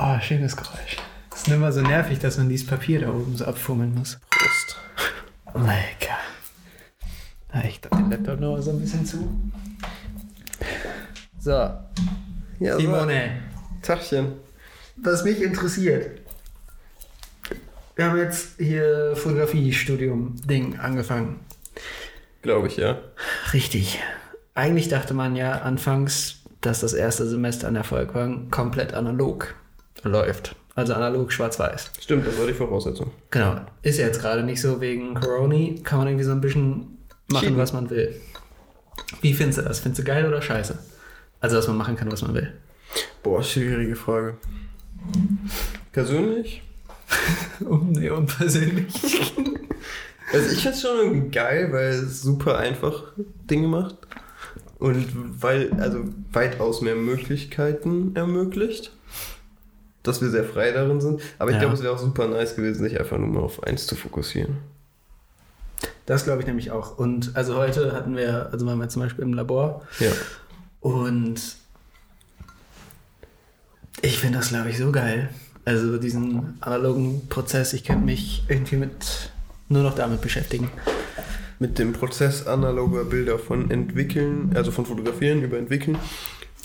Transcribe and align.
Oh, 0.00 0.18
schönes 0.20 0.56
Geräusch. 0.56 0.96
Das 1.30 1.40
ist 1.42 1.48
immer 1.48 1.72
so 1.72 1.80
nervig, 1.80 2.18
dass 2.20 2.38
man 2.38 2.48
dieses 2.48 2.66
Papier 2.66 3.00
da 3.00 3.08
oben 3.10 3.36
so 3.36 3.44
abfummeln 3.44 3.94
muss. 3.94 4.18
Prost. 4.30 4.76
Lecker. 5.54 6.16
Na, 7.52 7.64
ich 7.64 7.80
doch 7.80 7.90
den 7.90 8.10
Laptop 8.10 8.38
noch 8.40 8.60
so 8.60 8.70
ein 8.70 8.80
bisschen 8.80 9.04
zu. 9.04 9.28
So, 11.40 11.50
Ja, 12.60 12.76
Simone, 12.76 13.42
Tachchen. 13.82 14.32
was 14.96 15.24
mich 15.24 15.40
interessiert. 15.42 16.20
Wir 17.96 18.04
haben 18.04 18.18
jetzt 18.18 18.58
hier 18.58 19.14
Fotografiestudium-Ding 19.16 20.78
angefangen. 20.78 21.40
Glaube 22.42 22.68
ich, 22.68 22.76
ja. 22.76 22.98
Richtig. 23.52 23.98
Eigentlich 24.54 24.88
dachte 24.88 25.14
man 25.14 25.34
ja 25.34 25.62
anfangs, 25.62 26.42
dass 26.60 26.80
das 26.80 26.92
erste 26.92 27.26
Semester 27.28 27.66
an 27.66 27.74
der 27.74 27.84
Volkwang 27.84 28.50
komplett 28.50 28.94
analog 28.94 29.54
läuft. 30.02 30.54
Also 30.74 30.94
analog 30.94 31.32
schwarz-weiß. 31.32 31.90
Stimmt, 32.00 32.26
das 32.26 32.38
war 32.38 32.46
die 32.46 32.54
Voraussetzung. 32.54 33.10
Genau. 33.30 33.56
Ist 33.82 33.98
jetzt 33.98 34.20
gerade 34.20 34.44
nicht 34.44 34.60
so 34.60 34.80
wegen 34.80 35.14
Corona. 35.14 35.80
Kann 35.82 35.98
man 35.98 36.08
irgendwie 36.08 36.24
so 36.24 36.30
ein 36.32 36.40
bisschen 36.40 36.98
machen, 37.28 37.44
Schieben. 37.44 37.58
was 37.58 37.72
man 37.72 37.90
will. 37.90 38.14
Wie 39.20 39.34
findest 39.34 39.58
du 39.58 39.62
das? 39.62 39.80
Findest 39.80 40.00
du 40.02 40.04
geil 40.06 40.26
oder 40.26 40.40
scheiße? 40.40 40.78
Also, 41.40 41.56
dass 41.56 41.66
man 41.68 41.76
machen 41.76 41.96
kann, 41.96 42.10
was 42.12 42.22
man 42.22 42.34
will. 42.34 42.52
Boah, 43.22 43.42
schwierige 43.42 43.96
Frage. 43.96 44.36
Persönlich? 45.92 46.62
Um, 47.64 47.90
nee, 47.90 48.10
unpersönlich. 48.10 48.94
Also 50.32 50.52
ich 50.52 50.60
finde 50.60 50.76
es 50.76 50.82
schon 50.82 50.98
irgendwie 50.98 51.30
geil, 51.30 51.72
weil 51.72 51.88
es 51.88 52.20
super 52.20 52.58
einfach 52.58 53.12
Dinge 53.50 53.66
macht. 53.66 53.96
Und 54.78 55.06
weil, 55.42 55.72
also 55.80 56.04
weitaus 56.32 56.82
mehr 56.82 56.94
Möglichkeiten 56.96 58.14
ermöglicht. 58.14 58.92
Dass 60.02 60.20
wir 60.22 60.30
sehr 60.30 60.44
frei 60.44 60.70
darin 60.72 61.00
sind. 61.00 61.20
Aber 61.38 61.50
ich 61.50 61.54
Ja. 61.56 61.60
glaube, 61.60 61.74
es 61.74 61.82
wäre 61.82 61.92
auch 61.92 61.98
super 61.98 62.28
nice 62.28 62.54
gewesen, 62.56 62.82
sich 62.84 62.98
einfach 62.98 63.18
nur 63.18 63.28
mal 63.28 63.40
auf 63.40 63.62
eins 63.64 63.86
zu 63.86 63.96
fokussieren. 63.96 64.56
Das 66.06 66.24
glaube 66.24 66.40
ich 66.40 66.46
nämlich 66.46 66.70
auch. 66.70 66.96
Und 66.98 67.32
also 67.36 67.56
heute 67.56 67.92
hatten 67.92 68.16
wir, 68.16 68.48
also 68.52 68.64
waren 68.66 68.78
wir 68.78 68.88
zum 68.88 69.02
Beispiel 69.02 69.24
im 69.24 69.34
Labor 69.34 69.82
Ja. 70.00 70.10
und 70.80 71.40
ich 74.02 74.18
finde 74.18 74.38
das, 74.38 74.48
glaube 74.48 74.70
ich, 74.70 74.78
so 74.78 74.92
geil. 74.92 75.28
Also 75.64 75.98
diesen 75.98 76.56
analogen 76.60 77.28
Prozess, 77.28 77.72
ich 77.74 77.84
könnte 77.84 78.04
mich 78.04 78.44
irgendwie 78.48 78.76
mit 78.76 79.30
nur 79.68 79.82
noch 79.82 79.94
damit 79.94 80.20
beschäftigen. 80.22 80.70
Mit 81.58 81.78
dem 81.78 81.92
Prozess 81.92 82.46
analoger 82.46 83.04
Bilder 83.04 83.38
von 83.38 83.70
entwickeln, 83.70 84.52
also 84.54 84.70
von 84.70 84.86
fotografieren 84.86 85.42
über 85.42 85.58
entwickeln. 85.58 85.98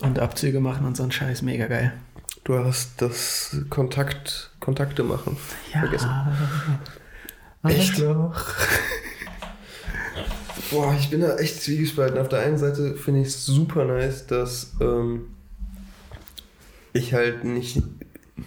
Und 0.01 0.19
Abzüge 0.19 0.59
machen 0.59 0.85
und 0.85 0.95
so 0.95 1.03
ein 1.03 1.11
Scheiß, 1.11 1.41
mega 1.41 1.67
geil. 1.67 1.93
Du 2.43 2.55
hast 2.55 3.01
das 3.01 3.55
Kontakt, 3.69 4.51
Kontakte 4.59 5.03
machen 5.03 5.37
vergessen. 5.71 6.09
Echt? 7.63 7.91
Arschloch. 7.91 8.45
Boah, 10.69 10.93
ich 10.99 11.09
bin 11.09 11.21
da 11.21 11.37
echt 11.37 11.61
zwiegespalten. 11.61 12.19
Auf 12.19 12.27
der 12.27 12.39
einen 12.39 12.57
Seite 12.57 12.95
finde 12.95 13.21
ich 13.21 13.27
es 13.27 13.45
super 13.45 13.85
nice, 13.85 14.27
dass 14.27 14.73
ähm, 14.81 15.27
ich 16.91 17.13
halt 17.13 17.45
nicht 17.45 17.81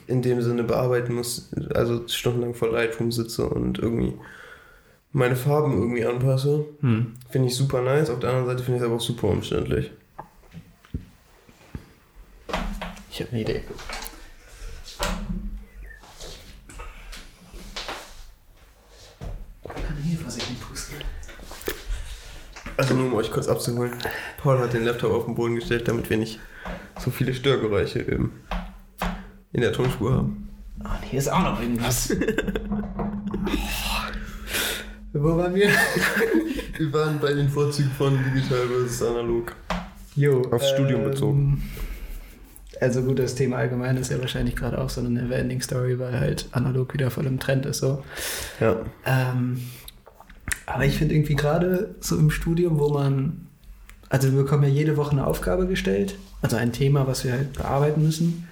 in 0.06 0.22
dem 0.22 0.42
Sinne 0.42 0.64
bearbeiten 0.64 1.14
muss, 1.14 1.50
also 1.74 2.06
stundenlang 2.08 2.54
vor 2.54 2.70
Lightroom 2.70 3.12
sitze 3.12 3.48
und 3.48 3.78
irgendwie 3.78 4.14
meine 5.12 5.36
Farben 5.36 5.72
irgendwie 5.72 6.04
anpasse. 6.04 6.66
Hm. 6.80 7.14
Finde 7.30 7.48
ich 7.48 7.56
super 7.56 7.80
nice. 7.80 8.10
Auf 8.10 8.18
der 8.18 8.30
anderen 8.30 8.46
Seite 8.46 8.62
finde 8.62 8.76
ich 8.76 8.82
es 8.82 8.86
aber 8.86 8.96
auch 8.96 9.00
super 9.00 9.28
umständlich. 9.28 9.90
Ich 13.16 13.22
habe 13.22 13.30
eine 13.32 13.40
Idee. 13.40 13.62
Kann 19.64 19.96
hier 20.04 20.18
vorsichtig 20.18 20.60
pusten. 20.60 20.96
Also 22.76 22.92
nur 22.92 23.06
um 23.06 23.14
euch 23.14 23.32
kurz 23.32 23.48
abzuholen. 23.48 23.94
Paul 24.36 24.58
hat 24.58 24.74
den 24.74 24.84
Laptop 24.84 25.14
auf 25.14 25.24
den 25.24 25.34
Boden 25.34 25.54
gestellt, 25.54 25.88
damit 25.88 26.10
wir 26.10 26.18
nicht 26.18 26.40
so 26.98 27.10
viele 27.10 27.32
Störgeräusche 27.32 28.00
im, 28.00 28.32
in 29.54 29.62
der 29.62 29.72
Tonspur 29.72 30.12
haben. 30.12 30.50
Oh, 30.84 30.88
und 30.88 31.04
hier 31.04 31.18
ist 31.18 31.28
auch 31.28 31.42
noch 31.42 31.58
irgendwas. 31.58 32.10
Wo 35.14 35.38
waren 35.38 35.54
wir? 35.54 35.70
Wir 36.76 36.92
waren 36.92 37.18
bei 37.18 37.32
den 37.32 37.48
Vorzügen 37.48 37.90
von 37.92 38.22
digital 38.22 38.66
versus 38.66 39.02
analog. 39.02 39.56
Jo, 40.14 40.42
Aufs 40.50 40.68
Studium 40.68 41.04
bezogen. 41.04 41.62
Also 42.80 43.02
gut, 43.02 43.18
das 43.18 43.34
Thema 43.34 43.56
allgemein 43.56 43.96
ist 43.96 44.10
ja 44.10 44.20
wahrscheinlich 44.20 44.56
gerade 44.56 44.78
auch 44.78 44.90
so 44.90 45.00
eine 45.00 45.10
Neverending 45.10 45.62
Story, 45.62 45.98
weil 45.98 46.18
halt 46.18 46.48
analog 46.52 46.92
wieder 46.94 47.10
voll 47.10 47.26
im 47.26 47.38
Trend 47.38 47.66
ist 47.66 47.78
so. 47.78 48.04
Ja. 48.60 48.76
Ähm, 49.04 49.62
aber 50.66 50.84
ich 50.84 50.98
finde 50.98 51.14
irgendwie 51.14 51.36
gerade 51.36 51.94
so 52.00 52.18
im 52.18 52.30
Studium, 52.30 52.78
wo 52.78 52.90
man, 52.90 53.46
also 54.08 54.32
wir 54.32 54.42
bekommen 54.42 54.64
ja 54.64 54.68
jede 54.68 54.96
Woche 54.96 55.12
eine 55.12 55.26
Aufgabe 55.26 55.66
gestellt, 55.66 56.16
also 56.42 56.56
ein 56.56 56.72
Thema, 56.72 57.06
was 57.06 57.24
wir 57.24 57.32
halt 57.32 57.54
bearbeiten 57.54 58.02
müssen, 58.02 58.48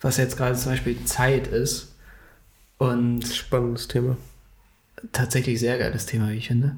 was 0.00 0.16
jetzt 0.18 0.36
gerade 0.36 0.56
zum 0.56 0.72
Beispiel 0.72 1.04
Zeit 1.04 1.48
ist 1.48 1.94
und 2.78 3.26
Spannendes 3.26 3.88
Thema. 3.88 4.16
tatsächlich 5.12 5.58
sehr 5.58 5.78
geiles 5.78 6.06
Thema, 6.06 6.30
wie 6.30 6.36
ich 6.36 6.48
finde. 6.48 6.76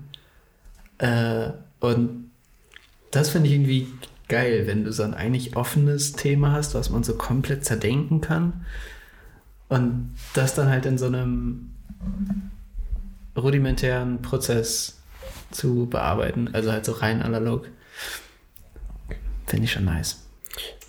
Äh, 0.98 1.50
und 1.80 2.30
das 3.10 3.30
finde 3.30 3.48
ich 3.48 3.54
irgendwie 3.54 3.88
geil, 4.30 4.66
wenn 4.66 4.84
du 4.84 4.92
so 4.92 5.02
ein 5.02 5.12
eigentlich 5.12 5.56
offenes 5.56 6.12
Thema 6.12 6.52
hast, 6.52 6.74
was 6.74 6.88
man 6.88 7.04
so 7.04 7.14
komplett 7.14 7.66
zerdenken 7.66 8.22
kann 8.22 8.64
und 9.68 10.14
das 10.32 10.54
dann 10.54 10.70
halt 10.70 10.86
in 10.86 10.96
so 10.96 11.06
einem 11.06 11.72
rudimentären 13.36 14.22
Prozess 14.22 14.98
zu 15.50 15.86
bearbeiten, 15.86 16.48
also 16.54 16.72
halt 16.72 16.86
so 16.86 16.92
rein 16.92 17.20
analog. 17.20 17.68
Finde 19.46 19.64
ich 19.64 19.72
schon 19.72 19.84
nice. 19.84 20.29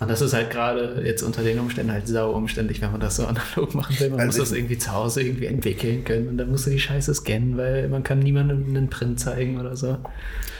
Und 0.00 0.10
das 0.10 0.20
ist 0.20 0.32
halt 0.34 0.50
gerade 0.50 1.02
jetzt 1.04 1.22
unter 1.22 1.42
den 1.42 1.58
Umständen 1.60 1.92
halt 1.92 2.08
sau 2.08 2.32
umständlich, 2.32 2.80
wenn 2.82 2.90
man 2.92 3.00
das 3.00 3.16
so 3.16 3.26
analog 3.26 3.74
machen 3.74 3.98
will. 4.00 4.10
Man 4.10 4.20
Also 4.20 4.38
muss 4.40 4.48
das 4.50 4.56
irgendwie 4.58 4.78
zu 4.78 4.92
Hause 4.92 5.22
irgendwie 5.22 5.46
entwickeln 5.46 6.04
können 6.04 6.28
und 6.28 6.38
dann 6.38 6.50
musst 6.50 6.66
du 6.66 6.70
die 6.70 6.80
Scheiße 6.80 7.14
scannen, 7.14 7.56
weil 7.56 7.88
man 7.88 8.02
kann 8.02 8.18
niemandem 8.18 8.64
einen 8.68 8.90
Print 8.90 9.20
zeigen 9.20 9.60
oder 9.60 9.76
so. 9.76 9.98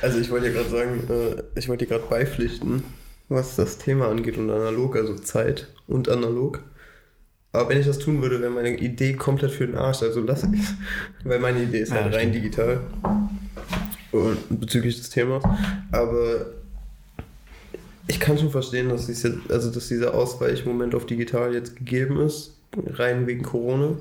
Also 0.01 0.19
ich 0.19 0.31
wollte 0.31 0.47
ja 0.47 0.53
gerade 0.53 0.71
sagen, 0.71 1.03
äh, 1.11 1.43
ich 1.59 1.69
wollte 1.69 1.85
dir 1.87 1.91
gerade 1.97 2.09
beipflichten, 2.09 2.83
was 3.29 3.57
das 3.57 3.79
Thema 3.79 4.09
angeht 4.09 4.39
und 4.39 4.51
analog, 4.51 4.97
also 4.97 5.15
Zeit 5.17 5.69
und 5.87 6.09
analog. 6.09 6.63
Aber 7.55 7.69
wenn 7.69 7.79
ich 7.81 7.87
das 7.87 7.99
tun 7.99 8.23
würde, 8.23 8.41
wäre 8.41 8.51
meine 8.51 8.77
Idee 8.79 9.13
komplett 9.15 9.51
für 9.51 9.67
den 9.67 9.77
Arsch. 9.77 10.03
Also 10.03 10.21
lass 10.23 10.43
ich 10.55 10.61
Weil 11.25 11.39
meine 11.39 11.63
Idee 11.63 11.81
ist 11.81 11.91
Ja, 11.91 11.97
halt 11.97 12.15
rein 12.15 12.29
stimmt. 12.31 12.35
digital. 12.37 12.81
Und 14.13 14.61
bezüglich 14.61 14.97
des 14.99 15.11
Themas. 15.11 15.43
Aber 15.91 16.47
ich 18.07 18.21
kann 18.21 18.39
schon 18.39 18.51
verstehen, 18.51 18.89
dass, 18.89 19.07
dies 19.07 19.23
jetzt, 19.23 19.51
also 19.51 19.71
dass 19.71 19.89
dieser 19.89 20.15
Ausweichmoment 20.15 20.95
auf 20.95 21.07
digital 21.07 21.55
jetzt 21.55 21.77
gegeben 21.77 22.21
ist. 22.21 22.59
Rein 22.95 23.27
wegen 23.27 23.43
Corona. 23.43 23.97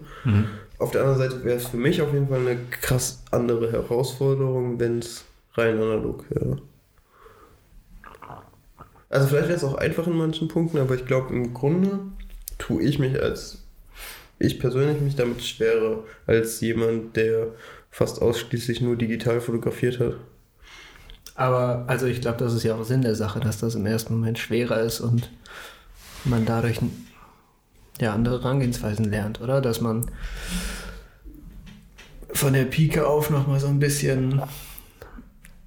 Auf 0.80 0.92
der 0.92 1.02
anderen 1.02 1.20
Seite 1.20 1.44
wäre 1.44 1.58
es 1.58 1.68
für 1.68 1.78
mich 1.78 2.02
auf 2.02 2.14
jeden 2.14 2.30
Fall 2.30 2.40
eine 2.40 2.58
krass 2.72 3.24
andere 3.32 3.72
Herausforderung, 3.72 4.80
wenn 4.80 5.00
es 5.00 5.26
rein 5.54 5.76
analog 5.76 6.26
wäre. 6.30 6.62
Also 9.10 9.28
vielleicht 9.28 9.50
wäre 9.50 9.58
es 9.58 9.64
auch 9.64 9.76
einfach 9.76 10.08
in 10.08 10.18
manchen 10.18 10.48
Punkten, 10.48 10.78
aber 10.78 10.96
ich 10.96 11.06
glaube 11.06 11.34
im 11.34 11.54
Grunde 11.54 12.00
tue 12.58 12.82
ich 12.82 12.98
mich 12.98 13.22
als 13.22 13.62
ich 14.40 14.60
persönlich 14.60 15.00
mich 15.02 15.16
damit 15.16 15.44
schwerer 15.44 16.04
als 16.26 16.62
jemand, 16.62 17.16
der 17.16 17.48
fast 17.92 18.22
ausschließlich 18.22 18.82
nur 18.82 18.96
digital 18.96 19.40
fotografiert 19.40 20.00
hat. 20.00 20.16
Aber 21.36 21.86
also 21.88 22.06
ich 22.06 22.22
glaube, 22.22 22.38
das 22.38 22.54
ist 22.54 22.64
ja 22.64 22.76
auch 22.76 22.84
Sinn 22.84 23.02
der 23.02 23.16
Sache, 23.16 23.40
dass 23.40 23.60
das 23.60 23.76
im 23.76 23.86
ersten 23.86 24.14
Moment 24.14 24.38
schwerer 24.38 24.82
ist 24.82 25.00
und 25.00 25.30
man 26.24 26.46
dadurch 26.46 26.80
ja, 28.00 28.14
andere 28.14 28.42
Herangehensweisen 28.42 29.06
lernt, 29.06 29.42
oder? 29.42 29.62
Dass 29.62 29.82
man 29.82 30.06
von 32.34 32.54
der 32.54 32.66
Pike 32.66 33.06
auf 33.08 33.30
nochmal 33.30 33.60
so 33.60 33.68
ein 33.68 33.80
bisschen 33.80 34.42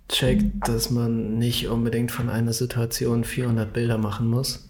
checkt, 0.09 0.69
dass 0.69 0.91
man 0.91 1.39
nicht 1.39 1.69
unbedingt 1.69 2.11
von 2.11 2.29
einer 2.29 2.53
Situation 2.53 3.25
400 3.25 3.73
Bilder 3.73 3.99
machen 3.99 4.29
muss. 4.29 4.69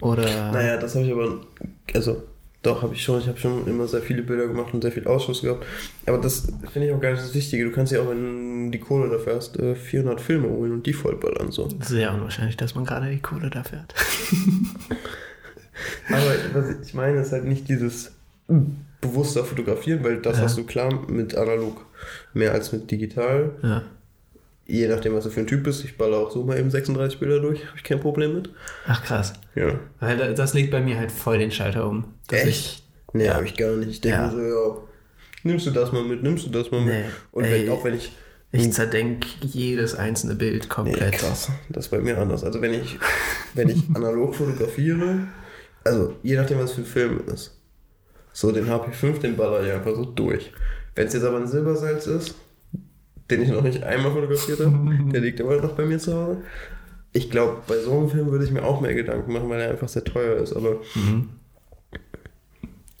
Oder 0.00 0.52
Naja, 0.52 0.76
das 0.76 0.94
habe 0.94 1.06
ich 1.06 1.12
aber, 1.12 1.40
also 1.94 2.22
doch, 2.64 2.82
habe 2.82 2.94
ich 2.94 3.02
schon. 3.02 3.20
Ich 3.20 3.28
habe 3.28 3.38
schon 3.38 3.66
immer 3.68 3.86
sehr 3.86 4.02
viele 4.02 4.22
Bilder 4.22 4.48
gemacht 4.48 4.74
und 4.74 4.82
sehr 4.82 4.90
viel 4.92 5.06
Ausschuss 5.06 5.42
gehabt. 5.42 5.64
Aber 6.06 6.18
das 6.18 6.48
finde 6.72 6.88
ich 6.88 6.94
auch 6.94 7.00
gar 7.00 7.10
nicht 7.12 7.22
das 7.22 7.34
Wichtige. 7.34 7.64
Du 7.64 7.70
kannst 7.70 7.92
ja 7.92 8.00
auch, 8.00 8.08
wenn 8.10 8.64
du 8.66 8.70
die 8.72 8.80
Kohle 8.80 9.08
dafür 9.10 9.36
hast, 9.36 9.58
äh, 9.58 9.74
400 9.76 10.20
Filme 10.20 10.48
holen 10.48 10.72
und 10.72 10.86
die 10.86 10.92
vollballern 10.92 11.52
so. 11.52 11.68
sehr 11.80 12.12
unwahrscheinlich, 12.12 12.56
dass 12.56 12.74
man 12.74 12.84
gerade 12.84 13.10
die 13.10 13.20
Kohle 13.20 13.50
dafür 13.50 13.80
hat. 13.82 13.94
Aber 16.08 16.60
was 16.60 16.86
ich 16.86 16.94
meine, 16.94 17.20
ist 17.20 17.32
halt 17.32 17.44
nicht 17.44 17.68
dieses 17.68 18.12
bewusster 19.00 19.44
Fotografieren, 19.44 20.02
weil 20.04 20.18
das 20.20 20.38
Ja. 20.38 20.44
hast 20.44 20.56
du 20.58 20.64
klar 20.64 21.08
mit 21.08 21.34
analog 21.34 21.84
mehr 22.32 22.52
als 22.52 22.72
mit 22.72 22.90
digital. 22.90 23.52
Ja. 23.62 23.82
Je 24.66 24.88
nachdem, 24.88 25.14
was 25.14 25.24
du 25.24 25.30
für 25.30 25.40
ein 25.40 25.46
Typ 25.46 25.62
bist, 25.64 25.84
ich 25.84 25.96
baller 25.96 26.18
auch 26.18 26.30
so 26.30 26.42
mal 26.44 26.58
eben 26.58 26.70
36 26.70 27.18
Bilder 27.20 27.40
durch, 27.40 27.66
habe 27.66 27.76
ich 27.76 27.84
kein 27.84 28.00
Problem 28.00 28.34
mit. 28.34 28.50
Ach 28.86 29.02
krass. 29.04 29.34
Ja. 29.54 29.78
Weil 30.00 30.16
da- 30.16 30.32
das 30.32 30.54
legt 30.54 30.70
bei 30.70 30.80
mir 30.80 30.98
halt 30.98 31.12
voll 31.12 31.38
den 31.38 31.50
Schalter 31.50 31.86
um. 31.88 32.14
Echt? 32.30 32.46
Ich, 32.46 32.80
Nee, 33.16 33.26
Ja. 33.26 33.34
habe 33.34 33.44
ich 33.44 33.56
gar 33.56 33.70
nicht. 33.76 33.90
Ich 33.90 34.00
denke 34.00 34.18
Ja. 34.18 34.28
so, 34.30 34.40
ja, 34.40 34.76
nimmst 35.44 35.66
du 35.66 35.70
das 35.70 35.92
mal 35.92 36.02
mit, 36.02 36.24
nimmst 36.24 36.46
du 36.46 36.50
das 36.50 36.72
mal 36.72 36.80
mit. 36.80 36.94
Nee. 36.94 37.04
Und 37.30 37.44
wenn, 37.44 37.68
auch 37.68 37.84
wenn 37.84 37.94
ich. 37.94 38.10
ich 38.50 38.72
zerdenk 38.72 39.24
jedes 39.40 39.94
einzelne 39.94 40.34
Bild 40.34 40.62
Nee, 40.64 40.68
komplett. 40.68 41.12
krass. 41.12 41.48
Das 41.68 41.84
ist 41.84 41.90
bei 41.90 42.00
mir 42.00 42.18
anders. 42.18 42.42
Also 42.42 42.60
wenn 42.60 42.74
ich, 42.74 42.98
wenn 43.54 43.68
ich 43.68 43.82
analog 43.94 44.34
fotografiere, 44.34 45.28
also 45.84 46.16
je 46.24 46.34
nachdem, 46.36 46.58
was 46.58 46.72
für 46.72 46.80
ein 46.80 46.86
Film 46.86 47.20
ist. 47.32 47.56
So, 48.32 48.50
den 48.50 48.66
HP5, 48.68 49.20
den 49.20 49.36
baller 49.36 49.62
ich 49.64 49.70
einfach 49.72 49.94
so 49.94 50.04
durch. 50.04 50.50
Wenn 50.96 51.06
es 51.06 51.12
jetzt 51.14 51.24
aber 51.24 51.36
ein 51.36 51.46
Silbersalz 51.46 52.08
ist, 52.08 52.34
den 53.30 53.42
ich 53.42 53.48
noch 53.48 53.62
nicht 53.62 53.82
einmal 53.82 54.12
fotografiert 54.12 54.60
habe, 54.60 54.98
der 55.12 55.20
liegt 55.20 55.40
immer 55.40 55.56
noch 55.56 55.72
bei 55.72 55.84
mir 55.84 55.98
zu 55.98 56.14
Hause. 56.14 56.42
Ich 57.12 57.30
glaube, 57.30 57.62
bei 57.66 57.78
so 57.78 57.92
einem 57.92 58.08
Film 58.10 58.30
würde 58.30 58.44
ich 58.44 58.50
mir 58.50 58.64
auch 58.64 58.80
mehr 58.80 58.94
Gedanken 58.94 59.32
machen, 59.32 59.48
weil 59.48 59.60
er 59.60 59.70
einfach 59.70 59.88
sehr 59.88 60.04
teuer 60.04 60.36
ist. 60.42 60.52
Aber 60.52 60.80
Mhm. 60.94 61.30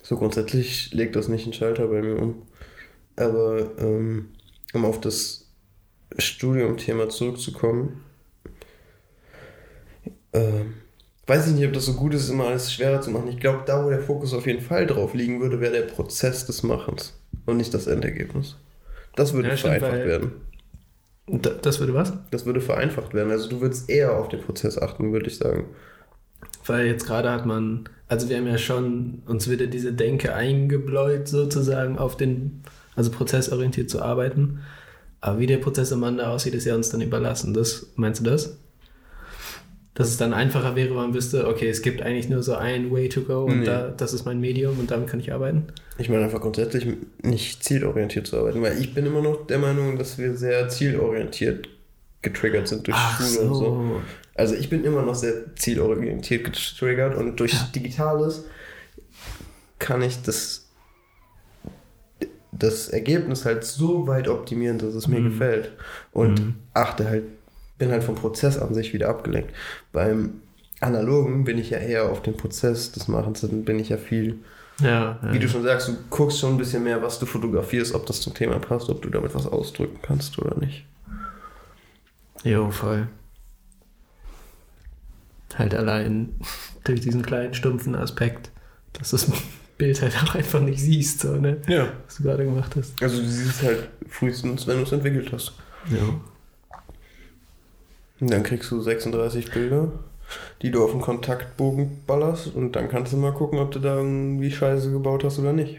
so 0.02 0.16
grundsätzlich 0.16 0.92
legt 0.92 1.16
das 1.16 1.28
nicht 1.28 1.44
einen 1.44 1.52
Schalter 1.52 1.88
bei 1.88 2.00
mir 2.02 2.16
um. 2.20 2.42
Aber 3.16 3.70
ähm, 3.78 4.30
um 4.72 4.84
auf 4.84 5.00
das 5.00 5.48
Studium-Thema 6.18 7.08
zurückzukommen, 7.08 8.00
ähm, 10.32 10.74
weiß 11.26 11.48
ich 11.48 11.54
nicht, 11.54 11.66
ob 11.66 11.72
das 11.72 11.86
so 11.86 11.94
gut 11.94 12.14
ist, 12.14 12.28
immer 12.28 12.46
alles 12.48 12.72
schwerer 12.72 13.00
zu 13.00 13.10
machen. 13.10 13.28
Ich 13.28 13.38
glaube, 13.40 13.62
da, 13.66 13.84
wo 13.84 13.90
der 13.90 14.00
Fokus 14.00 14.34
auf 14.34 14.46
jeden 14.46 14.60
Fall 14.62 14.86
drauf 14.86 15.14
liegen 15.14 15.40
würde, 15.40 15.60
wäre 15.60 15.72
der 15.72 15.82
Prozess 15.82 16.46
des 16.46 16.62
Machens 16.62 17.18
und 17.46 17.56
nicht 17.56 17.72
das 17.74 17.86
Endergebnis. 17.86 18.56
Das 19.16 19.32
würde 19.32 19.48
Ja, 19.48 19.56
stimmt, 19.56 19.74
vereinfacht 19.78 19.92
weil- 20.00 20.06
werden. 20.06 20.32
Da, 21.26 21.50
das 21.50 21.80
würde 21.80 21.94
was? 21.94 22.12
Das 22.30 22.44
würde 22.44 22.60
vereinfacht 22.60 23.14
werden. 23.14 23.30
Also 23.30 23.48
du 23.48 23.60
würdest 23.62 23.88
eher 23.88 24.16
auf 24.18 24.28
den 24.28 24.40
Prozess 24.40 24.76
achten, 24.76 25.12
würde 25.12 25.26
ich 25.26 25.38
sagen. 25.38 25.66
Weil 26.66 26.86
jetzt 26.86 27.06
gerade 27.06 27.30
hat 27.30 27.46
man, 27.46 27.88
also 28.08 28.28
wir 28.28 28.36
haben 28.36 28.46
ja 28.46 28.58
schon, 28.58 29.22
uns 29.26 29.48
wieder 29.48 29.66
diese 29.66 29.92
Denke 29.94 30.34
eingebläut, 30.34 31.26
sozusagen 31.28 31.98
auf 31.98 32.16
den, 32.18 32.62
also 32.94 33.10
prozessorientiert 33.10 33.88
zu 33.88 34.02
arbeiten. 34.02 34.60
Aber 35.22 35.38
wie 35.38 35.46
der 35.46 35.56
Prozess 35.58 35.92
am 35.92 36.02
Ende 36.02 36.26
aussieht, 36.28 36.54
ist 36.54 36.66
ja 36.66 36.74
uns 36.74 36.90
dann 36.90 37.00
überlassen. 37.00 37.54
Das, 37.54 37.86
meinst 37.96 38.20
du 38.20 38.24
das? 38.30 38.58
Dass 39.94 40.08
es 40.08 40.16
dann 40.16 40.32
einfacher 40.34 40.74
wäre, 40.74 40.88
wenn 40.90 40.96
man 40.96 41.14
wüsste, 41.14 41.46
okay, 41.46 41.68
es 41.68 41.80
gibt 41.80 42.02
eigentlich 42.02 42.28
nur 42.28 42.42
so 42.42 42.54
ein 42.54 42.90
Way 42.90 43.08
to 43.08 43.20
go 43.22 43.44
und 43.44 43.60
Nee. 43.60 43.66
da, 43.66 43.90
das 43.96 44.12
ist 44.12 44.24
mein 44.24 44.40
Medium 44.40 44.78
und 44.80 44.90
damit 44.90 45.08
kann 45.08 45.20
ich 45.20 45.32
arbeiten. 45.32 45.66
Ich 45.98 46.08
meine 46.08 46.24
einfach 46.24 46.40
grundsätzlich 46.40 46.84
nicht 47.22 47.62
zielorientiert 47.62 48.26
zu 48.26 48.36
arbeiten, 48.38 48.60
weil 48.60 48.80
ich 48.80 48.92
bin 48.92 49.06
immer 49.06 49.22
noch 49.22 49.46
der 49.46 49.58
Meinung, 49.58 49.96
dass 49.96 50.18
wir 50.18 50.36
sehr 50.36 50.68
zielorientiert 50.68 51.68
getriggert 52.22 52.66
sind 52.66 52.86
durch 52.88 52.96
Schule 52.96 53.46
und 53.48 53.54
so. 53.54 54.00
Also 54.34 54.56
ich 54.56 54.68
bin 54.68 54.82
immer 54.82 55.02
noch 55.02 55.14
sehr 55.14 55.54
zielorientiert 55.54 56.42
getriggert 56.44 57.16
und 57.16 57.38
durch 57.38 57.52
Digitales 57.72 58.46
kann 59.78 60.02
ich 60.02 60.22
das, 60.22 60.66
das 62.50 62.88
Ergebnis 62.88 63.44
halt 63.44 63.62
so 63.64 64.06
weit 64.08 64.26
optimieren, 64.28 64.78
dass 64.78 64.94
es 64.94 65.06
mir 65.06 65.20
Mhm. 65.20 65.30
gefällt. 65.30 65.72
Und 66.12 66.40
Mhm. 66.40 66.54
achte 66.72 67.04
halt, 67.08 67.24
bin 67.84 67.92
halt 67.92 68.04
vom 68.04 68.14
Prozess 68.14 68.58
an 68.58 68.72
sich 68.72 68.94
wieder 68.94 69.10
abgelenkt. 69.10 69.52
Beim 69.92 70.40
Analogen 70.80 71.44
bin 71.44 71.58
ich 71.58 71.70
ja 71.70 71.78
eher 71.78 72.10
auf 72.10 72.22
den 72.22 72.34
Prozess 72.36 72.92
des 72.92 73.08
Machens, 73.08 73.42
dann 73.42 73.64
bin 73.64 73.78
ich 73.78 73.90
ja 73.90 73.98
viel 73.98 74.38
Ja, 74.80 75.18
ja. 75.22 75.32
wie 75.32 75.38
du 75.38 75.48
schon 75.48 75.62
sagst, 75.62 75.88
du 75.88 75.96
guckst 76.08 76.38
schon 76.38 76.54
ein 76.54 76.58
bisschen 76.58 76.82
mehr, 76.82 77.02
was 77.02 77.18
du 77.18 77.26
fotografierst, 77.26 77.94
ob 77.94 78.06
das 78.06 78.22
zum 78.22 78.32
Thema 78.32 78.58
passt, 78.58 78.88
ob 78.88 79.02
du 79.02 79.10
damit 79.10 79.34
was 79.34 79.46
ausdrücken 79.46 79.98
kannst 80.00 80.38
oder 80.38 80.58
nicht. 80.58 80.86
Jo, 82.42 82.70
voll. 82.70 83.08
Halt 85.56 85.74
allein 85.74 86.34
durch 86.84 87.00
diesen 87.02 87.22
kleinen 87.22 87.52
stumpfen 87.52 87.94
Aspekt, 87.94 88.50
dass 88.94 89.10
das 89.10 89.30
Bild 89.78 90.00
halt 90.00 90.16
auch 90.22 90.34
einfach 90.34 90.60
nicht 90.60 90.80
siehst, 90.80 91.20
so, 91.20 91.36
ne? 91.36 91.60
Ja. 91.68 91.88
Was 92.06 92.16
du 92.16 92.22
gerade 92.22 92.44
gemacht 92.44 92.74
hast. 92.76 93.02
Also 93.02 93.20
du 93.20 93.28
siehst 93.28 93.62
halt 93.62 93.88
frühestens, 94.08 94.66
wenn 94.66 94.78
du 94.78 94.84
es 94.84 94.92
entwickelt 94.92 95.30
hast. 95.32 95.52
Ja. 95.90 95.98
Und 98.24 98.32
dann 98.32 98.42
kriegst 98.42 98.70
du 98.70 98.80
36 98.80 99.50
Bilder, 99.52 99.92
die 100.62 100.70
du 100.70 100.82
auf 100.82 100.92
den 100.92 101.02
Kontaktbogen 101.02 102.00
ballerst 102.06 102.54
und 102.54 102.72
dann 102.72 102.88
kannst 102.88 103.12
du 103.12 103.18
mal 103.18 103.34
gucken, 103.34 103.58
ob 103.58 103.70
du 103.70 103.80
da 103.80 103.96
irgendwie 103.98 104.50
Scheiße 104.50 104.90
gebaut 104.90 105.24
hast 105.24 105.38
oder 105.38 105.52
nicht. 105.52 105.78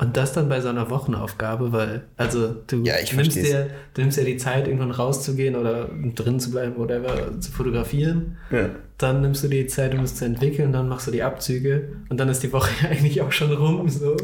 Und 0.00 0.16
das 0.16 0.32
dann 0.32 0.48
bei 0.48 0.62
so 0.62 0.68
einer 0.68 0.88
Wochenaufgabe, 0.88 1.72
weil, 1.72 2.04
also 2.16 2.56
du, 2.66 2.82
Ja, 2.84 2.94
ich 3.02 3.14
nimmst 3.14 3.36
dir, 3.36 3.66
du 3.92 4.00
nimmst 4.00 4.16
dir 4.16 4.24
die 4.24 4.38
Zeit, 4.38 4.66
irgendwann 4.66 4.92
rauszugehen 4.92 5.54
oder 5.56 5.90
drin 6.14 6.40
zu 6.40 6.50
bleiben, 6.50 6.78
whatever, 6.78 7.38
zu 7.38 7.52
fotografieren. 7.52 8.38
Ja. 8.50 8.70
Dann 8.96 9.20
nimmst 9.20 9.44
du 9.44 9.48
dir 9.48 9.62
die 9.62 9.66
Zeit, 9.66 9.94
um 9.94 10.00
es 10.00 10.14
zu 10.16 10.24
entwickeln, 10.24 10.72
dann 10.72 10.88
machst 10.88 11.06
du 11.06 11.10
die 11.10 11.22
Abzüge 11.22 11.88
und 12.08 12.18
dann 12.18 12.30
ist 12.30 12.42
die 12.42 12.50
Woche 12.50 12.70
eigentlich 12.90 13.20
auch 13.20 13.30
schon 13.30 13.52
rum. 13.52 13.90
So. 13.90 14.16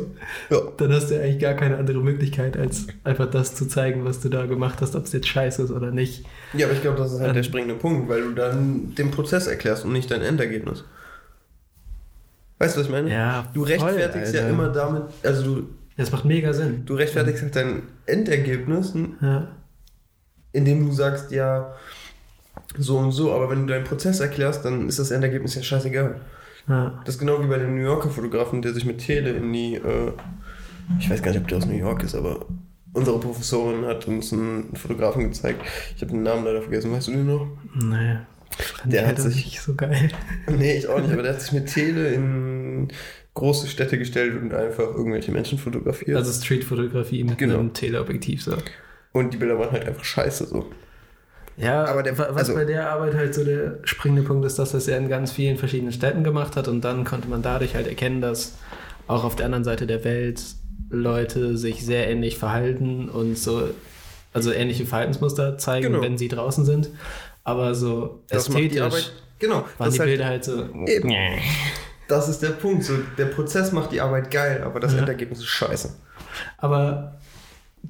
Ja. 0.48 0.60
Dann 0.78 0.92
hast 0.94 1.10
du 1.10 1.20
eigentlich 1.20 1.40
gar 1.40 1.52
keine 1.54 1.76
andere 1.76 1.98
Möglichkeit, 1.98 2.56
als 2.56 2.86
einfach 3.04 3.30
das 3.30 3.54
zu 3.54 3.68
zeigen, 3.68 4.06
was 4.06 4.20
du 4.20 4.30
da 4.30 4.46
gemacht 4.46 4.78
hast, 4.80 4.96
ob 4.96 5.04
es 5.04 5.12
jetzt 5.12 5.28
scheiße 5.28 5.62
ist 5.62 5.70
oder 5.70 5.90
nicht. 5.90 6.24
Ja, 6.54 6.66
aber 6.66 6.74
ich 6.74 6.80
glaube, 6.80 6.96
das 6.96 7.12
ist 7.12 7.20
halt 7.20 7.28
Ähm. 7.30 7.34
der 7.34 7.42
springende 7.42 7.74
Punkt, 7.74 8.08
weil 8.08 8.22
du 8.22 8.32
dann 8.32 8.94
den 8.94 9.10
Prozess 9.10 9.46
erklärst 9.46 9.84
und 9.84 9.92
nicht 9.92 10.10
dein 10.10 10.22
Endergebnis. 10.22 10.84
Weißt 12.58 12.74
du, 12.76 12.80
was 12.80 12.86
ich 12.86 12.92
meine? 12.92 13.10
Ja, 13.12 13.46
Du 13.52 13.60
voll, 13.64 13.68
rechtfertigst 13.72 14.34
ja 14.34 14.40
Alter. 14.40 14.50
immer 14.52 14.68
damit, 14.68 15.02
also 15.22 15.42
du, 15.42 15.68
Das 15.96 16.10
macht 16.12 16.24
mega 16.24 16.52
Sinn. 16.52 16.84
du 16.86 16.94
rechtfertigst 16.94 17.42
halt 17.42 17.56
dein 17.56 17.82
Endergebnis 18.06 18.94
Ja. 19.20 19.48
indem 20.52 20.86
du 20.86 20.92
sagst, 20.92 21.30
ja, 21.32 21.74
so 22.78 22.98
und 22.98 23.12
so, 23.12 23.32
aber 23.32 23.50
wenn 23.50 23.66
du 23.66 23.72
deinen 23.72 23.84
Prozess 23.84 24.20
erklärst, 24.20 24.64
dann 24.64 24.88
ist 24.88 24.98
das 24.98 25.10
Endergebnis 25.10 25.54
ja 25.54 25.62
scheißegal. 25.62 26.20
Ja. 26.68 27.00
Das 27.04 27.14
ist 27.16 27.18
genau 27.20 27.42
wie 27.42 27.46
bei 27.46 27.58
dem 27.58 27.74
New 27.76 27.82
Yorker 27.82 28.08
Fotografen, 28.10 28.62
der 28.62 28.72
sich 28.74 28.84
mit 28.86 28.98
Tele 28.98 29.30
in 29.30 29.52
die, 29.52 29.74
äh, 29.76 30.12
ich 30.98 31.08
weiß 31.10 31.22
gar 31.22 31.32
nicht, 31.32 31.40
ob 31.42 31.48
der 31.48 31.58
aus 31.58 31.66
New 31.66 31.76
York 31.76 32.02
ist, 32.02 32.14
aber 32.14 32.46
unsere 32.92 33.20
Professorin 33.20 33.84
hat 33.84 34.08
uns 34.08 34.32
einen 34.32 34.74
Fotografen 34.74 35.24
gezeigt. 35.24 35.60
Ich 35.94 36.02
habe 36.02 36.12
den 36.12 36.22
Namen 36.22 36.44
leider 36.44 36.62
vergessen, 36.62 36.90
weißt 36.92 37.08
du 37.08 37.12
den 37.12 37.26
noch? 37.26 37.46
Nee. 37.74 38.16
Fand 38.58 38.92
Der 38.92 39.06
hat 39.06 39.18
sich- 39.20 39.34
nicht 39.44 39.60
so 39.60 39.74
geil. 39.74 40.08
Nee, 40.48 40.78
ich 40.78 40.88
auch 40.88 41.00
nicht, 41.00 41.12
aber 41.12 41.22
der 41.22 41.32
hat 41.34 41.42
sich 41.42 41.52
mit 41.52 41.66
Tele 41.66 42.08
in 42.08 42.88
große 43.34 43.66
Städte 43.66 43.98
gestellt 43.98 44.34
und 44.40 44.54
einfach 44.54 44.84
irgendwelche 44.94 45.30
Menschen 45.32 45.58
fotografiert. 45.58 46.16
Also 46.16 46.32
Streetfotografie 46.32 47.22
mit 47.24 47.36
Genau. 47.38 47.58
einem 47.58 47.72
Teleobjektiv 47.74 48.42
so. 48.42 48.56
und 49.12 49.32
die 49.34 49.38
Bilder 49.38 49.58
waren 49.58 49.70
halt 49.72 49.86
einfach 49.86 50.04
scheiße 50.04 50.46
so. 50.46 50.70
Ja, 51.58 51.84
Aber 51.86 52.02
der- 52.02 52.16
wa- 52.18 52.28
was 52.30 52.36
also- 52.50 52.54
bei 52.54 52.64
der 52.64 52.90
Arbeit 52.90 53.14
halt 53.14 53.34
so 53.34 53.44
der 53.44 53.78
springende 53.84 54.22
Punkt 54.22 54.44
ist, 54.46 54.58
dass 54.58 54.72
das 54.72 54.88
er 54.88 54.98
in 54.98 55.08
ganz 55.08 55.32
vielen 55.32 55.56
verschiedenen 55.56 55.92
Städten 55.92 56.22
gemacht 56.24 56.54
hat 56.56 56.68
und 56.68 56.82
dann 56.82 57.04
konnte 57.04 57.28
man 57.28 57.42
dadurch 57.42 57.74
halt 57.74 57.86
erkennen, 57.86 58.20
dass 58.20 58.56
auch 59.06 59.24
auf 59.24 59.36
der 59.36 59.46
anderen 59.46 59.64
Seite 59.64 59.86
der 59.86 60.04
Welt 60.04 60.42
Leute 60.90 61.56
sich 61.56 61.84
sehr 61.84 62.08
ähnlich 62.08 62.36
verhalten 62.38 63.08
und 63.08 63.36
so, 63.38 63.70
also 64.34 64.52
ähnliche 64.52 64.84
Verhaltensmuster 64.86 65.56
zeigen, 65.58 65.86
Genau. 65.92 66.02
wenn 66.02 66.18
sie 66.18 66.28
draußen 66.28 66.64
sind. 66.66 66.90
Aber 67.46 67.76
so 67.76 68.22
Das 68.28 68.48
macht 68.48 68.58
die 68.58 68.64
ästhetisch 68.66 68.82
Arbeit. 68.82 69.12
Genau, 69.38 69.54
waren 69.54 69.66
das 69.78 69.88
die 69.90 69.94
ist 69.94 70.00
halt, 70.00 70.10
Bilder 70.10 70.26
halt 70.26 70.44
so. 70.44 70.68
Eben. 70.86 71.14
das 72.08 72.28
ist 72.28 72.42
der 72.42 72.50
Punkt. 72.50 72.82
So, 72.82 72.94
der 73.16 73.26
Prozess 73.26 73.70
macht 73.70 73.92
die 73.92 74.00
Arbeit 74.00 74.32
geil, 74.32 74.62
aber 74.64 74.80
das 74.80 74.94
Ja. 74.94 74.98
Endergebnis 74.98 75.38
ist 75.38 75.46
scheiße. 75.46 75.94
Aber 76.58 77.14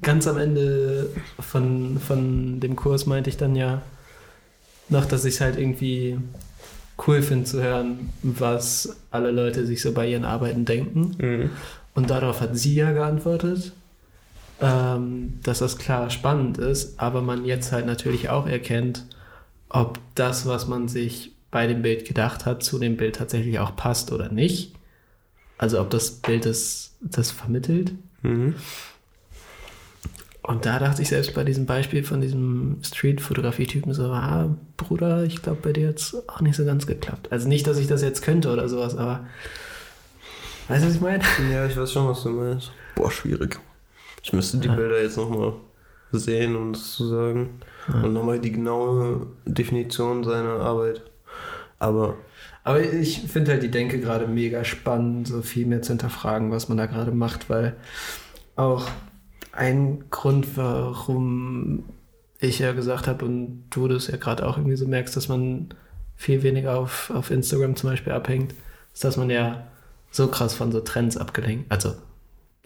ganz 0.03 0.27
am 0.27 0.37
Ende 0.37 1.09
von, 1.39 1.99
von 1.99 2.59
dem 2.59 2.75
Kurs 2.75 3.07
meinte 3.07 3.31
ich 3.31 3.37
dann 3.37 3.55
ja 3.55 3.81
noch, 4.89 5.05
dass 5.05 5.25
ich 5.25 5.35
es 5.35 5.41
halt 5.41 5.57
irgendwie 5.57 6.19
cool 7.07 7.23
finde 7.23 7.45
zu 7.45 7.61
hören, 7.63 8.09
was 8.21 8.95
alle 9.09 9.31
Leute 9.31 9.65
sich 9.65 9.81
so 9.81 9.91
bei 9.91 10.07
ihren 10.07 10.23
Arbeiten 10.23 10.65
denken. 10.65 11.15
Mhm. 11.17 11.49
Und 11.95 12.11
darauf 12.11 12.41
hat 12.41 12.55
sie 12.55 12.75
ja 12.75 12.91
geantwortet, 12.91 13.71
ähm, 14.61 15.39
dass 15.41 15.59
das 15.59 15.79
klar 15.79 16.11
spannend 16.11 16.59
ist, 16.59 16.99
aber 16.99 17.23
man 17.23 17.43
jetzt 17.43 17.71
halt 17.71 17.87
natürlich 17.87 18.29
auch 18.29 18.47
erkennt, 18.47 19.05
ob 19.69 19.99
das, 20.15 20.45
was 20.45 20.67
man 20.67 20.87
sich 20.87 21.33
bei 21.51 21.67
dem 21.67 21.81
Bild 21.81 22.05
gedacht 22.07 22.45
hat, 22.45 22.63
zu 22.63 22.79
dem 22.79 22.97
Bild 22.97 23.15
tatsächlich 23.15 23.59
auch 23.59 23.75
passt 23.75 24.11
oder 24.11 24.29
nicht. 24.29 24.73
Also 25.57 25.79
ob 25.81 25.89
das 25.89 26.11
Bild 26.11 26.45
das, 26.45 26.95
das 27.01 27.31
vermittelt. 27.31 27.93
Mhm. 28.21 28.55
Und 30.43 30.65
da 30.65 30.79
dachte 30.79 31.01
ich 31.01 31.09
selbst 31.09 31.33
bei 31.33 31.43
diesem 31.43 31.65
Beispiel 31.65 32.03
von 32.03 32.21
diesem 32.21 32.77
Street-Fotografie-Typen 32.81 33.93
so, 33.93 34.05
ah, 34.05 34.55
Bruder, 34.77 35.23
ich 35.23 35.41
glaube, 35.41 35.59
bei 35.61 35.73
dir 35.73 35.89
hat 35.89 35.99
es 35.99 36.15
auch 36.29 36.39
nicht 36.39 36.55
so 36.55 36.63
ganz 36.63 36.87
geklappt. 36.87 37.31
Also 37.31 37.49
nicht, 37.49 37.67
dass 37.67 37.77
ich 37.77 37.87
das 37.87 38.01
jetzt 38.01 38.21
könnte 38.21 38.49
oder 38.53 38.69
sowas, 38.69 38.95
aber 38.95 39.25
weißt 40.69 40.83
du, 40.83 40.87
was 40.87 40.95
ich 40.95 41.01
meine? 41.01 41.23
Ja, 41.51 41.65
ich 41.65 41.75
weiß 41.75 41.91
schon, 41.91 42.07
was 42.07 42.23
du 42.23 42.29
meinst. 42.29 42.71
Boah, 42.95 43.11
schwierig. 43.11 43.59
Ich 44.23 44.31
müsste 44.31 44.57
die 44.59 44.67
Ja. 44.67 44.75
Bilder 44.75 45.01
jetzt 45.01 45.17
nochmal 45.17 45.53
sehen, 46.13 46.55
um 46.55 46.71
das 46.71 46.93
zu 46.93 47.07
sagen. 47.07 47.61
Und 47.93 48.13
nochmal 48.13 48.39
die 48.39 48.51
genaue 48.51 49.27
Definition 49.45 50.23
seiner 50.23 50.59
Arbeit. 50.59 51.03
Aber 51.79 52.17
Aber 52.63 52.81
ich 52.81 53.21
finde 53.21 53.51
halt 53.51 53.63
die 53.63 53.71
Denke 53.71 53.99
gerade 54.01 54.27
mega 54.27 54.65
spannend, 54.65 55.27
so 55.27 55.41
viel 55.41 55.65
mehr 55.65 55.81
zu 55.81 55.93
hinterfragen, 55.93 56.51
was 56.51 56.67
man 56.67 56.77
da 56.77 56.85
gerade 56.85 57.11
macht, 57.11 57.49
weil 57.49 57.77
auch 58.57 58.87
ein 59.53 60.03
Grund, 60.09 60.57
warum 60.57 61.85
ich 62.39 62.59
ja 62.59 62.73
gesagt 62.73 63.07
habe 63.07 63.23
und 63.23 63.63
du 63.69 63.87
das 63.87 64.07
ja 64.07 64.17
gerade 64.17 64.45
auch 64.45 64.57
irgendwie 64.57 64.75
so 64.75 64.85
merkst, 64.85 65.15
dass 65.15 65.29
man 65.29 65.69
viel 66.17 66.43
weniger 66.43 66.77
auf, 66.77 67.09
auf 67.11 67.31
Instagram 67.31 67.77
zum 67.77 67.91
Beispiel 67.91 68.11
abhängt, 68.11 68.53
ist, 68.93 69.03
dass 69.03 69.15
man 69.15 69.29
ja 69.29 69.67
so 70.11 70.27
krass 70.27 70.53
von 70.53 70.71
so 70.71 70.81
Trends 70.81 71.15
abgelenkt, 71.15 71.71
also 71.71 71.93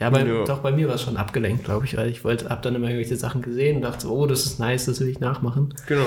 ja, 0.02 0.10
bei, 0.10 0.26
Ja. 0.26 0.44
doch 0.44 0.60
bei 0.60 0.72
mir 0.72 0.88
war 0.88 0.96
es 0.96 1.02
schon 1.04 1.16
abgelenkt, 1.16 1.64
glaube 1.64 1.86
ich, 1.86 1.96
weil 1.96 2.10
ich 2.10 2.24
wollte, 2.24 2.50
hab 2.50 2.62
dann 2.64 2.76
immer 2.76 2.88
irgendwelche 2.88 3.16
Sachen 3.16 3.42
gesehen 3.42 3.78
und 3.78 3.82
dachte 3.84 4.02
so, 4.02 4.12
oh, 4.12 4.26
das 4.26 4.46
ist 4.46 4.60
nice, 4.60 4.86
das 4.86 5.00
will 5.00 5.08
ich 5.08 5.20
nachmachen. 5.20 5.74
Genau. 5.88 6.06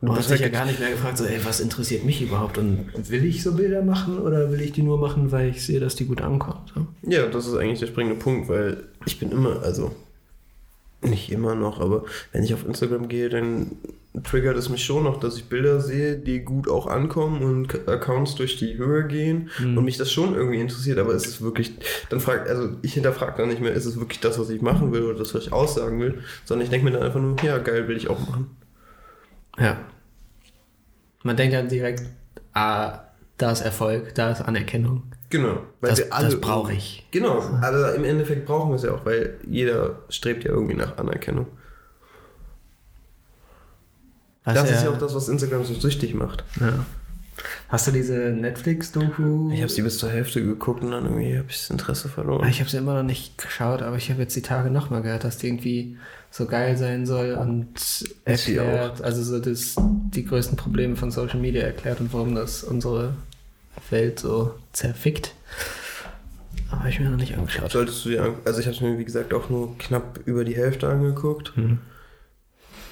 Und 0.00 0.08
du 0.08 0.16
hast 0.16 0.30
dich 0.30 0.40
ja 0.40 0.48
gar 0.48 0.66
nicht 0.66 0.80
mehr 0.80 0.90
gefragt, 0.90 1.18
so, 1.18 1.24
ey, 1.24 1.38
was 1.44 1.60
interessiert 1.60 2.04
mich 2.04 2.20
überhaupt 2.22 2.58
und 2.58 2.86
will 3.10 3.24
ich 3.24 3.42
so 3.42 3.52
Bilder 3.54 3.82
machen 3.82 4.18
oder 4.18 4.50
will 4.52 4.60
ich 4.60 4.72
die 4.72 4.82
nur 4.82 4.98
machen, 4.98 5.32
weil 5.32 5.48
ich 5.48 5.64
sehe, 5.64 5.80
dass 5.80 5.94
die 5.96 6.04
gut 6.04 6.20
ankommen? 6.20 6.60
So. 6.74 6.86
Ja, 7.10 7.26
das 7.26 7.46
ist 7.46 7.54
eigentlich 7.56 7.80
der 7.80 7.86
springende 7.86 8.16
Punkt, 8.18 8.48
weil 8.48 8.84
ich 9.06 9.18
bin 9.18 9.30
immer, 9.32 9.62
also 9.62 9.92
nicht 11.04 11.30
immer 11.30 11.54
noch, 11.54 11.80
aber 11.80 12.04
wenn 12.32 12.42
ich 12.42 12.54
auf 12.54 12.66
Instagram 12.66 13.08
gehe, 13.08 13.28
dann 13.28 13.72
triggert 14.22 14.56
es 14.56 14.68
mich 14.68 14.84
schon 14.84 15.04
noch, 15.04 15.18
dass 15.18 15.36
ich 15.36 15.46
Bilder 15.46 15.80
sehe, 15.80 16.16
die 16.16 16.40
gut 16.40 16.68
auch 16.68 16.86
ankommen 16.86 17.42
und 17.42 17.88
Accounts 17.88 18.36
durch 18.36 18.56
die 18.56 18.76
Höhe 18.76 19.06
gehen 19.08 19.50
und 19.58 19.84
mich 19.84 19.96
das 19.96 20.12
schon 20.12 20.34
irgendwie 20.34 20.60
interessiert, 20.60 20.98
aber 20.98 21.14
es 21.14 21.26
ist 21.26 21.42
wirklich, 21.42 21.72
dann 22.10 22.20
fragt, 22.20 22.48
also 22.48 22.70
ich 22.82 22.94
hinterfrage 22.94 23.38
dann 23.38 23.48
nicht 23.48 23.60
mehr, 23.60 23.72
ist 23.72 23.86
es 23.86 23.98
wirklich 23.98 24.20
das, 24.20 24.38
was 24.38 24.50
ich 24.50 24.62
machen 24.62 24.92
will 24.92 25.02
oder 25.02 25.18
das, 25.18 25.34
was 25.34 25.46
ich 25.46 25.52
aussagen 25.52 25.98
will, 26.00 26.22
sondern 26.44 26.64
ich 26.64 26.70
denke 26.70 26.84
mir 26.84 26.92
dann 26.92 27.02
einfach 27.02 27.20
nur, 27.20 27.36
ja, 27.42 27.58
geil, 27.58 27.88
will 27.88 27.96
ich 27.96 28.08
auch 28.08 28.20
machen. 28.20 28.56
Ja. 29.58 29.78
Man 31.24 31.36
denkt 31.36 31.54
dann 31.54 31.68
direkt, 31.68 32.04
ah, 32.52 33.00
da 33.36 33.50
ist 33.50 33.62
Erfolg, 33.62 34.14
da 34.14 34.30
ist 34.30 34.42
Anerkennung. 34.42 35.02
Genau. 35.34 35.58
Weil 35.80 35.90
Das, 35.90 36.08
das 36.08 36.40
brauche 36.40 36.72
ich. 36.72 37.04
Genau, 37.10 37.40
also 37.60 37.96
im 37.96 38.04
Endeffekt 38.04 38.46
brauchen 38.46 38.70
wir 38.70 38.76
es 38.76 38.84
ja 38.84 38.92
auch, 38.92 39.04
weil 39.04 39.34
jeder 39.44 39.96
strebt 40.08 40.44
ja 40.44 40.52
irgendwie 40.52 40.74
nach 40.76 40.96
Anerkennung. 40.96 41.48
Was 44.44 44.54
das 44.54 44.70
ist 44.70 44.84
ja 44.84 44.90
auch 44.90 44.98
das, 44.98 45.12
was 45.12 45.28
Instagram 45.28 45.64
so 45.64 45.74
süchtig 45.74 46.14
macht. 46.14 46.44
Ja. 46.60 46.86
Hast 47.68 47.88
du 47.88 47.90
diese 47.90 48.14
Netflix-Doku? 48.14 49.50
Ich 49.50 49.60
habe 49.60 49.72
sie 49.72 49.82
bis 49.82 49.98
zur 49.98 50.08
Hälfte 50.08 50.40
geguckt 50.40 50.84
und 50.84 50.92
dann 50.92 51.04
irgendwie 51.04 51.36
habe 51.36 51.48
ich 51.48 51.56
das 51.56 51.70
Interesse 51.70 52.08
verloren. 52.08 52.48
Ich 52.48 52.60
habe 52.60 52.70
sie 52.70 52.76
immer 52.76 52.94
noch 52.94 53.02
nicht 53.02 53.36
geschaut, 53.36 53.82
aber 53.82 53.96
ich 53.96 54.10
habe 54.10 54.22
jetzt 54.22 54.36
die 54.36 54.42
Tage 54.42 54.70
nochmal 54.70 55.02
gehört, 55.02 55.24
dass 55.24 55.38
die 55.38 55.48
irgendwie 55.48 55.98
so 56.30 56.46
geil 56.46 56.76
sein 56.76 57.06
soll 57.06 57.32
und 57.32 57.74
erklärt, 58.24 59.02
also 59.02 59.20
so 59.24 59.40
das, 59.40 59.74
die 59.80 60.24
größten 60.24 60.56
Probleme 60.56 60.94
von 60.94 61.10
Social 61.10 61.40
Media 61.40 61.62
erklärt 61.64 61.98
und 61.98 62.12
warum 62.12 62.36
das 62.36 62.62
unsere 62.62 63.14
Welt 63.90 64.20
so 64.20 64.54
zerfickt. 64.72 65.34
Aber 66.70 66.88
ich 66.88 66.98
mir 66.98 67.10
noch 67.10 67.18
nicht 67.18 67.36
angeschaut. 67.36 67.70
Solltest 67.70 68.04
du 68.04 68.10
dir 68.10 68.22
an 68.24 68.34
also 68.44 68.60
ich 68.60 68.66
habe 68.66 68.74
es 68.76 68.82
mir 68.82 68.98
wie 68.98 69.04
gesagt 69.04 69.32
auch 69.34 69.48
nur 69.50 69.76
knapp 69.78 70.20
über 70.24 70.44
die 70.44 70.56
Hälfte 70.56 70.88
angeguckt. 70.88 71.52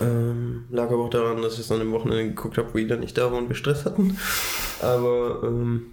Ähm, 0.00 0.64
lag 0.70 0.86
aber 0.86 1.04
auch 1.04 1.10
daran, 1.10 1.42
dass 1.42 1.54
ich 1.54 1.60
es 1.60 1.68
dann 1.68 1.80
am 1.80 1.92
Wochenende 1.92 2.28
geguckt 2.28 2.58
habe, 2.58 2.72
wo 2.74 2.78
Ida 2.78 2.96
nicht 2.96 3.16
da 3.18 3.30
war 3.30 3.38
und 3.38 3.48
wir 3.48 3.56
Stress 3.56 3.84
hatten. 3.84 4.16
Aber 4.80 5.42
ähm, 5.44 5.92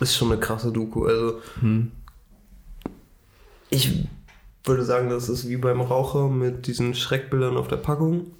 ist 0.00 0.16
schon 0.16 0.30
eine 0.32 0.40
krasse 0.40 0.72
Doku. 0.72 1.04
Also 1.06 1.40
Hm. 1.60 1.92
ich 3.70 4.06
würde 4.64 4.84
sagen, 4.84 5.08
das 5.08 5.28
ist 5.28 5.48
wie 5.48 5.56
beim 5.56 5.80
Raucher 5.80 6.28
mit 6.28 6.66
diesen 6.66 6.94
Schreckbildern 6.94 7.56
auf 7.56 7.68
der 7.68 7.76
Packung. 7.76 8.32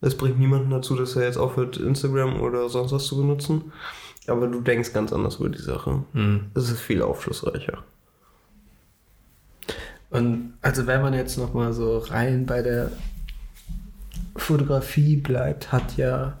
Es 0.00 0.16
bringt 0.16 0.38
niemanden 0.38 0.70
dazu, 0.70 0.94
dass 0.94 1.16
er 1.16 1.24
jetzt 1.24 1.38
aufhört, 1.38 1.78
Instagram 1.78 2.40
oder 2.40 2.68
sonst 2.68 2.92
was 2.92 3.06
zu 3.06 3.16
benutzen. 3.16 3.72
Aber 4.28 4.48
du 4.48 4.60
denkst 4.60 4.92
ganz 4.92 5.12
anders 5.12 5.36
über 5.36 5.48
die 5.48 5.62
Sache. 5.62 6.04
Hm. 6.12 6.50
Es 6.54 6.70
ist 6.70 6.80
viel 6.80 7.02
aufschlussreicher. 7.02 7.84
Und 10.10 10.54
also 10.62 10.86
wenn 10.86 11.02
man 11.02 11.14
jetzt 11.14 11.36
noch 11.36 11.52
mal 11.52 11.72
so 11.72 11.98
rein 11.98 12.46
bei 12.46 12.62
der 12.62 12.90
Fotografie 14.36 15.16
bleibt, 15.16 15.72
hat 15.72 15.96
ja, 15.96 16.38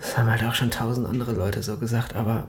das 0.00 0.16
haben 0.16 0.30
halt 0.30 0.44
auch 0.44 0.54
schon 0.54 0.70
tausend 0.70 1.06
andere 1.06 1.32
Leute 1.32 1.62
so 1.62 1.76
gesagt, 1.76 2.14
aber 2.14 2.48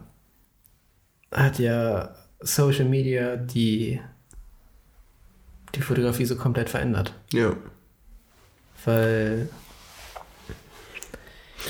hat 1.31 1.59
ja 1.59 2.15
Social 2.39 2.85
Media 2.85 3.35
die, 3.35 3.99
die 5.75 5.81
Fotografie 5.81 6.25
so 6.25 6.35
komplett 6.35 6.69
verändert. 6.69 7.13
Ja. 7.31 7.53
Weil, 8.85 9.49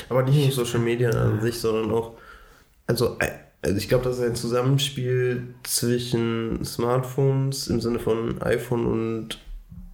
Aber 0.08 0.22
nicht 0.22 0.38
nur 0.42 0.50
Social 0.52 0.80
Media 0.80 1.10
an 1.10 1.40
sich, 1.40 1.58
sondern 1.58 1.90
auch, 1.92 2.12
also, 2.86 3.16
äh, 3.18 3.28
also 3.62 3.76
ich 3.76 3.88
glaube, 3.88 4.04
das 4.04 4.18
ist 4.18 4.24
ein 4.24 4.34
Zusammenspiel 4.36 5.54
zwischen 5.64 6.64
Smartphones 6.64 7.68
im 7.68 7.80
Sinne 7.80 7.98
von 7.98 8.40
iPhone 8.42 8.86
und 8.86 9.38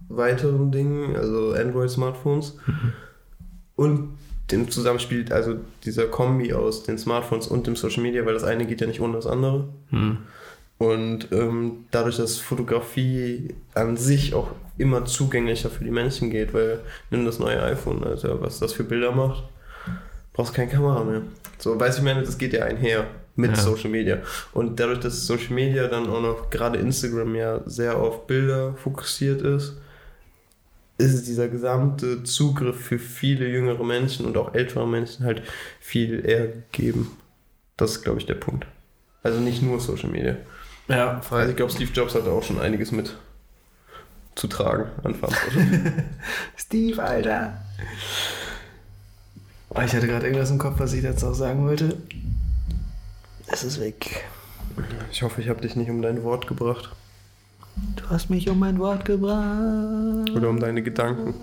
weiteren 0.09 0.71
Dingen, 0.71 1.15
also 1.15 1.51
Android-Smartphones, 1.51 2.57
und 3.75 4.17
dem 4.51 4.69
Zusammenspiel, 4.71 5.31
also 5.33 5.55
dieser 5.83 6.05
Kombi 6.05 6.53
aus 6.53 6.83
den 6.83 6.97
Smartphones 6.97 7.47
und 7.47 7.67
dem 7.67 7.75
Social 7.75 8.01
Media, 8.03 8.25
weil 8.25 8.33
das 8.33 8.45
eine 8.45 8.65
geht 8.65 8.79
ja 8.81 8.87
nicht 8.87 9.01
ohne 9.01 9.13
das 9.15 9.27
andere. 9.27 9.67
hm, 9.89 10.19
Und 10.77 11.27
ähm, 11.31 11.85
dadurch, 11.91 12.17
dass 12.17 12.37
Fotografie 12.37 13.53
an 13.73 13.97
sich 13.97 14.33
auch 14.33 14.51
immer 14.77 15.03
zugänglicher 15.05 15.69
für 15.69 15.83
die 15.83 15.91
Menschen 15.91 16.29
geht, 16.29 16.53
weil 16.53 16.79
nimm 17.11 17.25
das 17.25 17.39
neue 17.39 17.61
iPhone, 17.63 18.03
Alter, 18.03 18.41
was 18.41 18.59
das 18.59 18.73
für 18.73 18.83
Bilder 18.85 19.11
macht, 19.11 19.43
brauchst 20.37 20.53
keine 20.53 20.71
Kamera 20.71 21.03
mehr. 21.03 21.23
So, 21.57 21.77
weiß 21.79 21.97
ich 21.97 22.03
meine, 22.03 22.21
das 22.21 22.37
geht 22.37 22.53
ja 22.53 22.63
einher 22.63 23.07
mit 23.35 23.51
Ja. 23.51 23.57
Social 23.57 23.89
Media. 23.89 24.19
Und 24.53 24.79
dadurch, 24.79 24.99
dass 24.99 25.25
Social 25.25 25.53
Media 25.53 25.87
dann 25.87 26.07
auch 26.09 26.21
noch 26.21 26.49
gerade 26.49 26.79
Instagram 26.79 27.35
ja 27.35 27.61
sehr 27.65 27.97
auf 27.97 28.27
Bilder 28.27 28.75
fokussiert 28.75 29.41
ist, 29.41 29.73
ist 30.99 31.13
es 31.13 31.23
dieser 31.23 31.47
gesamte 31.47 32.23
Zugriff 32.23 32.79
für 32.79 32.97
viele 32.99 33.47
jüngere 33.47 33.83
Menschen 33.83 34.25
und 34.25 34.37
auch 34.37 34.53
ältere 34.55 34.87
Menschen 34.87 35.25
halt 35.25 35.41
viel 35.79 36.25
eher 36.25 36.47
gegeben. 36.47 37.17
Das 37.75 37.91
ist, 37.91 38.03
glaube 38.03 38.19
ich, 38.19 38.25
der 38.25 38.35
Punkt. 38.35 38.65
Also 39.23 39.39
nicht 39.39 39.61
nur 39.61 39.79
Social 39.79 40.09
Media. 40.09 40.37
ja, 40.87 41.21
Also 41.29 41.49
ich 41.49 41.55
glaube, 41.55 41.71
Steve 41.71 41.91
Jobs 41.93 42.15
hatte 42.15 42.31
auch 42.31 42.43
schon 42.43 42.59
einiges 42.59 42.91
mit 42.91 43.15
zu 44.35 44.47
tragen 44.47 44.85
an 45.03 45.15
Verantwortung. 45.15 45.93
Steve, 46.55 47.03
Alter. 47.03 47.59
Oh, 49.77 49.81
ich 49.81 49.93
hatte 49.93 50.07
gerade 50.07 50.25
irgendwas 50.25 50.49
im 50.49 50.57
Kopf, 50.57 50.79
was 50.79 50.93
ich 50.93 51.03
jetzt 51.03 51.21
noch 51.21 51.35
sagen 51.35 51.63
wollte. 51.63 51.97
Es 53.45 53.63
ist 53.63 53.79
weg. 53.79 54.25
ich 55.11 55.21
hoffe, 55.21 55.39
ich 55.39 55.49
habe 55.49 55.61
dich 55.61 55.75
nicht 55.75 55.91
um 55.91 56.01
dein 56.01 56.23
Wort 56.23 56.47
gebracht. 56.47 56.89
Du 57.95 58.09
hast 58.09 58.31
mich 58.31 58.49
um 58.49 58.57
mein 58.57 58.79
Wort 58.79 59.05
gebracht. 59.05 60.31
Oder 60.31 60.49
um 60.49 60.59
deine 60.59 60.81
Gedanken. 60.81 61.35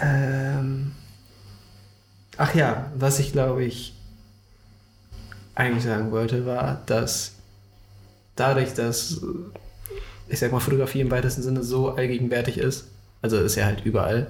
Ähm, 0.00 0.92
ach 2.38 2.54
ja, 2.54 2.90
was 2.94 3.18
ich 3.18 3.32
glaube 3.32 3.64
ich 3.64 3.94
eigentlich 5.54 5.84
sagen 5.84 6.12
wollte, 6.12 6.46
war, 6.46 6.80
dass 6.86 7.32
dadurch, 8.36 8.72
dass 8.72 9.20
ich 10.28 10.38
sag 10.38 10.50
mal 10.50 10.60
Fotografie 10.60 11.02
im 11.02 11.10
weitesten 11.10 11.42
Sinne 11.42 11.62
so 11.62 11.90
allgegenwärtig 11.90 12.56
ist, 12.56 12.86
also 13.22 13.38
ist 13.38 13.56
ja 13.56 13.64
halt 13.66 13.84
überall, 13.84 14.28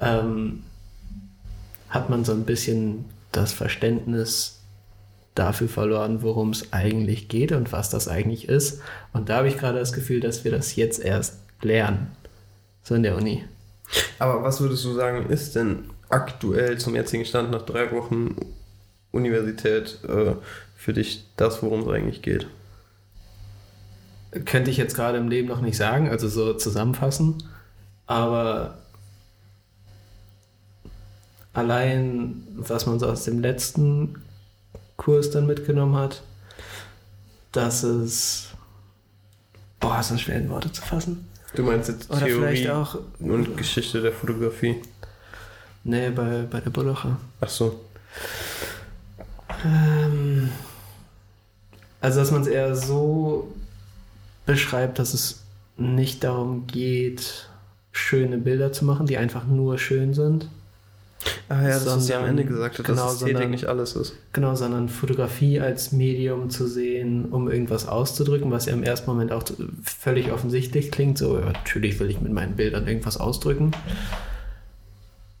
ähm, 0.00 0.62
hat 1.88 2.10
man 2.10 2.24
so 2.24 2.32
ein 2.32 2.44
bisschen 2.44 3.04
das 3.32 3.52
Verständnis 3.52 4.60
dafür 5.34 5.68
verloren, 5.68 6.22
worum 6.22 6.50
es 6.50 6.72
eigentlich 6.72 7.28
geht 7.28 7.52
und 7.52 7.72
was 7.72 7.90
das 7.90 8.08
eigentlich 8.08 8.48
ist. 8.48 8.80
Und 9.12 9.28
da 9.28 9.38
habe 9.38 9.48
ich 9.48 9.56
gerade 9.56 9.78
das 9.78 9.92
Gefühl, 9.92 10.20
dass 10.20 10.44
wir 10.44 10.50
das 10.50 10.76
jetzt 10.76 11.00
erst 11.00 11.38
lernen. 11.62 12.08
So 12.82 12.94
in 12.94 13.02
der 13.02 13.16
Uni. 13.16 13.44
Aber 14.18 14.42
was 14.42 14.60
würdest 14.60 14.84
du 14.84 14.94
sagen, 14.94 15.28
ist 15.30 15.54
denn 15.54 15.84
aktuell 16.08 16.78
zum 16.78 16.94
jetzigen 16.94 17.24
Stand 17.24 17.50
nach 17.50 17.62
drei 17.62 17.92
Wochen 17.92 18.36
Universität 19.12 19.98
äh, 20.08 20.34
für 20.76 20.92
dich 20.92 21.24
das, 21.36 21.62
worum 21.62 21.82
es 21.82 21.88
eigentlich 21.88 22.22
geht? 22.22 22.46
Könnte 24.44 24.70
ich 24.70 24.76
jetzt 24.76 24.94
gerade 24.94 25.18
im 25.18 25.28
Leben 25.28 25.48
noch 25.48 25.60
nicht 25.60 25.76
sagen, 25.76 26.08
also 26.10 26.28
so 26.28 26.52
zusammenfassen. 26.54 27.42
Aber 28.08 28.78
allein, 31.52 32.42
was 32.56 32.86
man 32.86 32.98
so 32.98 33.06
aus 33.06 33.24
dem 33.24 33.40
letzten 33.40 34.22
Kurs 34.96 35.30
dann 35.30 35.46
mitgenommen 35.46 35.94
hat, 35.94 36.22
dass 37.52 37.82
es. 37.82 38.48
Boah, 39.78 40.00
ist 40.00 40.10
das 40.10 40.22
schwer 40.22 40.38
in 40.38 40.48
Worte 40.50 40.72
zu 40.72 40.82
fassen. 40.82 41.28
Du 41.54 41.62
meinst 41.62 41.88
jetzt 41.88 42.10
Oder 42.10 42.26
vielleicht 42.26 42.62
Theorie 42.64 42.70
auch. 42.70 42.98
und 43.20 43.56
Geschichte 43.56 44.00
der 44.00 44.12
Fotografie? 44.12 44.82
Nee, 45.84 46.10
bei, 46.10 46.42
bei 46.50 46.60
der 46.60 46.70
Bullocher. 46.70 47.18
Ach 47.40 47.48
so. 47.48 47.80
Ähm, 49.64 50.50
also, 52.00 52.20
dass 52.20 52.30
man 52.30 52.42
es 52.42 52.48
eher 52.48 52.74
so 52.74 53.54
beschreibt, 54.46 54.98
dass 54.98 55.14
es 55.14 55.42
nicht 55.76 56.24
darum 56.24 56.66
geht, 56.66 57.48
schöne 57.92 58.38
Bilder 58.38 58.72
zu 58.72 58.84
machen, 58.84 59.06
die 59.06 59.16
einfach 59.18 59.46
nur 59.46 59.78
schön 59.78 60.14
sind, 60.14 60.48
Ah 61.48 61.62
ja, 61.62 61.68
das, 61.70 61.86
was 61.86 62.06
sie 62.06 62.14
am 62.14 62.20
Sondern- 62.20 62.28
Ende 62.38 62.44
gesagt 62.44 62.78
hat, 62.78 62.86
genau, 62.86 63.04
dass 63.04 63.14
Ästhetik 63.14 63.34
sondern- 63.34 63.50
nicht 63.50 63.66
alles 63.66 63.96
ist. 63.96 64.14
Genau, 64.32 64.54
sondern 64.54 64.88
Fotografie 64.88 65.58
als 65.60 65.90
Medium 65.92 66.48
zu 66.48 66.68
sehen, 66.68 67.24
um 67.26 67.50
irgendwas 67.50 67.88
auszudrücken, 67.88 68.50
was 68.52 68.66
ja 68.66 68.72
im 68.72 68.84
ersten 68.84 69.10
Moment 69.10 69.32
auch 69.32 69.42
völlig 69.82 70.30
offensichtlich 70.30 70.90
klingt. 70.92 71.18
So, 71.18 71.36
ja, 71.38 71.46
natürlich 71.46 71.98
will 71.98 72.08
ich 72.10 72.20
mit 72.20 72.32
meinen 72.32 72.54
Bildern 72.54 72.86
irgendwas 72.86 73.16
ausdrücken. 73.16 73.72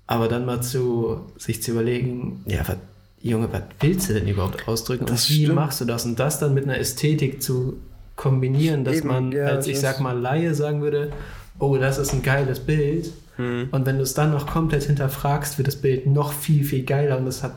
Aber 0.06 0.28
dann 0.28 0.46
mal 0.46 0.62
zu 0.62 1.20
sich 1.36 1.62
zu 1.62 1.72
überlegen, 1.72 2.42
ja, 2.46 2.66
was, 2.66 2.76
Junge, 3.20 3.52
was 3.52 3.62
willst 3.80 4.08
du 4.08 4.14
denn 4.14 4.26
überhaupt 4.28 4.66
ausdrücken? 4.66 5.06
Das 5.06 5.24
und 5.24 5.30
wie 5.36 5.42
stimmt. 5.44 5.54
machst 5.54 5.80
du 5.80 5.84
das? 5.84 6.04
Und 6.04 6.18
das 6.18 6.38
dann 6.38 6.54
mit 6.54 6.64
einer 6.64 6.78
Ästhetik 6.78 7.42
zu 7.42 7.76
kombinieren, 8.16 8.84
dass 8.84 8.96
Eben, 8.98 9.08
man 9.08 9.32
ja, 9.32 9.46
als, 9.46 9.66
ich 9.66 9.74
das- 9.74 9.82
sag 9.82 10.00
mal, 10.00 10.18
Laie 10.18 10.54
sagen 10.54 10.80
würde, 10.82 11.12
oh, 11.58 11.76
das 11.76 11.98
ist 11.98 12.12
ein 12.12 12.22
geiles 12.22 12.60
Bild. 12.60 13.12
Hm. 13.36 13.68
Und 13.70 13.86
wenn 13.86 13.96
du 13.96 14.02
es 14.02 14.14
dann 14.14 14.32
noch 14.32 14.46
komplett 14.46 14.84
hinterfragst, 14.84 15.58
wird 15.58 15.68
das 15.68 15.76
Bild 15.76 16.06
noch 16.06 16.32
viel, 16.32 16.64
viel 16.64 16.84
geiler 16.84 17.18
und 17.18 17.26
es 17.26 17.42
hat 17.42 17.52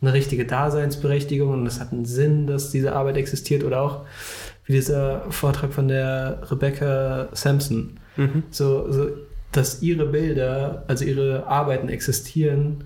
eine 0.00 0.12
richtige 0.12 0.44
Daseinsberechtigung 0.44 1.52
und 1.52 1.66
es 1.66 1.80
hat 1.80 1.92
einen 1.92 2.04
Sinn, 2.04 2.46
dass 2.46 2.70
diese 2.70 2.94
Arbeit 2.94 3.16
existiert 3.16 3.64
oder 3.64 3.80
auch 3.80 4.00
wie 4.66 4.72
dieser 4.72 5.30
Vortrag 5.30 5.72
von 5.72 5.88
der 5.88 6.42
Rebecca 6.50 7.28
Sampson. 7.32 7.98
Mhm. 8.16 8.44
So, 8.50 8.90
so, 8.90 9.08
dass 9.52 9.82
ihre 9.82 10.06
Bilder, 10.06 10.84
also 10.88 11.04
ihre 11.04 11.46
Arbeiten 11.46 11.88
existieren, 11.88 12.84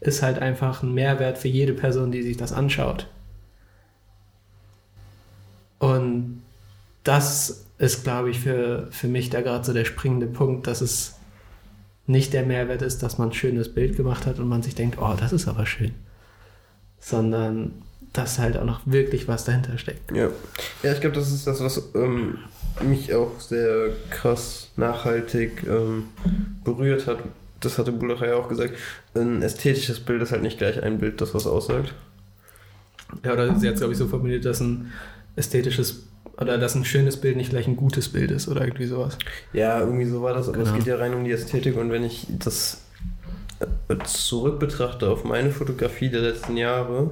ist 0.00 0.22
halt 0.22 0.38
einfach 0.38 0.82
ein 0.82 0.94
Mehrwert 0.94 1.38
für 1.38 1.48
jede 1.48 1.72
Person, 1.72 2.12
die 2.12 2.22
sich 2.22 2.36
das 2.36 2.52
anschaut. 2.52 3.06
Und 5.78 6.42
das 7.04 7.66
ist, 7.80 8.04
glaube 8.04 8.30
ich, 8.30 8.40
für, 8.40 8.88
für 8.90 9.08
mich 9.08 9.30
da 9.30 9.40
gerade 9.40 9.64
so 9.64 9.72
der 9.72 9.86
springende 9.86 10.26
Punkt, 10.26 10.66
dass 10.66 10.82
es 10.82 11.14
nicht 12.06 12.34
der 12.34 12.44
Mehrwert 12.44 12.82
ist, 12.82 13.02
dass 13.02 13.16
man 13.16 13.30
ein 13.30 13.34
schönes 13.34 13.72
Bild 13.72 13.96
gemacht 13.96 14.26
hat 14.26 14.38
und 14.38 14.48
man 14.48 14.62
sich 14.62 14.74
denkt, 14.74 14.98
oh, 15.00 15.14
das 15.18 15.32
ist 15.32 15.48
aber 15.48 15.64
schön. 15.64 15.94
Sondern 16.98 17.72
dass 18.12 18.38
halt 18.38 18.58
auch 18.58 18.66
noch 18.66 18.82
wirklich 18.84 19.28
was 19.28 19.44
dahinter 19.44 19.78
steckt. 19.78 20.14
Ja. 20.14 20.28
ja, 20.82 20.92
ich 20.92 21.00
glaube, 21.00 21.16
das 21.16 21.32
ist 21.32 21.46
das, 21.46 21.62
was 21.62 21.90
ähm, 21.94 22.38
mich 22.82 23.14
auch 23.14 23.40
sehr 23.40 23.90
krass 24.10 24.68
nachhaltig 24.76 25.64
ähm, 25.66 26.08
berührt 26.64 27.06
hat. 27.06 27.20
Das 27.60 27.78
hatte 27.78 27.92
Bulacher 27.92 28.26
ja 28.26 28.34
auch 28.34 28.48
gesagt. 28.48 28.74
Ein 29.14 29.40
ästhetisches 29.40 30.00
Bild 30.00 30.20
ist 30.20 30.32
halt 30.32 30.42
nicht 30.42 30.58
gleich 30.58 30.82
ein 30.82 30.98
Bild, 30.98 31.20
das 31.22 31.34
was 31.34 31.46
aussagt. 31.46 31.94
Ja, 33.24 33.32
oder 33.32 33.58
sie 33.58 33.68
hat 33.68 33.74
es, 33.74 33.80
glaube 33.80 33.94
ich, 33.94 33.98
so 33.98 34.06
formuliert, 34.06 34.44
dass 34.44 34.60
ein 34.60 34.92
ästhetisches 35.36 36.09
oder 36.40 36.58
dass 36.58 36.74
ein 36.74 36.84
schönes 36.84 37.18
Bild 37.18 37.36
nicht 37.36 37.50
gleich 37.50 37.66
ein 37.68 37.76
gutes 37.76 38.08
Bild 38.08 38.30
ist 38.30 38.48
oder 38.48 38.62
irgendwie 38.62 38.86
sowas. 38.86 39.18
Ja, 39.52 39.78
irgendwie 39.80 40.06
so 40.06 40.22
war 40.22 40.34
das, 40.34 40.48
aber 40.48 40.58
es 40.58 40.64
Genau. 40.64 40.76
geht 40.78 40.86
ja 40.86 40.96
rein 40.96 41.14
um 41.14 41.24
die 41.24 41.30
Ästhetik 41.32 41.76
und 41.76 41.90
wenn 41.90 42.02
ich 42.04 42.26
das 42.30 42.82
äh, 43.60 43.96
zurück 44.04 44.58
betrachte 44.58 45.08
auf 45.10 45.24
meine 45.24 45.50
Fotografie 45.50 46.08
der 46.08 46.22
letzten 46.22 46.56
Jahre, 46.56 47.10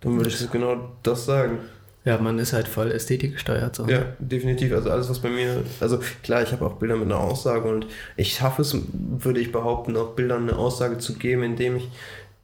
dann 0.00 0.16
würde 0.16 0.30
ich 0.30 0.50
genau 0.50 0.92
das 1.02 1.26
sagen. 1.26 1.58
Ja, 2.06 2.16
man 2.16 2.38
ist 2.38 2.54
halt 2.54 2.66
voll 2.66 2.90
ästhetikgesteuert. 2.90 3.76
So. 3.76 3.86
Ja, 3.86 4.04
definitiv. 4.18 4.72
Also 4.72 4.90
alles, 4.90 5.10
was 5.10 5.18
bei 5.18 5.28
mir, 5.28 5.62
also 5.80 6.00
klar, 6.22 6.42
ich 6.42 6.50
habe 6.50 6.64
auch 6.64 6.74
Bilder 6.74 6.96
mit 6.96 7.04
einer 7.04 7.20
Aussage 7.20 7.68
und 7.68 7.86
ich 8.16 8.32
schaffe 8.32 8.62
es, 8.62 8.74
würde 8.92 9.38
ich 9.40 9.52
behaupten, 9.52 9.96
auch 9.98 10.12
Bildern 10.14 10.48
eine 10.48 10.56
Aussage 10.56 10.96
zu 10.96 11.14
geben, 11.14 11.42
indem 11.42 11.76
ich 11.76 11.90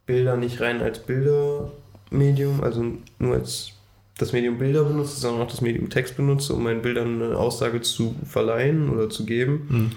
Bilder 0.05 0.37
nicht 0.37 0.61
rein 0.61 0.81
als 0.83 0.99
Bildermedium, 0.99 2.63
also 2.63 2.85
nur 3.17 3.33
als 3.33 3.71
das 4.17 4.33
Medium 4.33 4.57
Bilder 4.57 4.83
benutze, 4.83 5.19
sondern 5.19 5.43
auch 5.43 5.51
das 5.51 5.61
Medium 5.61 5.89
Text 5.89 6.17
benutze, 6.17 6.53
um 6.53 6.63
meinen 6.63 6.81
Bildern 6.81 7.21
eine 7.21 7.37
Aussage 7.37 7.81
zu 7.81 8.15
verleihen 8.25 8.89
oder 8.89 9.09
zu 9.09 9.25
geben, 9.25 9.67
Hm. 9.69 9.91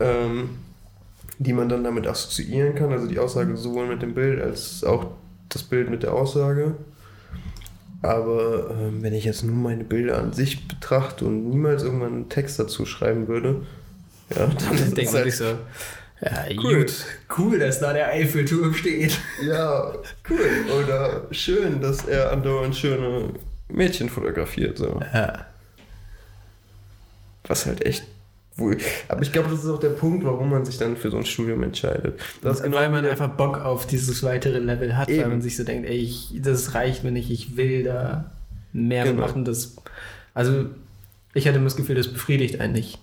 ähm, 0.00 0.48
die 1.38 1.52
man 1.52 1.68
dann 1.68 1.84
damit 1.84 2.06
assoziieren 2.06 2.74
kann. 2.74 2.92
Also 2.92 3.06
die 3.06 3.18
Aussage 3.18 3.56
sowohl 3.56 3.86
mit 3.86 4.02
dem 4.02 4.14
Bild 4.14 4.40
als 4.40 4.84
auch 4.84 5.06
das 5.48 5.62
Bild 5.62 5.90
mit 5.90 6.02
der 6.02 6.12
Aussage. 6.12 6.74
Aber 8.02 8.70
ähm, 8.70 9.02
wenn 9.02 9.14
ich 9.14 9.24
jetzt 9.24 9.44
nur 9.44 9.56
meine 9.56 9.84
Bilder 9.84 10.18
an 10.18 10.32
sich 10.32 10.68
betrachte 10.68 11.24
und 11.24 11.48
niemals 11.48 11.82
irgendwann 11.82 12.12
einen 12.12 12.28
Text 12.28 12.58
dazu 12.58 12.84
schreiben 12.84 13.28
würde, 13.28 13.62
ja, 14.30 14.46
dann 14.46 14.56
Dann 14.58 14.74
ist 14.74 14.96
denkt 14.96 14.98
es 14.98 15.12
man 15.12 15.22
halt, 15.22 15.32
so, 15.32 15.44
ja, 16.24 16.44
Cool. 16.62 16.76
gut, 16.78 16.92
cool, 17.38 17.58
dass 17.58 17.80
da 17.80 17.92
der 17.92 18.08
Eiffelturm 18.08 18.72
steht. 18.74 19.18
ja, 19.46 19.92
cool. 20.30 20.82
Oder 20.82 21.26
schön, 21.30 21.80
dass 21.80 22.04
er 22.06 22.32
andauernd 22.32 22.74
schöne 22.76 23.30
Mädchen 23.68 24.08
fotografiert. 24.08 24.78
So. 24.78 25.00
Ja. 25.12 25.46
Was 27.46 27.66
halt 27.66 27.84
echt 27.84 28.04
wohl. 28.56 28.78
Aber 29.08 29.22
ich 29.22 29.32
glaube, 29.32 29.50
das 29.50 29.64
ist 29.64 29.68
auch 29.70 29.80
der 29.80 29.90
Punkt, 29.90 30.24
warum 30.24 30.48
man 30.50 30.64
sich 30.64 30.78
dann 30.78 30.96
für 30.96 31.10
so 31.10 31.16
ein 31.18 31.26
Studium 31.26 31.62
entscheidet. 31.62 32.18
Das 32.42 32.58
ist 32.58 32.62
genau 32.62 32.76
weil 32.76 32.88
man 32.88 33.04
einfach 33.04 33.28
Bock 33.30 33.58
auf 33.58 33.86
dieses 33.86 34.22
weitere 34.22 34.58
Level 34.58 34.96
hat, 34.96 35.08
weil 35.08 35.16
Eben. 35.18 35.28
man 35.30 35.42
sich 35.42 35.56
so 35.56 35.64
denkt, 35.64 35.88
ey, 35.88 35.96
ich, 35.96 36.30
das 36.40 36.74
reicht 36.74 37.04
mir 37.04 37.10
nicht, 37.10 37.30
ich 37.30 37.56
will 37.56 37.82
da 37.84 38.30
mehr 38.72 39.04
Genau. 39.04 39.22
machen. 39.22 39.44
Das, 39.44 39.76
also 40.34 40.66
ich 41.34 41.46
hatte 41.46 41.56
immer 41.56 41.66
das 41.66 41.76
Gefühl, 41.76 41.96
das 41.96 42.08
befriedigt 42.08 42.60
einen 42.60 42.72
nicht. 42.74 42.98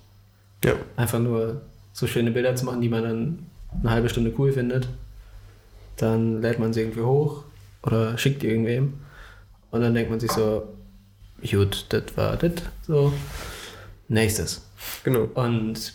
Ja. 0.64 0.74
Einfach 0.96 1.20
nur 1.20 1.62
so 1.94 2.08
schöne 2.08 2.32
Bilder 2.32 2.56
zu 2.56 2.66
machen, 2.66 2.82
die 2.82 2.90
man 2.90 3.04
dann 3.04 3.40
eine 3.82 3.92
halbe 3.92 4.10
Stunde 4.10 4.34
cool 4.38 4.52
findet. 4.52 4.88
Dann 5.98 6.42
lädt 6.42 6.60
man 6.60 6.74
sie 6.74 6.82
irgendwie 6.82 7.02
hoch 7.02 7.44
oder 7.84 8.18
schickt 8.18 8.42
die 8.44 8.48
irgendwem. 8.48 8.94
Und 9.72 9.82
dann 9.82 9.94
denkt 9.94 10.10
man 10.10 10.20
sich 10.20 10.32
so, 10.32 10.68
gut, 11.50 11.86
das 11.90 12.04
war 12.16 12.36
das. 12.38 12.54
So, 12.86 13.14
nächstes. 14.08 14.62
Genau. 15.04 15.30
Und 15.34 15.94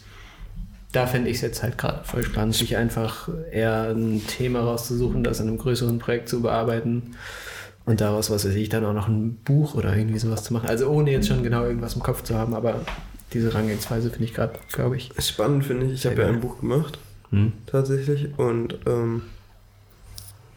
da 0.92 1.06
finde 1.06 1.28
ich 1.28 1.36
es 1.36 1.42
jetzt 1.42 1.62
halt 1.62 1.76
gerade 1.76 2.04
voll 2.04 2.22
spannend, 2.22 2.54
sich 2.54 2.76
einfach 2.76 3.28
eher 3.50 3.90
ein 3.90 4.26
Thema 4.26 4.60
rauszusuchen, 4.60 5.24
das 5.24 5.40
in 5.40 5.48
einem 5.48 5.58
größeren 5.58 5.98
Projekt 5.98 6.28
zu 6.28 6.40
bearbeiten 6.40 7.14
und 7.86 8.00
daraus, 8.00 8.30
was 8.30 8.44
weiß 8.44 8.54
ich, 8.54 8.68
dann 8.68 8.84
auch 8.84 8.92
noch 8.92 9.06
ein 9.06 9.36
Buch 9.44 9.74
oder 9.74 9.96
irgendwie 9.96 10.18
sowas 10.18 10.42
zu 10.42 10.52
machen. 10.52 10.68
Also 10.68 10.88
ohne 10.88 11.12
jetzt 11.12 11.28
schon 11.28 11.42
genau 11.42 11.64
irgendwas 11.64 11.94
im 11.94 12.02
Kopf 12.02 12.24
zu 12.24 12.34
haben, 12.34 12.54
aber 12.54 12.80
diese 13.32 13.52
Herangehensweise 13.52 14.10
finde 14.10 14.24
ich 14.24 14.34
gerade, 14.34 14.58
glaube 14.72 14.96
ich. 14.96 15.10
Spannend 15.18 15.64
finde 15.64 15.86
ich. 15.86 15.92
Ich 15.92 16.06
habe 16.06 16.22
ja 16.22 16.28
ein 16.28 16.40
Buch 16.40 16.60
gemacht, 16.60 16.98
Hm. 17.30 17.52
tatsächlich. 17.66 18.28
Und 18.38 18.78
ähm, 18.86 19.22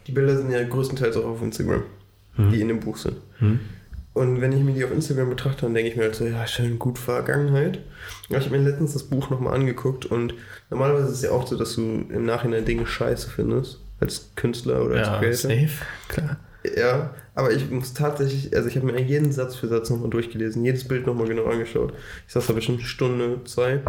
die 0.06 0.12
Bilder 0.12 0.36
sind 0.36 0.50
ja 0.50 0.62
größtenteils 0.62 1.16
auch 1.16 1.24
auf 1.26 1.42
Instagram, 1.42 1.82
Hm. 2.36 2.50
die 2.52 2.60
in 2.60 2.68
dem 2.68 2.80
Buch 2.80 2.96
sind. 2.96 3.16
Hm. 3.38 3.60
Und 4.12 4.40
wenn 4.40 4.52
ich 4.52 4.62
mir 4.64 4.72
die 4.74 4.84
auf 4.84 4.90
Instagram 4.90 5.30
betrachte, 5.30 5.62
dann 5.62 5.74
denke 5.74 5.90
ich 5.90 5.96
mir 5.96 6.02
halt 6.04 6.16
so, 6.16 6.24
ja, 6.26 6.44
schön, 6.46 6.78
gut 6.80 6.98
Vergangenheit. 6.98 7.78
Ich 8.28 8.36
habe 8.36 8.50
mir 8.50 8.58
letztens 8.68 8.92
das 8.92 9.04
Buch 9.04 9.30
nochmal 9.30 9.54
angeguckt 9.54 10.04
und 10.06 10.34
normalerweise 10.68 11.06
ist 11.08 11.14
es 11.14 11.22
ja 11.22 11.30
auch 11.30 11.46
so, 11.46 11.56
dass 11.56 11.74
du 11.76 11.82
im 11.82 12.24
Nachhinein 12.24 12.64
Dinge 12.64 12.86
scheiße 12.86 13.30
findest, 13.30 13.78
als 14.00 14.30
Künstler 14.34 14.84
oder 14.84 14.96
als 14.96 15.06
Ja, 15.06 15.18
Creator. 15.18 15.36
safe, 15.68 15.84
klar. 16.08 16.36
Ja, 16.76 17.14
aber 17.34 17.52
ich 17.52 17.70
muss 17.70 17.94
tatsächlich, 17.94 18.54
also 18.54 18.68
ich 18.68 18.76
habe 18.76 18.86
mir 18.86 19.00
jeden 19.00 19.32
Satz 19.32 19.56
für 19.56 19.68
Satz 19.68 19.88
nochmal 19.88 20.10
durchgelesen, 20.10 20.64
jedes 20.64 20.86
Bild 20.86 21.06
nochmal 21.06 21.26
genau 21.26 21.44
angeschaut. 21.44 21.94
Ich 22.26 22.34
saß 22.34 22.46
da 22.46 22.52
bestimmt 22.52 22.80
eine 22.80 22.88
Stunde, 22.88 23.40
zwei. 23.44 23.80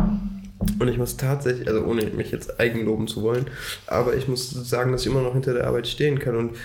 Und 0.79 0.87
ich 0.87 0.97
muss 0.97 1.17
tatsächlich, 1.17 1.67
also 1.67 1.83
ohne 1.83 2.05
mich 2.05 2.31
jetzt 2.31 2.59
eigenloben 2.59 3.07
zu 3.07 3.23
wollen, 3.23 3.45
aber 3.87 4.15
ich 4.15 4.27
muss 4.27 4.49
sagen, 4.51 4.91
dass 4.91 5.01
ich 5.01 5.07
immer 5.07 5.21
noch 5.21 5.33
hinter 5.33 5.53
der 5.53 5.67
Arbeit 5.67 5.87
stehen 5.87 6.19
kann 6.19 6.35
und 6.35 6.55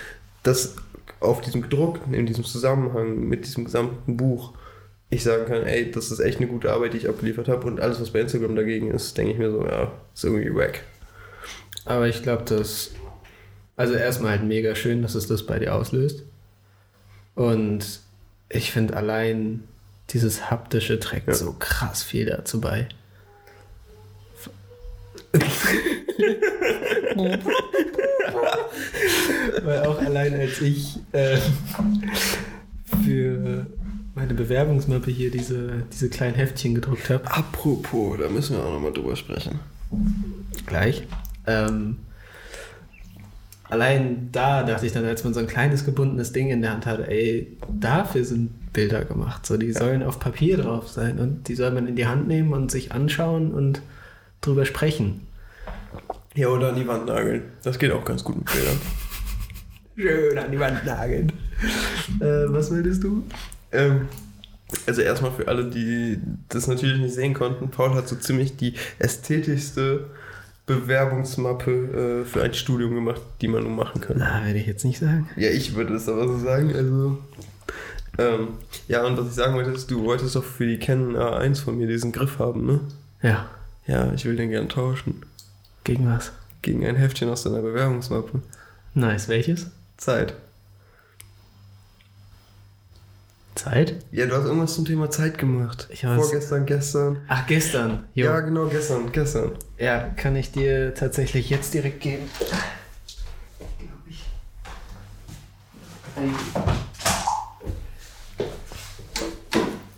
das 0.42 0.76
auf 1.18 1.40
diesem 1.40 1.68
Druck, 1.68 2.00
in 2.12 2.26
diesem 2.26 2.44
Zusammenhang 2.44 3.26
mit 3.26 3.46
diesem 3.46 3.64
gesamten 3.64 4.16
Buch, 4.16 4.52
ich 5.08 5.22
sagen 5.22 5.46
kann, 5.46 5.62
ey, 5.62 5.90
das 5.90 6.10
ist 6.10 6.20
echt 6.20 6.38
eine 6.38 6.48
gute 6.48 6.72
Arbeit, 6.72 6.92
die 6.92 6.98
ich 6.98 7.08
abgeliefert 7.08 7.48
habe 7.48 7.66
und 7.66 7.80
alles, 7.80 8.00
was 8.00 8.10
bei 8.10 8.20
Instagram 8.20 8.54
dagegen 8.54 8.90
ist, 8.90 9.16
denke 9.16 9.32
ich 9.32 9.38
mir 9.38 9.50
so, 9.50 9.64
ja, 9.64 9.92
ist 10.14 10.24
irgendwie 10.24 10.54
wack. 10.54 10.82
Aber 11.84 12.08
ich 12.08 12.22
glaube, 12.22 12.44
dass. 12.44 12.90
Also 13.76 13.94
erstmal 13.94 14.32
halt 14.32 14.44
mega 14.44 14.74
schön, 14.74 15.02
dass 15.02 15.14
es 15.14 15.26
das 15.26 15.44
bei 15.44 15.58
dir 15.58 15.74
auslöst. 15.74 16.22
Und 17.34 18.00
ich 18.48 18.72
finde 18.72 18.96
allein 18.96 19.64
dieses 20.10 20.50
haptische 20.50 20.98
trägt 21.00 21.28
Ja. 21.28 21.34
so 21.34 21.52
krass 21.58 22.02
viel 22.02 22.26
dazu 22.26 22.60
bei. 22.60 22.88
Weil 29.62 29.84
auch 29.86 29.98
allein 30.00 30.34
als 30.34 30.60
ich 30.60 30.98
äh, 31.12 31.38
für 33.04 33.66
meine 34.14 34.34
Bewerbungsmappe 34.34 35.10
hier 35.10 35.30
diese, 35.30 35.84
diese 35.92 36.08
kleinen 36.08 36.34
Heftchen 36.34 36.74
gedruckt 36.74 37.10
habe, 37.10 37.26
Apropos, 37.30 38.18
da 38.18 38.28
müssen 38.28 38.56
wir 38.56 38.64
auch 38.64 38.72
nochmal 38.72 38.92
drüber 38.92 39.16
sprechen. 39.16 39.60
gleich. 40.66 41.02
Ähm, 41.46 41.98
allein 43.68 44.30
da 44.32 44.62
dachte 44.62 44.86
ich 44.86 44.92
dann, 44.92 45.04
als 45.04 45.24
man 45.24 45.34
so 45.34 45.40
ein 45.40 45.46
kleines 45.46 45.84
gebundenes 45.84 46.32
Ding 46.32 46.50
in 46.50 46.62
der 46.62 46.72
Hand 46.72 46.86
hatte, 46.86 47.08
ey, 47.08 47.56
dafür 47.68 48.24
sind 48.24 48.72
Bilder 48.72 49.04
gemacht. 49.04 49.46
So, 49.46 49.56
die 49.56 49.72
sollen 49.72 50.02
auf 50.02 50.20
Papier 50.20 50.58
drauf 50.58 50.88
sein 50.88 51.18
und 51.18 51.48
die 51.48 51.54
soll 51.54 51.70
man 51.70 51.86
in 51.86 51.96
die 51.96 52.06
Hand 52.06 52.28
nehmen 52.28 52.52
und 52.52 52.70
sich 52.70 52.92
anschauen 52.92 53.52
und 53.52 53.82
drüber 54.40 54.64
sprechen. 54.66 55.26
Ja, 56.34 56.48
oder 56.48 56.68
an 56.68 56.76
die 56.76 56.86
Wand 56.86 57.06
nageln. 57.06 57.42
Das 57.62 57.78
geht 57.78 57.92
auch 57.92 58.04
ganz 58.04 58.22
gut 58.22 58.36
mit 58.36 58.44
Bildern. 58.52 58.78
Schön 59.96 60.38
an 60.38 60.52
die 60.52 60.60
Wand 60.60 60.84
nageln. 60.84 61.32
äh, 62.20 62.44
was 62.48 62.70
willst 62.70 63.02
du? 63.02 63.24
Ähm, 63.72 64.08
also 64.86 65.00
erstmal 65.00 65.32
für 65.32 65.48
alle, 65.48 65.64
die 65.64 66.18
das 66.48 66.66
natürlich 66.66 67.00
nicht 67.00 67.14
sehen 67.14 67.32
konnten, 67.32 67.70
Paul 67.70 67.94
hat 67.94 68.08
so 68.08 68.16
ziemlich 68.16 68.56
die 68.56 68.74
ästhetischste 68.98 70.10
Bewerbungsmappe 70.66 72.22
äh, 72.22 72.24
für 72.24 72.42
ein 72.42 72.52
Studium 72.52 72.94
gemacht, 72.94 73.22
die 73.40 73.48
man 73.48 73.62
nur 73.62 73.72
machen 73.72 74.00
kann. 74.00 74.16
Na, 74.18 74.44
werde 74.44 74.58
ich 74.58 74.66
jetzt 74.66 74.84
nicht 74.84 74.98
sagen. 74.98 75.28
Ja, 75.36 75.48
ich 75.48 75.74
würde 75.74 75.94
es 75.94 76.08
aber 76.08 76.26
so 76.26 76.38
sagen. 76.38 76.74
Also, 76.74 77.18
ähm, 78.18 78.48
ja, 78.88 79.04
und 79.04 79.16
was 79.16 79.28
ich 79.28 79.34
sagen 79.34 79.54
wollte, 79.54 79.70
ist, 79.70 79.90
du 79.90 80.04
wolltest 80.04 80.34
doch 80.34 80.44
für 80.44 80.66
die 80.66 80.78
Canon 80.78 81.16
A1 81.16 81.62
von 81.62 81.78
mir 81.78 81.86
diesen 81.86 82.12
Griff 82.12 82.38
haben, 82.38 82.66
ne? 82.66 82.80
Ja. 83.22 83.48
Ja, 83.86 84.12
ich 84.12 84.24
will 84.24 84.34
den 84.34 84.50
gern 84.50 84.68
tauschen. 84.68 85.22
Gegen 85.84 86.08
was? 86.08 86.32
Gegen 86.62 86.84
ein 86.84 86.96
Heftchen 86.96 87.28
aus 87.28 87.44
deiner 87.44 87.62
Bewerbungsmappe. 87.62 88.40
Nice. 88.94 89.28
Welches? 89.28 89.70
Zeit. 89.96 90.34
Zeit? 93.56 93.96
Ja, 94.12 94.26
du 94.26 94.36
hast 94.36 94.44
irgendwas 94.44 94.74
zum 94.74 94.84
Thema 94.84 95.10
Zeit 95.10 95.38
gemacht. 95.38 95.88
Ich. 95.90 96.02
Vorgestern, 96.02 96.66
gestern. 96.66 97.18
Ach, 97.28 97.46
gestern. 97.46 98.04
Jo. 98.14 98.26
Ja, 98.26 98.40
genau, 98.40 98.66
gestern, 98.66 99.10
gestern. 99.10 99.52
Ja, 99.78 100.10
kann 100.16 100.36
ich 100.36 100.52
dir 100.52 100.94
tatsächlich 100.94 101.50
jetzt 101.50 101.74
direkt 101.74 102.00
geben. 102.00 102.24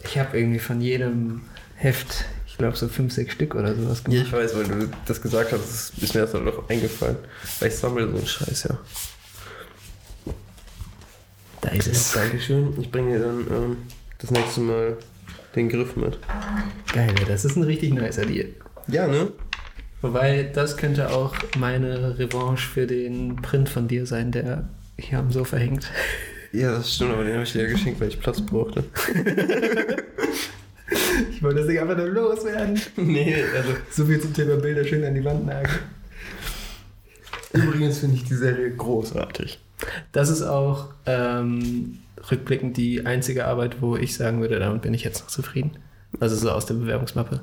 Ich 0.04 0.18
habe 0.18 0.38
irgendwie 0.38 0.58
von 0.58 0.80
jedem 0.80 1.42
Heft, 1.76 2.24
ich 2.46 2.56
glaube 2.56 2.76
so 2.76 2.88
fünf, 2.88 3.12
sechs 3.12 3.34
Stück 3.34 3.54
oder 3.54 3.74
sowas 3.74 4.02
Ja, 4.08 4.22
ich 4.22 4.32
weiß, 4.32 4.56
weil 4.56 4.64
du 4.64 4.88
das 5.06 5.22
gesagt 5.22 5.52
hast, 5.52 5.92
ist 5.98 6.14
mir 6.14 6.22
das 6.22 6.32
dann 6.32 6.46
doch 6.46 6.68
eingefallen. 6.68 7.18
Weil 7.60 7.68
ich 7.68 7.76
sammle 7.76 8.10
so 8.10 8.16
einen 8.16 8.26
Scheiß, 8.26 8.64
ja. 8.64 8.78
Da 11.60 11.70
ist 11.70 11.86
es. 11.86 12.12
Dankeschön. 12.12 12.74
Ich 12.80 12.90
bringe 12.90 13.18
dir 13.18 13.24
dann 13.24 13.46
ähm, 13.50 13.76
das 14.18 14.30
nächste 14.30 14.60
Mal 14.60 14.96
den 15.54 15.68
Griff 15.68 15.96
mit. 15.96 16.18
Geil, 16.92 17.14
das 17.26 17.44
ist 17.44 17.56
ein 17.56 17.64
richtig 17.64 17.92
nicer 17.94 18.26
Deal. 18.26 18.48
Ja, 18.86 19.06
ne? 19.06 19.32
Wobei, 20.00 20.44
das 20.54 20.76
könnte 20.76 21.10
auch 21.10 21.34
meine 21.58 22.18
Revanche 22.18 22.68
für 22.68 22.86
den 22.86 23.36
Print 23.36 23.68
von 23.68 23.88
dir 23.88 24.06
sein, 24.06 24.30
der 24.30 24.68
hier 24.96 25.18
am 25.18 25.32
Sofa 25.32 25.56
hängt. 25.56 25.90
Ja, 26.52 26.72
das 26.72 26.94
stimmt, 26.94 27.12
aber 27.12 27.24
den 27.24 27.34
habe 27.34 27.42
ich 27.42 27.52
dir 27.52 27.64
ja 27.64 27.68
geschenkt, 27.68 28.00
weil 28.00 28.08
ich 28.08 28.20
Platz 28.20 28.40
brauchte. 28.40 28.84
Ich 31.30 31.42
wollte 31.42 31.58
das 31.58 31.68
Ding 31.68 31.78
einfach 31.78 31.96
nur 31.96 32.08
loswerden. 32.08 32.80
nee, 32.96 33.34
also. 33.54 33.70
So 33.90 34.06
viel 34.06 34.20
zum 34.20 34.34
Thema 34.34 34.56
Bilder 34.56 34.84
schön 34.84 35.04
an 35.04 35.14
die 35.14 35.24
Wand 35.24 35.46
nageln. 35.46 35.78
Übrigens 37.52 37.98
finde 37.98 38.16
ich 38.16 38.24
die 38.24 38.34
Serie 38.34 38.70
großartig. 38.74 39.60
Das 40.12 40.28
ist 40.28 40.42
auch 40.42 40.88
ähm, 41.06 41.98
rückblickend 42.30 42.76
die 42.76 43.06
einzige 43.06 43.46
Arbeit, 43.46 43.80
wo 43.80 43.96
ich 43.96 44.16
sagen 44.16 44.40
würde, 44.40 44.58
damit 44.58 44.82
bin 44.82 44.94
ich 44.94 45.04
jetzt 45.04 45.20
noch 45.20 45.28
zufrieden. 45.28 45.72
Also 46.20 46.36
so 46.36 46.50
aus 46.50 46.66
der 46.66 46.74
Bewerbungsmappe. 46.74 47.40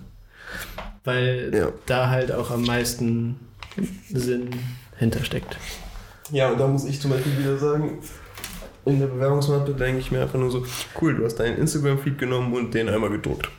Weil 1.04 1.52
Ja. 1.54 1.67
da 1.86 2.10
halt 2.10 2.32
auch 2.32 2.52
am 2.52 2.63
meisten 2.63 3.39
Sinn 4.10 4.50
hintersteckt. 4.98 5.58
Ja, 6.32 6.50
und 6.50 6.60
da 6.60 6.67
muss 6.67 6.86
ich 6.86 7.00
zum 7.00 7.12
Beispiel 7.12 7.38
wieder 7.38 7.58
sagen, 7.58 8.00
in 8.86 9.00
der 9.00 9.08
Bewerbungsmappe 9.08 9.74
denke 9.74 10.00
ich 10.00 10.12
mir 10.12 10.21
einfach 10.21 10.39
nur 10.39 10.50
so, 10.52 10.65
cool, 11.02 11.15
du 11.15 11.26
hast 11.26 11.36
deinen 11.36 11.58
Instagram-Feed 11.58 12.17
genommen 12.17 12.54
und 12.54 12.74
den 12.74 12.89
einmal 12.89 13.10
gedruckt. 13.12 13.50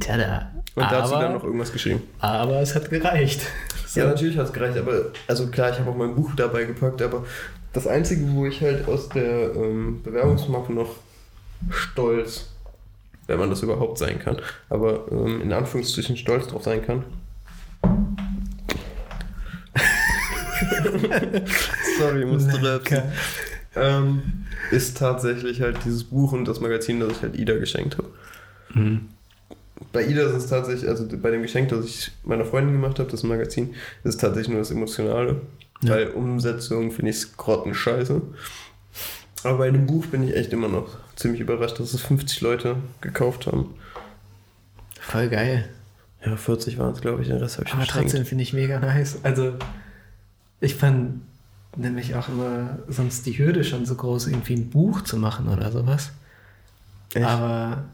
Tada. 0.00 0.50
Und 0.74 0.84
dazu 0.90 1.14
aber, 1.14 1.22
dann 1.24 1.32
noch 1.34 1.44
irgendwas 1.44 1.72
geschrieben. 1.72 2.02
aber 2.18 2.60
es 2.60 2.74
hat 2.74 2.88
gereicht. 2.90 3.42
So. 3.86 4.00
Ja, 4.00 4.06
natürlich 4.06 4.38
hat 4.38 4.46
es 4.46 4.52
gereicht, 4.52 4.78
aber 4.78 5.06
also 5.28 5.48
klar, 5.48 5.70
ich 5.70 5.78
habe 5.78 5.90
auch 5.90 5.96
mein 5.96 6.14
Buch 6.14 6.30
dabei 6.34 6.64
gepackt, 6.64 7.02
aber 7.02 7.24
das 7.72 7.86
Einzige, 7.86 8.34
wo 8.34 8.46
ich 8.46 8.60
halt 8.60 8.88
aus 8.88 9.08
der 9.08 9.54
ähm, 9.54 10.02
Bewerbungsmappe 10.02 10.72
noch 10.72 10.96
stolz, 11.70 12.48
wenn 13.26 13.38
man 13.38 13.50
das 13.50 13.62
überhaupt 13.62 13.98
sein 13.98 14.18
kann, 14.18 14.38
aber 14.68 15.06
ähm, 15.10 15.42
in 15.42 15.52
Anführungsstrichen 15.52 16.16
stolz 16.16 16.48
drauf 16.48 16.64
sein 16.64 16.84
kann. 16.84 17.04
Sorry, 21.98 22.24
musste 22.24 22.62
rapsen. 22.62 23.02
Ähm, 23.74 24.22
ist 24.70 24.98
tatsächlich 24.98 25.62
halt 25.62 25.78
dieses 25.84 26.04
Buch 26.04 26.32
und 26.32 26.46
das 26.46 26.60
Magazin, 26.60 27.00
das 27.00 27.12
ich 27.12 27.22
halt 27.22 27.38
Ida 27.38 27.56
geschenkt 27.56 27.96
habe. 27.96 28.08
Mhm. 28.74 29.08
Bei 29.92 30.06
Ida 30.06 30.22
ist 30.22 30.34
es 30.34 30.46
tatsächlich, 30.46 30.88
also 30.88 31.06
bei 31.08 31.30
dem 31.30 31.42
Geschenk, 31.42 31.70
das 31.70 31.84
ich 31.84 32.12
meiner 32.24 32.44
Freundin 32.44 32.74
gemacht 32.74 32.98
habe, 32.98 33.10
das 33.10 33.22
Magazin, 33.22 33.70
ist 34.04 34.14
es 34.14 34.16
tatsächlich 34.18 34.50
nur 34.50 34.58
das 34.58 34.70
Emotionale. 34.70 35.40
Ja. 35.82 35.94
Weil 35.94 36.08
Umsetzung 36.10 36.90
finde 36.90 37.10
ich 37.10 37.36
grottenscheiße. 37.36 38.22
Aber 39.44 39.58
bei 39.58 39.70
dem 39.70 39.86
Buch 39.86 40.06
bin 40.06 40.26
ich 40.26 40.36
echt 40.36 40.52
immer 40.52 40.68
noch 40.68 40.96
ziemlich 41.16 41.40
überrascht, 41.40 41.80
dass 41.80 41.94
es 41.94 42.00
50 42.02 42.40
Leute 42.40 42.76
gekauft 43.00 43.46
haben. 43.46 43.74
Voll 45.00 45.28
geil. 45.28 45.68
Ja, 46.24 46.36
40 46.36 46.78
waren 46.78 46.92
es, 46.92 47.00
glaube 47.00 47.22
ich, 47.22 47.28
den 47.28 47.38
Rest 47.38 47.58
habe 47.58 47.66
ich 47.66 47.74
Aber 47.74 47.84
trotzdem 47.84 48.24
finde 48.24 48.42
ich 48.42 48.52
mega 48.52 48.78
nice. 48.78 49.18
Also, 49.24 49.54
ich 50.60 50.76
fand 50.76 51.22
nämlich 51.76 52.14
auch 52.14 52.28
immer 52.28 52.78
sonst 52.88 53.26
die 53.26 53.36
Hürde 53.36 53.64
schon 53.64 53.86
so 53.86 53.96
groß, 53.96 54.28
irgendwie 54.28 54.54
ein 54.54 54.70
Buch 54.70 55.02
zu 55.02 55.16
machen 55.16 55.48
oder 55.48 55.72
sowas. 55.72 56.12
Echt? 57.14 57.26
Aber 57.26 57.84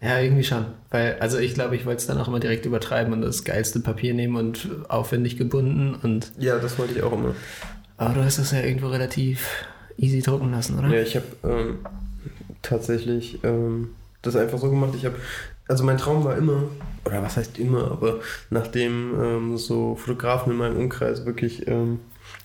ja, 0.00 0.20
irgendwie 0.20 0.44
schon. 0.44 0.66
Weil, 0.90 1.16
also 1.20 1.38
ich 1.38 1.54
glaube, 1.54 1.76
ich 1.76 1.86
wollte 1.86 1.98
es 2.00 2.06
dann 2.06 2.18
auch 2.18 2.28
immer 2.28 2.40
direkt 2.40 2.66
übertreiben 2.66 3.12
und 3.12 3.22
das 3.22 3.44
geilste 3.44 3.80
Papier 3.80 4.14
nehmen 4.14 4.36
und 4.36 4.68
aufwendig 4.88 5.36
gebunden 5.38 5.94
und 6.02 6.32
Ja, 6.38 6.58
das 6.58 6.78
wollte 6.78 6.94
ich 6.94 7.02
auch 7.02 7.12
immer. 7.12 7.34
aber 7.96 8.14
du 8.14 8.24
hast 8.24 8.38
das 8.38 8.52
ja 8.52 8.60
irgendwo 8.60 8.88
relativ 8.88 9.48
easy 9.96 10.20
drucken 10.22 10.50
lassen, 10.52 10.78
oder? 10.78 10.88
Ja, 10.88 11.00
ich 11.00 11.16
habe 11.16 11.26
ähm, 11.44 11.78
tatsächlich 12.62 13.42
ähm, 13.44 13.90
das 14.22 14.36
einfach 14.36 14.58
so 14.58 14.70
gemacht. 14.70 14.92
Ich 14.96 15.04
habe, 15.04 15.16
also 15.68 15.84
mein 15.84 15.98
Traum 15.98 16.24
war 16.24 16.36
immer, 16.36 16.64
oder 17.04 17.22
was 17.22 17.36
heißt 17.36 17.58
immer, 17.58 17.90
aber 17.90 18.20
nachdem 18.50 19.14
ähm, 19.20 19.56
so 19.56 19.94
Fotografen 19.96 20.52
in 20.52 20.58
meinem 20.58 20.76
Umkreis 20.76 21.24
wirklich 21.24 21.66
ähm, 21.68 22.00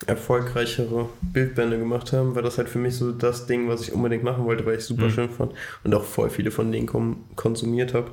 erfolgreichere 0.07 1.09
Bildbände 1.21 1.77
gemacht 1.77 2.11
haben, 2.13 2.35
war 2.35 2.41
das 2.41 2.57
halt 2.57 2.69
für 2.69 2.79
mich 2.79 2.95
so 2.95 3.11
das 3.11 3.45
Ding, 3.45 3.67
was 3.67 3.81
ich 3.81 3.93
unbedingt 3.93 4.23
machen 4.23 4.45
wollte, 4.45 4.65
weil 4.65 4.73
ich 4.75 4.81
es 4.81 4.87
super 4.87 5.05
Mhm. 5.05 5.11
schön 5.11 5.29
fand 5.29 5.51
und 5.83 5.93
auch 5.93 6.03
voll 6.03 6.29
viele 6.29 6.51
von 6.51 6.71
denen 6.71 6.87
konsumiert 7.35 7.93
habe. 7.93 8.11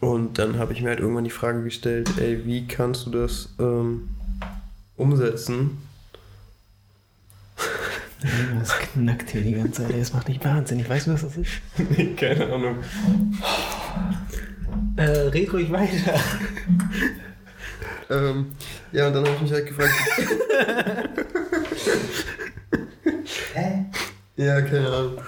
Und 0.00 0.38
dann 0.38 0.58
habe 0.58 0.72
ich 0.72 0.80
mir 0.82 0.90
halt 0.90 1.00
irgendwann 1.00 1.24
die 1.24 1.30
Frage 1.30 1.62
gestellt, 1.64 2.10
ey, 2.18 2.44
wie 2.46 2.66
kannst 2.66 3.06
du 3.06 3.10
das 3.10 3.50
ähm, 3.58 4.08
umsetzen? 4.96 5.78
Das 8.58 8.76
knackt 8.76 9.30
hier 9.30 9.42
die 9.42 9.52
ganze 9.52 9.84
Zeit. 9.86 9.96
Das 9.96 10.12
macht 10.12 10.26
mich 10.28 10.44
wahnsinnig. 10.44 10.88
Weißt 10.88 11.06
du, 11.06 11.12
was 11.12 11.22
das 11.22 11.36
ist? 11.36 11.50
Keine 12.16 12.46
Ahnung. 12.52 12.78
Äh, 14.96 15.02
red 15.28 15.52
ruhig 15.52 15.70
weiter. 15.70 16.18
Ähm, 18.10 18.52
ja, 18.92 19.08
und 19.08 19.14
dann 19.14 19.24
habe 19.24 19.34
ich 19.36 19.42
mich 19.42 19.52
halt 19.52 19.66
gefragt. 19.66 19.92
Hä? 23.54 23.84
ja, 24.36 24.60
keine 24.62 24.88
Ahnung. 24.88 25.18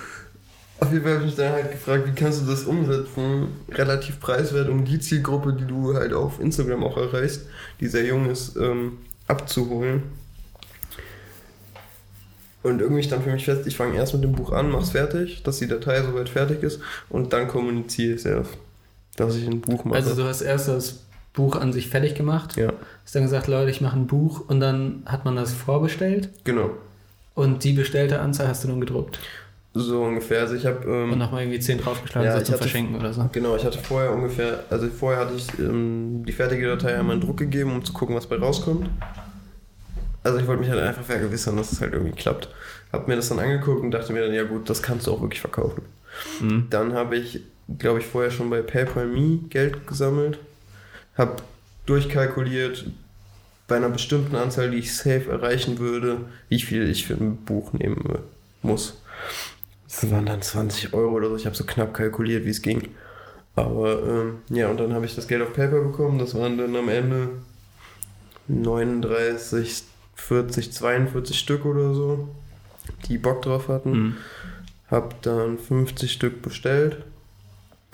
Auf 0.80 0.90
jeden 0.92 1.04
Fall 1.04 1.12
habe 1.14 1.24
ich 1.24 1.30
mich 1.30 1.36
dann 1.36 1.52
halt 1.52 1.72
gefragt, 1.72 2.06
wie 2.06 2.14
kannst 2.14 2.40
du 2.40 2.46
das 2.46 2.64
umsetzen, 2.64 3.48
relativ 3.70 4.18
preiswert, 4.18 4.70
um 4.70 4.84
die 4.86 4.98
Zielgruppe, 4.98 5.52
die 5.52 5.66
du 5.66 5.94
halt 5.94 6.14
auf 6.14 6.40
Instagram 6.40 6.84
auch 6.84 6.96
erreichst, 6.96 7.42
die 7.80 7.86
sehr 7.86 8.06
jung 8.06 8.30
ist, 8.30 8.56
ähm, 8.56 8.98
abzuholen. 9.26 10.04
Und 12.62 12.80
irgendwie 12.80 13.02
stand 13.02 13.24
für 13.24 13.30
mich 13.30 13.44
fest, 13.44 13.66
ich 13.66 13.76
fange 13.76 13.96
erst 13.96 14.14
mit 14.14 14.22
dem 14.22 14.32
Buch 14.32 14.52
an, 14.52 14.70
mach's 14.70 14.90
fertig, 14.90 15.42
dass 15.42 15.58
die 15.58 15.68
Datei 15.68 16.02
soweit 16.02 16.28
fertig 16.28 16.62
ist 16.62 16.80
und 17.08 17.32
dann 17.32 17.48
kommuniziere 17.48 18.14
ich 18.16 18.24
erst, 18.24 18.52
dass 19.16 19.36
ich 19.36 19.46
ein 19.46 19.60
Buch 19.60 19.84
mache. 19.84 19.96
Also 19.96 20.14
du 20.14 20.24
hast 20.24 20.42
erst 20.42 20.68
das 20.68 21.00
Buch 21.32 21.56
an 21.56 21.72
sich 21.72 21.88
fertig 21.88 22.14
gemacht, 22.14 22.56
ja, 22.56 22.72
hast 23.04 23.14
dann 23.14 23.22
gesagt, 23.22 23.46
Leute, 23.46 23.70
ich 23.70 23.80
mache 23.80 23.96
ein 23.96 24.06
Buch 24.06 24.48
und 24.48 24.60
dann 24.60 25.02
hat 25.06 25.24
man 25.24 25.36
das 25.36 25.52
vorbestellt 25.52 26.28
genau. 26.44 26.70
und 27.34 27.62
die 27.64 27.72
bestellte 27.72 28.20
Anzahl 28.20 28.48
hast 28.48 28.64
du 28.64 28.68
dann 28.68 28.80
gedruckt 28.80 29.20
So 29.74 30.02
ungefähr. 30.02 30.40
Also 30.40 30.54
ich 30.56 30.66
habe 30.66 30.84
ähm, 30.86 31.12
und 31.12 31.18
nochmal 31.18 31.42
irgendwie 31.42 31.60
10 31.60 31.78
draufgeschlagen, 31.78 32.26
Ja, 32.26 32.34
so 32.34 32.38
ich 32.40 32.44
zum 32.46 32.54
hatte- 32.54 32.62
Verschenken 32.64 32.96
oder 32.96 33.12
so. 33.12 33.28
Genau, 33.32 33.54
ich 33.54 33.64
hatte 33.64 33.78
vorher 33.78 34.12
ungefähr, 34.12 34.64
also 34.70 34.88
vorher 34.88 35.20
hatte 35.20 35.34
ich 35.36 35.46
ähm, 35.60 36.24
die 36.26 36.32
fertige 36.32 36.66
Datei 36.66 36.98
einmal 36.98 37.14
in 37.14 37.20
Druck 37.20 37.36
gegeben, 37.36 37.72
um 37.74 37.84
zu 37.84 37.92
gucken, 37.92 38.16
was 38.16 38.26
bei 38.26 38.36
rauskommt. 38.36 38.90
Also 40.22 40.38
ich 40.38 40.46
wollte 40.46 40.60
mich 40.62 40.70
halt 40.70 40.82
einfach 40.82 41.02
vergewissern, 41.04 41.56
dass 41.56 41.72
es 41.72 41.80
halt 41.80 41.92
irgendwie 41.94 42.12
klappt. 42.16 42.48
Hab 42.92 43.06
mir 43.08 43.16
das 43.16 43.28
dann 43.28 43.38
angeguckt 43.38 43.82
und 43.82 43.90
dachte 43.92 44.12
mir 44.12 44.22
dann, 44.24 44.34
ja 44.34 44.42
gut, 44.42 44.68
das 44.68 44.82
kannst 44.82 45.06
du 45.06 45.12
auch 45.12 45.20
wirklich 45.22 45.40
verkaufen. 45.40 45.82
Mhm. 46.40 46.66
Dann 46.70 46.92
habe 46.92 47.16
ich, 47.16 47.40
glaube 47.78 48.00
ich, 48.00 48.06
vorher 48.06 48.30
schon 48.32 48.50
bei 48.50 48.60
PayPal.me 48.62 49.38
Geld 49.48 49.86
gesammelt, 49.86 50.38
habe 51.20 51.36
durchkalkuliert 51.86 52.86
bei 53.68 53.76
einer 53.76 53.88
bestimmten 53.88 54.34
Anzahl, 54.34 54.72
die 54.72 54.78
ich 54.78 54.96
safe 54.96 55.30
erreichen 55.30 55.78
würde, 55.78 56.22
wie 56.48 56.60
viel 56.60 56.88
ich 56.88 57.06
für 57.06 57.14
ein 57.14 57.36
Buch 57.36 57.72
nehmen 57.72 58.18
muss. 58.62 59.00
Das 59.84 60.10
waren 60.10 60.26
dann 60.26 60.42
20 60.42 60.92
Euro 60.92 61.14
oder 61.14 61.28
so. 61.28 61.36
Ich 61.36 61.46
habe 61.46 61.54
so 61.54 61.64
knapp 61.64 61.94
kalkuliert, 61.94 62.44
wie 62.44 62.50
es 62.50 62.62
ging. 62.62 62.88
Aber 63.54 64.02
ähm, 64.02 64.38
ja, 64.48 64.68
und 64.68 64.80
dann 64.80 64.92
habe 64.92 65.06
ich 65.06 65.14
das 65.14 65.28
Geld 65.28 65.42
auf 65.42 65.52
PayPal 65.52 65.82
bekommen. 65.82 66.18
Das 66.18 66.34
waren 66.34 66.58
dann 66.58 66.74
am 66.74 66.88
Ende 66.88 67.28
39, 68.48 69.84
40, 70.14 70.72
42 70.72 71.38
Stück 71.38 71.64
oder 71.64 71.94
so, 71.94 72.28
die 73.08 73.18
Bock 73.18 73.42
drauf 73.42 73.68
hatten. 73.68 73.92
Mhm. 73.92 74.16
Hab 74.90 75.22
dann 75.22 75.58
50 75.58 76.10
Stück 76.10 76.42
bestellt. 76.42 77.04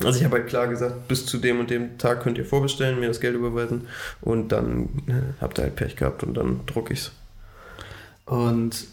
Also 0.03 0.19
ich 0.19 0.25
habe 0.25 0.35
halt 0.37 0.47
klar 0.47 0.67
gesagt, 0.67 1.07
bis 1.07 1.25
zu 1.25 1.37
dem 1.39 1.59
und 1.59 1.69
dem 1.71 1.97
Tag 1.97 2.21
könnt 2.21 2.37
ihr 2.37 2.45
vorbestellen, 2.45 2.99
mir 2.99 3.07
das 3.07 3.19
Geld 3.19 3.35
überweisen 3.35 3.87
und 4.21 4.51
dann 4.51 4.83
äh, 5.07 5.13
habt 5.41 5.57
ihr 5.57 5.63
halt 5.63 5.75
Pech 5.75 5.95
gehabt 5.95 6.23
und 6.23 6.35
dann 6.35 6.59
druck 6.67 6.91
ich's. 6.91 7.11
Und 8.25 8.85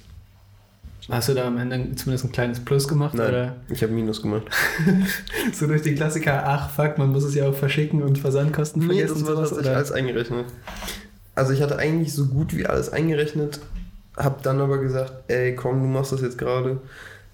hast 1.11 1.29
du 1.29 1.35
da 1.35 1.47
am 1.47 1.59
Ende 1.59 1.95
zumindest 1.97 2.25
ein 2.25 2.33
kleines 2.33 2.61
Plus 2.65 2.89
gemacht? 2.89 3.15
Nein, 3.15 3.29
Oder 3.29 3.57
ich 3.69 3.83
habe 3.83 3.93
Minus 3.93 4.23
gemacht. 4.23 4.45
so 5.53 5.67
durch 5.67 5.83
die 5.83 5.95
Klassiker, 5.95 6.45
ach 6.47 6.71
fuck, 6.71 6.97
man 6.97 7.11
muss 7.11 7.25
es 7.25 7.35
ja 7.35 7.47
auch 7.49 7.55
verschicken 7.55 8.03
und 8.03 8.19
Versandkosten 8.19 8.81
Nee, 8.87 9.01
vergessen. 9.01 9.21
das 9.21 9.27
war 9.27 9.35
tatsächlich 9.37 9.69
alles 9.75 9.93
eingerechnet. 9.93 10.47
Also 11.35 11.53
ich 11.53 11.61
hatte 11.61 11.77
eigentlich 11.79 12.15
so 12.15 12.27
gut 12.27 12.57
wie 12.57 12.65
alles 12.67 12.91
eingerechnet, 12.91 13.61
hab 14.17 14.43
dann 14.43 14.61
aber 14.61 14.79
gesagt, 14.79 15.13
ey 15.29 15.55
komm, 15.55 15.83
du 15.83 15.89
machst 15.89 16.13
das 16.13 16.23
jetzt 16.23 16.39
gerade. 16.39 16.81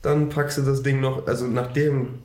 Dann 0.03 0.31
packst 0.31 0.57
du 0.59 0.63
das 0.63 0.83
Ding 0.83 1.01
noch, 1.01 1.27
also 1.29 1.47
nachdem 1.47 2.21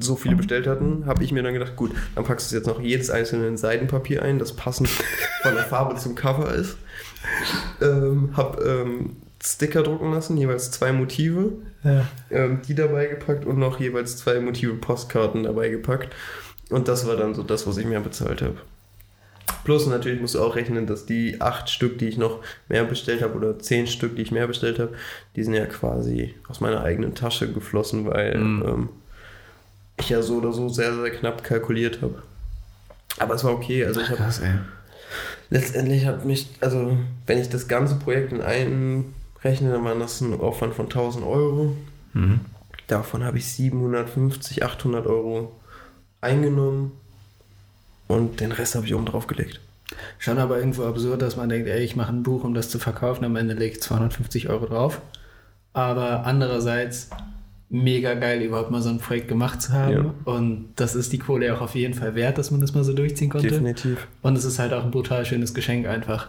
so 0.00 0.16
viele 0.16 0.36
bestellt 0.36 0.66
hatten, 0.66 1.04
habe 1.06 1.22
ich 1.24 1.32
mir 1.32 1.42
dann 1.42 1.52
gedacht, 1.54 1.76
gut, 1.76 1.92
dann 2.14 2.24
packst 2.24 2.50
du 2.50 2.56
jetzt 2.56 2.66
noch 2.66 2.80
jedes 2.80 3.10
einzelne 3.10 3.46
in 3.46 3.56
Seidenpapier 3.56 4.22
ein, 4.22 4.38
das 4.38 4.52
passend 4.54 4.88
von 5.42 5.54
der 5.54 5.64
Farbe 5.64 5.96
zum 5.96 6.14
Cover 6.14 6.52
ist. 6.54 6.76
Ähm, 7.80 8.30
hab 8.36 8.60
ähm, 8.64 9.16
Sticker 9.42 9.82
drucken 9.82 10.12
lassen, 10.12 10.36
jeweils 10.36 10.70
zwei 10.70 10.92
Motive, 10.92 11.52
Ja. 11.82 12.06
ähm, 12.30 12.60
die 12.68 12.74
dabei 12.74 13.06
gepackt 13.06 13.44
und 13.46 13.58
noch 13.58 13.80
jeweils 13.80 14.16
zwei 14.18 14.40
Motive 14.40 14.74
Postkarten 14.74 15.44
dabei 15.44 15.68
gepackt. 15.70 16.14
Und 16.70 16.88
das 16.88 17.06
war 17.06 17.16
dann 17.16 17.34
so 17.34 17.42
das, 17.42 17.66
was 17.66 17.76
ich 17.78 17.86
mehr 17.86 18.00
bezahlt 18.00 18.42
habe. 18.42 18.56
Plus 19.64 19.86
natürlich 19.86 20.20
musst 20.20 20.36
du 20.36 20.40
auch 20.40 20.56
rechnen, 20.56 20.86
dass 20.86 21.06
die 21.06 21.40
acht 21.40 21.68
Stück, 21.68 21.98
die 21.98 22.08
ich 22.08 22.16
noch 22.16 22.40
mehr 22.68 22.84
bestellt 22.84 23.20
habe, 23.22 23.34
oder 23.34 23.58
zehn 23.58 23.86
Stück, 23.86 24.14
die 24.16 24.22
ich 24.22 24.30
mehr 24.30 24.46
bestellt 24.46 24.78
habe, 24.78 24.92
die 25.36 25.42
sind 25.42 25.54
ja 25.54 25.66
quasi 25.66 26.34
aus 26.48 26.60
meiner 26.60 26.82
eigenen 26.82 27.14
Tasche 27.14 27.50
geflossen, 27.52 28.06
weil 28.06 28.38
Mhm. 28.38 28.62
ähm, 28.66 28.88
ich 30.00 30.10
ja 30.10 30.22
so 30.22 30.36
oder 30.36 30.52
so 30.52 30.68
sehr, 30.68 30.94
sehr 30.94 31.10
knapp 31.10 31.44
kalkuliert 31.44 32.02
habe. 32.02 32.22
Aber 33.18 33.34
es 33.34 33.44
war 33.44 33.52
okay. 33.52 33.84
Also 33.84 34.00
ich 34.00 34.08
habe 34.08 34.16
Krass, 34.16 34.40
ey. 34.40 34.54
letztendlich 35.50 36.06
hat 36.06 36.24
mich, 36.24 36.48
also 36.60 36.96
wenn 37.26 37.38
ich 37.38 37.48
das 37.48 37.68
ganze 37.68 37.96
Projekt 37.96 38.32
in 38.32 38.40
einen 38.40 39.14
rechne, 39.42 39.72
dann 39.72 39.84
war 39.84 39.94
das 39.94 40.20
ein 40.20 40.38
Aufwand 40.38 40.74
von 40.74 40.86
1000 40.86 41.24
Euro. 41.24 41.76
Mhm. 42.12 42.40
Davon 42.86 43.24
habe 43.24 43.38
ich 43.38 43.52
750, 43.52 44.64
800 44.64 45.06
Euro 45.06 45.52
eingenommen 46.20 46.92
und 48.08 48.40
den 48.40 48.52
Rest 48.52 48.74
habe 48.74 48.86
ich 48.86 48.94
oben 48.94 49.06
drauf 49.06 49.26
gelegt. 49.26 49.60
Schon 50.18 50.38
aber 50.38 50.58
irgendwo 50.58 50.84
absurd, 50.84 51.22
dass 51.22 51.36
man 51.36 51.48
denkt, 51.48 51.68
ey, 51.68 51.82
ich 51.82 51.96
mache 51.96 52.12
ein 52.12 52.22
Buch, 52.22 52.44
um 52.44 52.54
das 52.54 52.68
zu 52.68 52.78
verkaufen, 52.78 53.24
am 53.24 53.36
Ende 53.36 53.54
lege 53.54 53.74
ich 53.74 53.82
250 53.82 54.48
Euro 54.48 54.66
drauf. 54.66 55.00
Aber 55.72 56.24
andererseits 56.26 57.10
mega 57.72 58.14
geil, 58.14 58.42
überhaupt 58.42 58.72
mal 58.72 58.82
so 58.82 58.88
ein 58.88 58.98
Projekt 58.98 59.28
gemacht 59.28 59.62
zu 59.62 59.72
haben. 59.72 59.92
Ja. 59.92 60.14
Und 60.24 60.70
das 60.74 60.96
ist 60.96 61.12
die 61.12 61.18
Kohle 61.18 61.54
auch 61.54 61.60
auf 61.60 61.76
jeden 61.76 61.94
Fall 61.94 62.16
wert, 62.16 62.36
dass 62.36 62.50
man 62.50 62.60
das 62.60 62.74
mal 62.74 62.82
so 62.82 62.92
durchziehen 62.92 63.30
konnte. 63.30 63.46
Definitiv. 63.48 64.08
Und 64.22 64.36
es 64.36 64.44
ist 64.44 64.58
halt 64.58 64.72
auch 64.72 64.84
ein 64.84 64.90
brutal 64.90 65.24
schönes 65.24 65.54
Geschenk 65.54 65.86
einfach. 65.86 66.28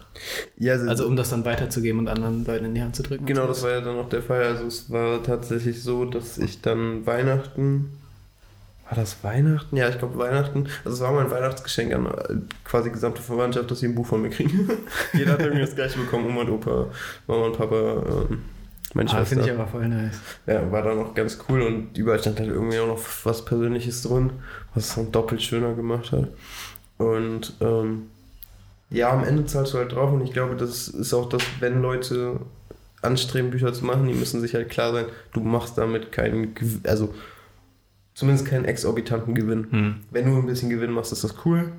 Ja, 0.57 0.73
Also 0.73 1.07
um 1.07 1.15
das 1.15 1.31
dann 1.31 1.43
weiterzugeben 1.43 1.99
und 1.99 2.07
anderen 2.09 2.45
Leuten 2.45 2.65
in 2.65 2.75
die 2.75 2.81
Hand 2.83 2.95
zu 2.95 3.01
drücken. 3.01 3.25
genau, 3.25 3.47
das 3.47 3.63
war 3.63 3.71
ja 3.71 3.81
dann 3.81 3.97
auch 3.97 4.07
der 4.09 4.21
Fall. 4.21 4.43
Also 4.43 4.65
es 4.67 4.91
war 4.91 5.23
tatsächlich 5.23 5.81
so, 5.81 6.05
dass 6.05 6.37
ich 6.37 6.61
dann 6.61 7.05
Weihnachten. 7.07 7.89
War 8.87 8.97
das 8.97 9.23
Weihnachten? 9.23 9.75
Ja, 9.77 9.89
ich 9.89 9.97
glaube 9.97 10.17
Weihnachten. 10.19 10.67
Also 10.85 10.95
es 10.97 10.99
war 11.01 11.13
mein 11.13 11.31
Weihnachtsgeschenk 11.31 11.93
an 11.93 12.05
äh, 12.07 12.35
quasi 12.65 12.91
gesamte 12.91 13.21
Verwandtschaft, 13.21 13.71
dass 13.71 13.79
sie 13.79 13.87
ein 13.87 13.95
Buch 13.95 14.05
von 14.05 14.21
mir 14.21 14.29
kriegen. 14.29 14.69
Jeder 15.13 15.31
hat 15.31 15.39
irgendwie 15.39 15.61
das 15.61 15.73
gleiche 15.75 15.97
bekommen. 15.97 16.25
Oma 16.27 16.41
und 16.41 16.49
Opa, 16.49 16.87
Mama 17.25 17.45
und 17.47 17.57
Papa, 17.57 18.03
ähm, 18.29 18.41
meine 18.95 19.09
Ah, 19.09 19.13
Schwester. 19.17 19.25
finde 19.35 19.45
ich 19.45 19.51
aber 19.53 19.67
voll 19.67 19.87
nice. 19.87 20.19
Ja, 20.47 20.71
war 20.71 20.81
dann 20.83 20.99
auch 20.99 21.13
ganz 21.13 21.37
cool 21.49 21.61
und 21.61 21.97
überall 21.97 22.19
stand 22.19 22.39
halt 22.39 22.49
irgendwie 22.49 22.79
auch 22.79 22.87
noch 22.87 22.99
was 23.23 23.45
Persönliches 23.45 24.03
drin, 24.03 24.31
was 24.73 24.89
es 24.89 24.95
dann 24.95 25.11
doppelt 25.11 25.41
schöner 25.41 25.73
gemacht 25.73 26.11
hat. 26.11 26.27
Und 26.97 27.53
ähm, 27.61 28.03
ja, 28.89 29.11
am 29.11 29.23
Ende 29.23 29.45
zahlst 29.45 29.73
du 29.73 29.77
halt 29.77 29.93
drauf 29.93 30.11
und 30.11 30.21
ich 30.21 30.33
glaube, 30.33 30.55
das 30.55 30.87
ist 30.89 31.13
auch 31.13 31.29
das, 31.29 31.41
wenn 31.59 31.81
Leute 31.81 32.39
anstreben, 33.01 33.49
Bücher 33.49 33.73
zu 33.73 33.85
machen, 33.85 34.07
die 34.07 34.13
müssen 34.13 34.41
sich 34.41 34.53
halt 34.53 34.69
klar 34.69 34.91
sein, 34.93 35.05
du 35.33 35.39
machst 35.39 35.77
damit 35.77 36.11
keinen, 36.11 36.53
also 36.83 37.13
zumindest 38.13 38.45
keinen 38.47 38.65
exorbitanten 38.65 39.33
Gewinn. 39.33 39.67
Hm. 39.71 39.95
Wenn 40.11 40.25
du 40.25 40.37
ein 40.37 40.45
bisschen 40.45 40.69
Gewinn 40.69 40.91
machst, 40.91 41.11
ist 41.11 41.23
das 41.23 41.33
cool, 41.45 41.71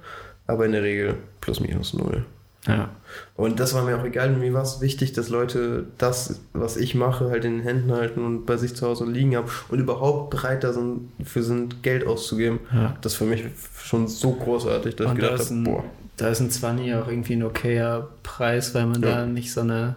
aber 0.46 0.66
in 0.66 0.72
der 0.72 0.83
Regel 0.83 1.14
plus 1.40 1.61
minus 1.61 1.94
null. 1.94 2.25
Ja. 2.66 2.90
Und 3.35 3.59
das 3.59 3.75
war 3.75 3.83
mir 3.83 3.98
auch 3.98 4.05
egal. 4.05 4.31
Mir 4.31 4.53
war 4.55 4.62
es 4.62 4.81
wichtig, 4.81 5.12
dass 5.14 5.29
Leute 5.29 5.87
das, 5.98 6.40
was 6.53 6.77
ich 6.77 6.94
mache, 6.94 7.29
halt 7.31 7.44
in 7.44 7.55
den 7.59 7.62
Händen 7.62 7.90
halten 7.92 8.25
und 8.25 8.46
bei 8.46 8.57
sich 8.57 8.77
zu 8.77 8.87
Hause 8.87 9.05
liegen 9.05 9.35
haben 9.37 9.48
und 9.68 9.81
überhaupt 9.81 10.31
bereit 10.31 10.62
da 10.62 10.72
sind, 10.72 11.11
für 11.25 11.42
sind, 11.42 11.83
Geld 11.83 12.07
auszugeben. 12.07 12.61
ja. 12.72 12.96
Das 13.01 13.12
ist 13.12 13.18
für 13.18 13.25
mich 13.25 13.44
schon 13.83 14.07
so 14.07 14.33
großartig, 14.33 14.94
dass 14.94 15.09
Und 15.09 15.16
ich 15.16 15.20
da 15.22 15.27
gedacht 15.31 15.42
ist, 15.42 15.51
habe, 15.51 15.61
ein, 15.61 15.64
boah. 15.64 15.85
da 16.16 16.29
ist 16.29 16.40
ein 16.40 16.51
20 16.51 16.94
auch 16.94 17.09
irgendwie 17.09 17.35
ein 17.35 17.42
okayer 17.42 18.09
Preis, 18.22 18.75
weil 18.77 18.87
man 18.87 19.03
Ja. 19.03 19.11
da 19.16 19.27
nicht 19.27 19.53
so 19.53 19.62
eine. 19.62 19.96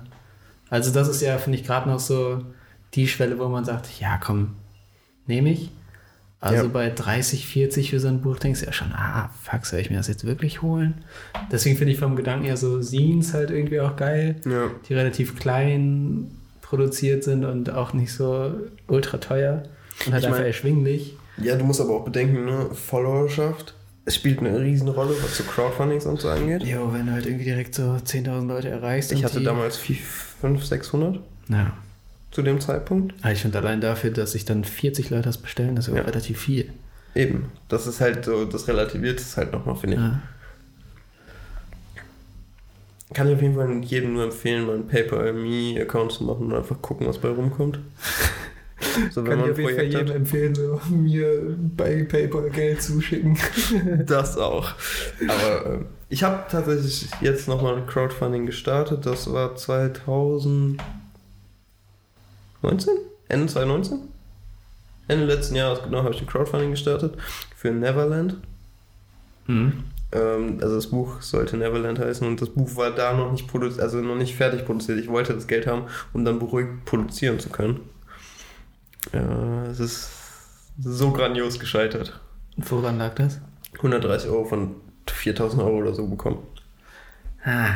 Also, 0.72 0.92
das 0.92 1.08
ist 1.08 1.22
ja, 1.22 1.38
finde 1.38 1.60
ich, 1.60 1.66
gerade 1.66 1.88
noch 1.88 2.00
so 2.00 2.42
die 2.96 3.08
Schwelle, 3.08 3.38
wo 3.38 3.48
man 3.48 3.64
sagt: 3.64 4.00
Ja, 4.00 4.18
komm, 4.18 4.56
nehme 5.28 5.52
ich. 5.52 5.70
Also 6.42 6.64
Ja. 6.66 6.70
bei 6.70 6.90
30, 6.90 7.48
40 7.48 7.90
für 7.92 8.00
so 8.00 8.08
ein 8.08 8.22
Buch 8.22 8.38
denkst 8.38 8.60
du 8.60 8.66
ja 8.68 8.72
schon: 8.74 8.92
Ah, 8.94 9.30
fuck, 9.42 9.66
soll 9.66 9.80
ich 9.80 9.90
mir 9.90 9.98
das 9.98 10.08
jetzt 10.08 10.26
wirklich 10.26 10.62
holen? 10.62 11.04
Deswegen 11.52 11.76
finde 11.78 11.94
ich 11.94 12.00
vom 12.00 12.16
Gedanken 12.16 12.46
her 12.46 12.58
so 12.58 12.82
Scenes 12.82 13.34
halt 13.34 13.50
irgendwie 13.52 13.80
auch 13.80 13.96
geil, 13.96 14.36
Ja. 14.46 14.70
die 14.88 14.94
relativ 14.94 15.40
klein 15.40 16.32
produziert 16.62 17.24
sind 17.24 17.46
und 17.46 17.70
auch 17.72 17.94
nicht 17.94 18.12
so 18.14 18.54
ultra 18.88 19.18
teuer 19.18 19.64
und 20.06 20.14
halt 20.14 20.24
Ich 20.24 20.28
einfach 20.28 20.40
mein- 20.40 20.48
erschwinglich. 20.48 21.16
ja, 21.38 21.56
du 21.56 21.64
musst 21.66 21.80
aber 21.82 21.92
auch 21.96 22.06
bedenken, 22.06 22.46
ne, 22.46 22.68
Followerschaft. 22.74 23.74
Es 24.08 24.16
spielt 24.16 24.40
eine 24.40 24.60
riesen 24.60 24.88
Rolle, 24.90 25.16
was 25.24 25.38
so 25.38 25.44
Crowdfundings 25.46 26.06
und 26.06 26.20
so 26.20 26.30
angeht. 26.30 26.62
Jo, 26.64 26.94
wenn 26.94 27.08
du 27.08 27.14
halt 27.14 27.26
irgendwie 27.26 27.46
direkt 27.46 27.74
so 27.74 27.98
10.000 28.04 28.48
Leute 28.48 28.70
erreichst. 28.70 29.12
Ich 29.12 29.24
hatte 29.24 29.42
damals 29.42 29.78
500, 29.78 30.64
600 30.64 31.20
Ja. 31.50 31.74
Zu 32.36 32.42
dem 32.42 32.60
Zeitpunkt. 32.60 33.14
Aber 33.22 33.32
ich 33.32 33.42
finde 33.42 33.60
allein 33.60 33.80
dafür, 33.80 34.12
dass 34.12 34.34
sich 34.34 34.44
dann 34.44 34.66
40 34.66 35.10
Leute 35.10 35.24
das 35.24 35.38
bestellen, 35.38 35.78
das 35.78 35.88
ist 35.88 35.96
ja. 35.96 36.02
Relativ 36.02 36.42
viel. 36.42 36.70
Eben. 37.16 37.46
Das 37.70 37.88
ist 37.88 38.02
halt 38.02 38.26
so, 38.26 38.44
das 38.44 38.68
relativiert 38.68 39.22
es 39.22 39.38
halt 39.38 39.54
nochmal, 39.54 39.78
finde 39.78 39.96
ich. 39.96 40.02
Ja. 40.02 40.22
Kann 43.14 43.30
ich 43.30 43.36
auf 43.36 43.42
jeden 43.42 43.56
Fall 43.56 43.82
jedem 43.86 44.14
nur 44.16 44.26
empfehlen, 44.26 44.66
mal 44.66 44.76
einen 44.76 44.88
PayPal-Me-Account 44.88 46.12
zu 46.12 46.26
machen 46.26 46.48
und 46.48 46.56
einfach 46.56 46.82
gucken, 46.82 47.08
was 47.08 47.18
bei 47.18 47.30
rumkommt. 47.30 47.80
So, 49.12 49.26
wenn 49.26 49.40
man 49.40 49.50
ein 49.50 49.56
Projekt 49.56 49.96
hat. 49.96 50.10
empfehlen, 50.10 50.54
so 50.54 50.80
mir 50.90 51.58
bei 51.76 52.04
PayPal 52.04 52.50
Geld 52.50 52.82
zuschicken. 52.82 53.38
Das 54.06 54.38
auch. 54.38 54.74
Aber 55.28 55.66
ähm, 55.66 55.86
ich 56.10 56.24
habe 56.24 56.44
tatsächlich 56.50 57.08
jetzt 57.22 57.48
nochmal 57.48 57.78
ein 57.78 57.88
Crowdfunding 57.88 58.46
gestartet. 58.46 59.06
Das 59.06 59.32
war 59.32 59.56
2019? 62.70 62.94
Ende 63.28 63.48
2019? 63.48 64.00
Ende 65.08 65.26
letzten 65.26 65.56
Jahres, 65.56 65.84
genau, 65.84 66.04
habe 66.04 66.14
ich 66.14 66.22
ein 66.22 66.28
Crowdfunding 66.28 66.72
gestartet 66.72 67.16
für 67.56 67.70
Neverland. 67.72 68.38
Mhm. 69.48 69.84
Ähm, 70.12 70.58
also 70.62 70.76
das 70.76 70.88
Buch 70.88 71.22
sollte 71.22 71.58
Neverland 71.58 72.00
heißen 72.00 72.28
und 72.28 72.42
das 72.42 72.50
Buch 72.50 72.76
war 72.76 72.92
da 72.92 73.14
noch 73.14 73.32
nicht 73.32 73.48
produziert, 73.48 73.82
also 73.84 74.02
noch 74.02 74.16
nicht 74.16 74.36
fertig 74.36 74.66
produziert. 74.66 75.00
Ich 75.00 75.08
wollte 75.08 75.34
das 75.34 75.48
Geld 75.48 75.68
haben, 75.68 75.84
um 76.14 76.26
dann 76.26 76.40
beruhigt 76.40 76.86
produzieren 76.86 77.40
zu 77.40 77.50
können. 77.50 77.82
Ja, 79.14 79.66
es 79.66 79.80
ist 79.80 80.10
so 80.80 81.12
grandios 81.12 81.60
gescheitert. 81.60 82.20
Woran 82.58 82.98
lag 82.98 83.14
das? 83.16 83.40
130 83.76 84.30
Euro 84.30 84.46
von 84.46 84.76
4000 85.08 85.62
Euro 85.62 85.78
oder 85.78 85.94
so 85.94 86.08
bekommen. 86.08 86.40
Ah, 87.44 87.76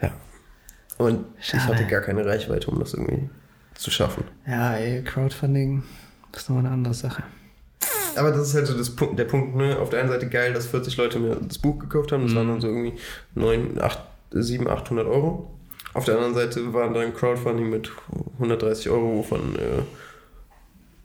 Ja. 0.00 0.12
Und 0.98 1.26
ich 1.38 1.46
Schade. 1.48 1.64
hatte 1.64 1.86
gar 1.86 2.00
keine 2.00 2.24
Reichweite, 2.24 2.70
um 2.70 2.78
das 2.78 2.94
irgendwie 2.94 3.28
zu 3.76 3.90
schaffen. 3.90 4.24
ja, 4.46 4.74
ey, 4.74 5.02
Crowdfunding, 5.04 5.82
das 6.32 6.42
ist 6.42 6.48
nochmal 6.48 6.66
eine 6.66 6.74
andere 6.74 6.94
Sache. 6.94 7.22
Aber 8.16 8.30
das 8.30 8.48
ist 8.48 8.54
halt 8.54 8.66
so 8.66 8.76
das 8.76 8.88
Punkt, 8.96 9.18
der 9.18 9.24
Punkt, 9.26 9.54
ne? 9.56 9.78
Auf 9.78 9.90
der 9.90 10.00
einen 10.00 10.08
Seite 10.08 10.28
geil, 10.28 10.54
dass 10.54 10.66
40 10.66 10.96
Leute 10.96 11.18
mir 11.18 11.36
das 11.36 11.58
Buch 11.58 11.78
gekauft 11.78 12.12
haben. 12.12 12.22
Das 12.22 12.32
Mhm. 12.32 12.36
waren 12.36 12.48
dann 12.48 12.60
so 12.62 12.68
irgendwie 12.68 12.94
9, 13.34 13.78
8, 13.80 13.98
7, 14.30 14.66
800 14.68 15.06
Euro. 15.06 15.50
Auf 15.92 16.04
der 16.06 16.14
anderen 16.14 16.34
Seite 16.34 16.72
waren 16.72 16.94
dann 16.94 17.12
Crowdfunding 17.14 17.68
mit 17.68 17.90
130 18.38 18.88
Euro, 18.88 19.16
wovon 19.18 19.54
äh, 19.56 19.82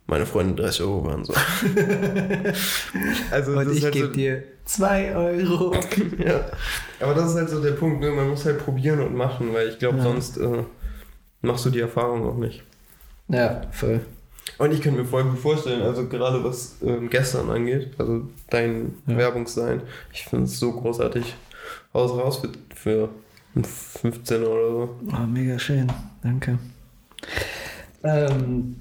meine 0.07 0.25
Freunde 0.25 0.61
30 0.61 0.81
Euro 0.83 1.05
waren. 1.05 1.25
So. 1.25 1.33
also 3.31 3.57
Und 3.57 3.71
ich 3.75 3.83
halt 3.83 3.93
gebe 3.93 4.07
so, 4.07 4.13
dir 4.13 4.43
2 4.65 5.15
Euro. 5.15 5.73
ja. 6.17 6.45
Aber 6.99 7.13
das 7.13 7.31
ist 7.31 7.35
halt 7.35 7.49
so 7.49 7.61
der 7.61 7.71
Punkt, 7.71 8.01
ne? 8.01 8.11
man 8.11 8.29
muss 8.29 8.45
halt 8.45 8.59
probieren 8.59 8.99
und 9.01 9.15
machen, 9.15 9.53
weil 9.53 9.69
ich 9.69 9.79
glaube, 9.79 9.97
Ja. 9.97 10.03
sonst 10.03 10.37
äh, 10.37 10.63
machst 11.41 11.65
du 11.65 11.69
die 11.69 11.79
Erfahrung 11.79 12.27
auch 12.27 12.37
nicht. 12.37 12.63
Ja, 13.27 13.61
voll. 13.71 14.01
Und 14.57 14.73
ich 14.73 14.81
könnte 14.81 14.99
mir 14.99 15.05
voll 15.05 15.23
gut 15.23 15.39
vorstellen, 15.39 15.81
also 15.81 16.07
gerade 16.07 16.43
was 16.43 16.75
ähm, 16.83 17.09
gestern 17.09 17.49
angeht, 17.49 17.91
also 17.97 18.27
dein 18.49 18.95
Ja. 19.07 19.17
Werbungssein, 19.17 19.81
ich 20.13 20.23
finde 20.25 20.45
es 20.45 20.59
so 20.59 20.71
großartig. 20.73 21.35
Haus 21.93 22.11
raus 22.11 22.37
für, 22.39 22.49
für 22.75 23.09
einen 23.55 23.65
15 23.65 24.43
oder 24.43 24.69
so. 24.69 24.95
Oh, 25.13 25.25
mega 25.27 25.57
schön. 25.59 25.91
Danke. 26.23 26.57
Ähm, 28.03 28.77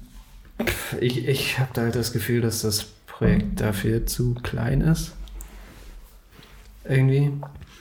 ich 0.99 1.27
ich 1.27 1.59
habe 1.59 1.69
da 1.73 1.81
halt 1.81 1.95
das 1.95 2.11
Gefühl, 2.13 2.41
dass 2.41 2.61
das 2.61 2.85
Projekt 3.07 3.59
dafür 3.61 4.05
zu 4.05 4.35
klein 4.43 4.81
ist. 4.81 5.13
Irgendwie. 6.85 7.31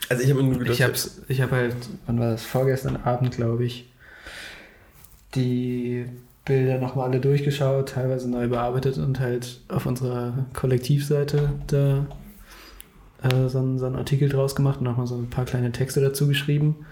Also 0.09 0.23
ich 0.23 0.31
habe 0.83 0.95
Ich 1.29 1.41
habe 1.41 1.57
halt, 1.57 1.77
wann 2.07 2.19
war 2.19 2.33
das? 2.33 2.43
Vorgestern 2.45 2.97
Abend, 2.97 3.37
glaube 3.37 3.65
ich, 3.65 3.90
die 5.35 6.07
Bilder 6.45 6.79
nochmal 6.79 7.11
alle 7.11 7.21
durchgeschaut, 7.21 7.91
teilweise 7.91 8.29
neu 8.29 8.49
bearbeitet 8.49 8.99
und 8.99 9.21
halt 9.21 9.61
auf 9.69 9.87
unserer 9.87 10.47
Kollektivseite 10.53 11.51
da 11.67 12.07
äh, 13.23 13.49
so, 13.49 13.59
einen, 13.59 13.79
so 13.79 13.87
einen 13.87 13.97
Artikel 13.97 14.29
draus 14.29 14.55
gemacht 14.57 14.79
und 14.79 14.85
nochmal 14.85 15.07
so 15.07 15.17
ein 15.17 15.31
paar 15.31 15.45
kleine 15.45 15.73
Texte 15.73 16.01
dazu 16.01 16.27
geschrieben. 16.27 16.87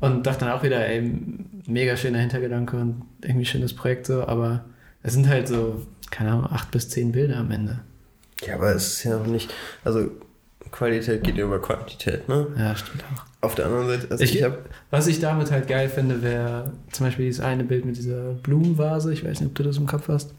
Und 0.00 0.26
dachte 0.26 0.46
dann 0.46 0.54
auch 0.54 0.62
wieder, 0.62 0.86
ey, 0.86 1.12
mega 1.66 1.96
schöner 1.96 2.20
Hintergedanke 2.20 2.76
und 2.76 3.02
irgendwie 3.22 3.44
schönes 3.44 3.74
Projekt 3.74 4.06
so, 4.06 4.26
aber 4.26 4.64
es 5.02 5.12
sind 5.12 5.28
halt 5.28 5.46
so, 5.46 5.84
keine 6.10 6.30
Ahnung, 6.30 6.46
acht 6.46 6.70
bis 6.70 6.88
zehn 6.88 7.12
Bilder 7.12 7.36
am 7.36 7.50
Ende. 7.50 7.80
ja, 8.46 8.54
aber 8.54 8.74
es 8.74 8.94
ist 8.94 9.04
ja 9.04 9.18
noch 9.18 9.26
nicht, 9.26 9.52
also 9.84 10.10
Qualität 10.70 11.22
geht 11.22 11.36
ja 11.36 11.44
über 11.44 11.60
Quantität, 11.60 12.28
ne? 12.28 12.46
Ja, 12.56 12.74
stimmt 12.74 13.04
auch. 13.12 13.29
Auf 13.42 13.54
der 13.54 13.66
anderen 13.66 13.88
Seite, 13.88 14.10
also 14.10 14.22
Ich- 14.22 14.36
ich, 14.36 14.42
habe 14.42 14.58
Was 14.90 15.06
ich 15.06 15.18
damit 15.20 15.50
halt 15.50 15.66
geil 15.66 15.88
finde, 15.88 16.22
wäre 16.22 16.72
zum 16.92 17.06
Beispiel 17.06 17.26
dieses 17.26 17.40
eine 17.42 17.64
Bild 17.64 17.84
mit 17.86 17.96
dieser 17.96 18.34
Blumenvase. 18.34 19.12
Ich 19.12 19.24
weiß 19.24 19.40
nicht, 19.40 19.48
ob 19.50 19.54
du 19.54 19.62
das 19.62 19.78
im 19.78 19.86
Kopf 19.86 20.08
hast. 20.08 20.34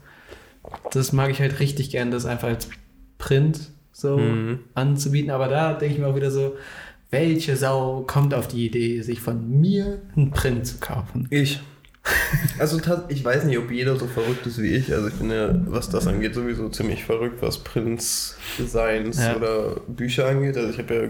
Das 0.92 1.12
mag 1.12 1.30
ich 1.30 1.40
halt 1.40 1.58
richtig 1.58 1.90
gern, 1.90 2.10
das 2.12 2.24
einfach 2.26 2.48
als 2.48 2.68
Print 3.18 3.70
so 3.92 4.18
Mhm. 4.18 4.60
anzubieten. 4.74 5.30
Aber 5.30 5.48
da 5.48 5.74
denke 5.74 5.94
ich 5.96 6.00
mir 6.00 6.06
auch 6.06 6.14
wieder 6.16 6.30
so, 6.30 6.54
welche 7.10 7.56
Sau 7.56 8.04
kommt 8.06 8.32
auf 8.34 8.46
die 8.48 8.66
Idee, 8.66 9.02
sich 9.02 9.20
von 9.20 9.60
mir 9.60 10.00
einen 10.16 10.30
Print 10.30 10.66
zu 10.66 10.78
kaufen? 10.78 11.26
Ich. 11.30 11.60
Also 12.58 12.80
ich 13.08 13.24
weiß 13.24 13.44
nicht, 13.44 13.58
ob 13.58 13.70
jeder 13.70 13.96
so 13.96 14.06
verrückt 14.06 14.46
ist 14.46 14.60
wie 14.62 14.68
ich. 14.74 14.92
Also 14.92 15.08
ich 15.08 15.14
bin 15.14 15.30
ja, 15.30 15.54
was 15.66 15.88
das 15.90 16.06
angeht, 16.06 16.34
sowieso 16.34 16.68
ziemlich 16.68 17.04
verrückt, 17.04 17.42
was 17.42 17.58
Prints, 17.58 18.36
Designs 18.58 19.18
Ja. 19.18 19.36
oder 19.36 19.76
Bücher 19.88 20.26
angeht. 20.26 20.56
Also 20.56 20.70
ich 20.70 20.78
habe 20.78 20.94
ja 20.94 21.02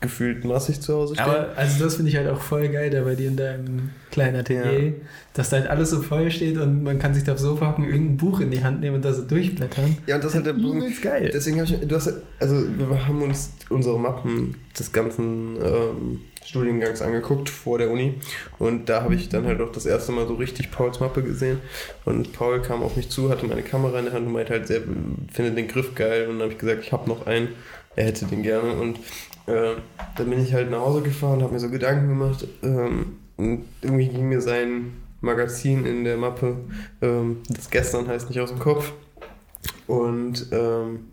gefühlt 0.00 0.44
massig 0.44 0.80
zu 0.80 0.94
Hause 0.94 1.14
stehen. 1.14 1.24
Aber 1.26 1.48
also 1.56 1.84
das 1.84 1.96
finde 1.96 2.10
ich 2.10 2.16
halt 2.16 2.28
auch 2.28 2.40
voll 2.40 2.68
geil, 2.68 2.90
da 2.90 3.02
bei 3.02 3.14
dir 3.16 3.28
in 3.28 3.36
deinem 3.36 3.90
kleinen 4.12 4.36
Atelier, 4.36 4.80
Ja. 4.88 4.92
dass 5.34 5.50
da 5.50 5.56
halt 5.58 5.68
alles 5.68 5.90
so 5.90 6.00
voll 6.02 6.30
steht 6.30 6.56
und 6.56 6.82
man 6.84 6.98
kann 6.98 7.14
sich 7.14 7.24
da 7.24 7.32
aufs 7.32 7.42
Sofa 7.42 7.68
hocken, 7.70 7.84
irgendein 7.84 8.16
Buch 8.16 8.40
in 8.40 8.50
die 8.50 8.62
Hand 8.62 8.80
nehmen 8.80 8.96
und 8.96 9.04
da 9.04 9.12
so 9.12 9.22
durchblättern. 9.22 9.96
ja, 10.06 10.14
und 10.16 10.24
das 10.24 10.30
ist 10.30 10.36
halt 10.36 10.46
der 10.46 10.52
Punkt. 10.54 11.02
Geil. 11.02 11.30
Deswegen 11.32 11.60
habe 11.60 11.68
ich, 11.72 11.86
du 11.86 11.94
hast, 11.96 12.12
also 12.38 12.54
wir 12.76 13.06
haben 13.06 13.22
uns 13.22 13.50
unsere 13.70 13.98
Mappen 13.98 14.54
des 14.78 14.92
ganzen 14.92 15.56
ähm, 15.56 16.20
Studiengangs 16.44 17.02
angeguckt 17.02 17.50
vor 17.50 17.78
der 17.78 17.90
Uni 17.90 18.14
und 18.58 18.88
da 18.88 19.02
habe 19.02 19.14
ich 19.16 19.28
dann 19.28 19.44
halt 19.46 19.60
auch 19.60 19.72
das 19.72 19.84
erste 19.84 20.12
Mal 20.12 20.26
so 20.26 20.34
richtig 20.34 20.70
Pauls 20.70 21.00
Mappe 21.00 21.22
gesehen 21.22 21.58
und 22.04 22.32
Paul 22.32 22.62
kam 22.62 22.82
auf 22.82 22.96
mich 22.96 23.10
zu, 23.10 23.28
hatte 23.30 23.46
meine 23.46 23.62
Kamera 23.62 23.98
in 23.98 24.06
der 24.06 24.14
Hand 24.14 24.26
und 24.26 24.32
meinte 24.32 24.52
halt, 24.54 24.70
er 24.70 24.80
findet 25.30 25.58
den 25.58 25.68
Griff 25.68 25.94
geil 25.94 26.22
und 26.28 26.34
dann 26.38 26.42
habe 26.44 26.52
ich 26.52 26.58
gesagt, 26.58 26.82
ich 26.84 26.92
habe 26.92 27.06
noch 27.08 27.26
einen, 27.26 27.48
er 27.98 28.06
hätte 28.06 28.26
den 28.26 28.42
gerne. 28.42 28.72
Und 28.74 28.98
äh, 29.46 29.74
dann 30.16 30.30
bin 30.30 30.42
ich 30.42 30.54
halt 30.54 30.70
nach 30.70 30.80
Hause 30.80 31.02
gefahren, 31.02 31.42
habe 31.42 31.52
mir 31.52 31.58
so 31.58 31.68
Gedanken 31.68 32.08
gemacht 32.08 32.46
ähm, 32.62 33.16
und 33.36 33.64
irgendwie 33.82 34.08
ging 34.08 34.28
mir 34.28 34.40
sein 34.40 34.92
Magazin 35.20 35.84
in 35.84 36.04
der 36.04 36.16
Mappe, 36.16 36.58
ähm, 37.02 37.38
das 37.48 37.70
gestern 37.70 38.06
heißt 38.06 38.28
nicht 38.28 38.40
aus 38.40 38.50
dem 38.50 38.60
Kopf. 38.60 38.92
Und 39.88 40.46
ähm, 40.52 41.08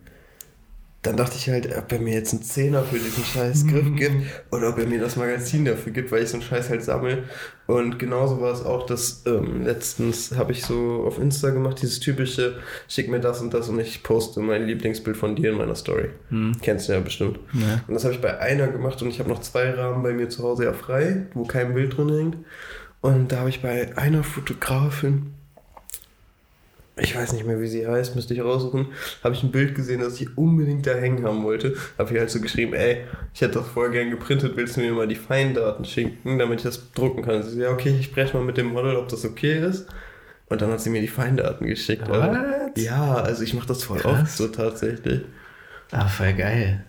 dann 1.05 1.17
dachte 1.17 1.35
ich 1.37 1.49
halt, 1.49 1.69
ob 1.77 1.91
er 1.91 1.99
mir 1.99 2.13
jetzt 2.13 2.33
einen 2.33 2.41
Zehner 2.41 2.83
für 2.83 2.97
diesen 2.97 3.23
scheiß 3.23 3.67
Griff 3.67 3.85
gibt 3.95 4.15
oder 4.51 4.69
ob 4.69 4.79
er 4.79 4.87
mir 4.87 4.99
das 4.99 5.15
Magazin 5.15 5.65
dafür 5.65 5.91
gibt, 5.91 6.11
weil 6.11 6.23
ich 6.23 6.29
so 6.29 6.37
einen 6.37 6.43
Scheiß 6.43 6.69
halt 6.69 6.83
sammle. 6.83 7.23
Und 7.67 7.99
genauso 7.99 8.41
war 8.41 8.51
es 8.51 8.63
auch, 8.63 8.85
dass 8.85 9.23
ähm, 9.25 9.63
letztens 9.63 10.35
habe 10.35 10.51
ich 10.51 10.63
so 10.63 11.03
auf 11.05 11.19
Insta 11.19 11.49
gemacht, 11.51 11.81
dieses 11.81 11.99
typische, 11.99 12.57
schick 12.87 13.09
mir 13.09 13.19
das 13.19 13.41
und 13.41 13.53
das 13.53 13.69
und 13.69 13.79
ich 13.79 14.03
poste 14.03 14.39
mein 14.39 14.65
Lieblingsbild 14.65 15.17
von 15.17 15.35
dir 15.35 15.51
in 15.51 15.57
meiner 15.57 15.75
Story. 15.75 16.09
Hm. 16.29 16.53
Kennst 16.61 16.89
du 16.89 16.93
ja 16.93 16.99
bestimmt. 16.99 17.39
Ja. 17.53 17.83
Und 17.87 17.93
das 17.93 18.03
habe 18.03 18.13
ich 18.13 18.21
bei 18.21 18.39
einer 18.39 18.67
gemacht 18.67 19.01
und 19.01 19.09
ich 19.09 19.19
habe 19.19 19.29
noch 19.29 19.41
zwei 19.41 19.71
Rahmen 19.71 20.01
bei 20.01 20.13
mir 20.13 20.29
zu 20.29 20.43
Hause 20.43 20.65
ja 20.65 20.73
frei, 20.73 21.27
wo 21.33 21.43
kein 21.43 21.73
Bild 21.73 21.97
drin 21.97 22.09
hängt. 22.09 22.37
Und 23.01 23.31
da 23.31 23.39
habe 23.39 23.49
ich 23.49 23.61
bei 23.61 23.95
einer 23.97 24.23
Fotografin, 24.23 25.33
ich 26.97 27.15
weiß 27.15 27.33
nicht 27.33 27.45
mehr, 27.45 27.59
wie 27.59 27.67
sie 27.67 27.85
heißt, 27.85 28.15
müsste 28.15 28.33
ich 28.33 28.41
raussuchen, 28.41 28.87
habe 29.23 29.35
ich 29.35 29.43
ein 29.43 29.51
Bild 29.51 29.75
gesehen, 29.75 29.99
das 29.99 30.19
ich 30.21 30.37
unbedingt 30.37 30.87
da 30.87 30.93
hängen 30.93 31.25
haben 31.25 31.43
wollte. 31.43 31.75
Habe 31.97 32.13
ich 32.13 32.19
halt 32.19 32.29
so 32.29 32.39
geschrieben, 32.39 32.73
ey, 32.73 33.01
ich 33.33 33.41
hätte 33.41 33.59
das 33.59 33.67
voll 33.67 33.91
gern 33.91 34.09
geprintet, 34.09 34.53
willst 34.55 34.77
du 34.77 34.81
mir 34.81 34.93
mal 34.93 35.07
die 35.07 35.15
Feindaten 35.15 35.83
schicken, 35.83 36.39
damit 36.39 36.59
ich 36.59 36.63
das 36.63 36.91
drucken 36.93 37.21
kann? 37.23 37.43
Sie 37.43 37.51
so, 37.51 37.59
ja, 37.59 37.71
okay, 37.71 37.95
ich 37.99 38.05
spreche 38.05 38.37
mal 38.37 38.45
mit 38.45 38.57
dem 38.57 38.67
Model, 38.67 38.95
ob 38.95 39.09
das 39.09 39.25
okay 39.25 39.59
ist. 39.59 39.87
Und 40.47 40.61
dann 40.61 40.71
hat 40.71 40.79
sie 40.79 40.89
mir 40.89 41.01
die 41.01 41.07
Feindaten 41.07 41.67
geschickt. 41.67 42.07
What? 42.07 42.77
ja, 42.77 43.15
also 43.15 43.43
ich 43.43 43.53
mache 43.53 43.67
das 43.67 43.83
voll 43.83 43.97
Krass. 43.99 44.21
oft 44.21 44.37
so 44.37 44.47
tatsächlich. 44.47 45.21
Ah, 45.91 46.07
voll 46.07 46.33
geil. 46.33 46.85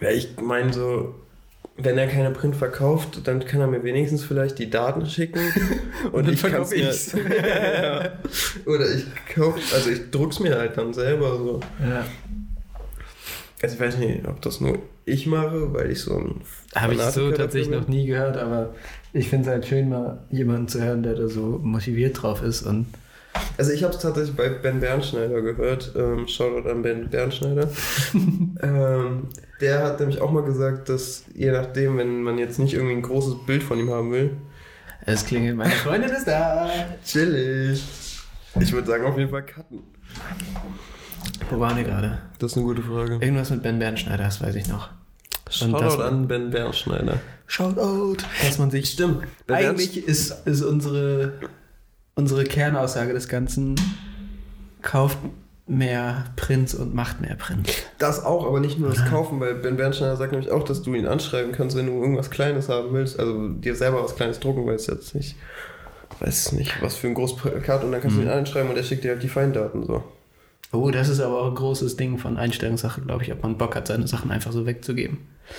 Ja, 0.00 0.10
ich 0.10 0.36
meine 0.42 0.72
so, 0.72 1.14
wenn 1.76 1.96
er 1.98 2.06
keine 2.06 2.30
Print 2.30 2.56
verkauft, 2.56 3.20
dann 3.24 3.44
kann 3.44 3.60
er 3.60 3.66
mir 3.66 3.82
wenigstens 3.82 4.24
vielleicht 4.24 4.58
die 4.58 4.70
Daten 4.70 5.06
schicken 5.06 5.40
und, 6.12 6.26
dann 6.26 6.34
ich 6.34 6.42
kann 6.42 6.50
verkauf 6.50 6.70
mir 6.70 6.90
ich's. 6.90 7.12
ja. 7.42 8.12
oder 8.66 8.90
ich 8.94 9.06
kauf, 9.34 9.54
also 9.74 9.90
ich 9.90 10.10
druck's 10.10 10.40
mir 10.40 10.56
halt 10.56 10.76
dann 10.76 10.92
selber 10.92 11.36
so. 11.36 11.60
Ja. 11.80 12.04
Also 13.62 13.74
ich 13.76 13.80
weiß 13.80 13.98
nicht, 13.98 14.26
ob 14.26 14.42
das 14.42 14.60
nur 14.60 14.78
ich 15.04 15.26
mache, 15.26 15.72
weil 15.72 15.90
ich 15.90 16.00
so 16.00 16.16
ein 16.16 16.40
Habe 16.74 16.94
ich 16.94 17.00
so 17.00 17.30
tatsächlich 17.30 17.68
dafür 17.68 17.80
noch 17.80 17.88
nie 17.88 18.06
gehört, 18.06 18.36
aber 18.36 18.74
ich 19.12 19.28
finde 19.28 19.48
es 19.48 19.50
halt 19.50 19.66
schön, 19.66 19.88
mal 19.88 20.24
jemanden 20.30 20.68
zu 20.68 20.82
hören, 20.82 21.02
der 21.02 21.14
da 21.14 21.28
so 21.28 21.60
motiviert 21.62 22.22
drauf 22.22 22.42
ist 22.42 22.62
und 22.62 22.86
bin. 22.92 23.01
Also 23.56 23.72
ich 23.72 23.82
habe 23.82 23.94
es 23.94 24.00
tatsächlich 24.00 24.36
bei 24.36 24.48
Ben 24.48 24.80
Bernschneider 24.80 25.40
gehört. 25.40 25.92
Ähm, 25.96 26.26
Shoutout 26.26 26.68
an 26.68 26.82
Ben 26.82 27.08
Bernschneider. 27.08 27.68
ähm, 28.62 29.28
der 29.60 29.82
hat 29.82 30.00
nämlich 30.00 30.20
auch 30.20 30.30
mal 30.30 30.42
gesagt, 30.42 30.88
dass 30.88 31.24
je 31.34 31.50
nachdem, 31.50 31.98
wenn 31.98 32.22
man 32.22 32.38
jetzt 32.38 32.58
nicht 32.58 32.74
irgendwie 32.74 32.94
ein 32.94 33.02
großes 33.02 33.46
Bild 33.46 33.62
von 33.62 33.78
ihm 33.78 33.90
haben 33.90 34.12
will, 34.12 34.36
es 35.04 35.26
klingelt, 35.26 35.56
meine 35.56 35.72
Freundin 35.72 36.10
ist 36.10 36.26
da. 36.28 36.70
chillig. 37.04 37.82
Ich 38.60 38.72
würde 38.72 38.86
sagen, 38.86 39.04
auf 39.04 39.18
jeden 39.18 39.30
Fall 39.30 39.44
cutten. 39.44 39.80
Wo 41.50 41.58
waren 41.58 41.76
wir 41.76 41.84
gerade? 41.84 42.18
Das 42.38 42.52
ist 42.52 42.56
eine 42.56 42.66
gute 42.66 42.82
Frage. 42.82 43.14
Irgendwas 43.14 43.50
mit 43.50 43.62
Ben 43.62 43.78
Bernschneider, 43.78 44.24
das 44.24 44.40
weiß 44.40 44.54
ich 44.54 44.68
noch. 44.68 44.90
Shoutout 45.50 46.02
an 46.02 46.28
Ben 46.28 46.50
Bernschneider. 46.50 47.18
Shoutout. 47.46 48.18
Dass 48.42 48.58
man 48.58 48.70
sich. 48.70 48.90
Stimmt. 48.90 49.24
Ben 49.46 49.56
Eigentlich 49.56 50.06
ist, 50.06 50.46
ist 50.46 50.62
unsere, 50.62 51.34
unsere 52.14 52.44
Kernaussage 52.44 53.12
des 53.12 53.28
Ganzen: 53.28 53.74
kauft 54.82 55.18
mehr 55.66 56.24
Prints 56.36 56.74
und 56.74 56.94
macht 56.94 57.20
mehr 57.20 57.34
Prints. 57.36 57.72
Das 57.98 58.24
auch, 58.24 58.46
aber 58.46 58.60
nicht 58.60 58.78
nur 58.78 58.90
das? 58.90 59.04
Kaufen, 59.06 59.40
weil 59.40 59.54
Ben 59.54 59.76
Bernsteiner 59.76 60.16
sagt 60.16 60.32
nämlich 60.32 60.50
auch, 60.50 60.64
dass 60.64 60.82
du 60.82 60.94
ihn 60.94 61.06
anschreiben 61.06 61.52
kannst, 61.52 61.76
wenn 61.76 61.86
du 61.86 61.92
irgendwas 61.92 62.30
Kleines 62.30 62.68
haben 62.68 62.92
willst. 62.92 63.18
Also 63.18 63.48
dir 63.48 63.74
selber 63.74 64.02
was 64.02 64.16
Kleines 64.16 64.40
drucken 64.40 64.66
willst, 64.66 64.88
jetzt 64.88 65.14
nicht. 65.14 65.36
Weiß 66.20 66.52
nicht, 66.52 66.82
was 66.82 66.96
für 66.96 67.06
ein 67.06 67.14
großes 67.14 67.36
Plakat 67.36 67.84
und 67.84 67.92
dann 67.92 68.00
kannst 68.00 68.16
du 68.16 68.22
ihn 68.22 68.28
anschreiben 68.28 68.70
und 68.70 68.76
er 68.76 68.82
schickt 68.82 69.04
dir 69.04 69.12
halt 69.12 69.22
die 69.22 69.28
Feindaten 69.28 69.84
so. 69.84 70.04
Oh, 70.72 70.90
das 70.90 71.10
ist 71.10 71.20
aber 71.20 71.42
auch 71.42 71.48
ein 71.48 71.54
großes 71.54 71.96
Ding 71.96 72.16
von 72.16 72.38
Einstellungssache, 72.38 73.02
glaube 73.02 73.24
ich, 73.24 73.32
ob 73.32 73.42
man 73.42 73.58
Bock 73.58 73.76
hat, 73.76 73.88
seine 73.88 74.08
Sachen 74.08 74.30
einfach 74.30 74.52
so 74.52 74.64
wegzugeben. 74.64 75.18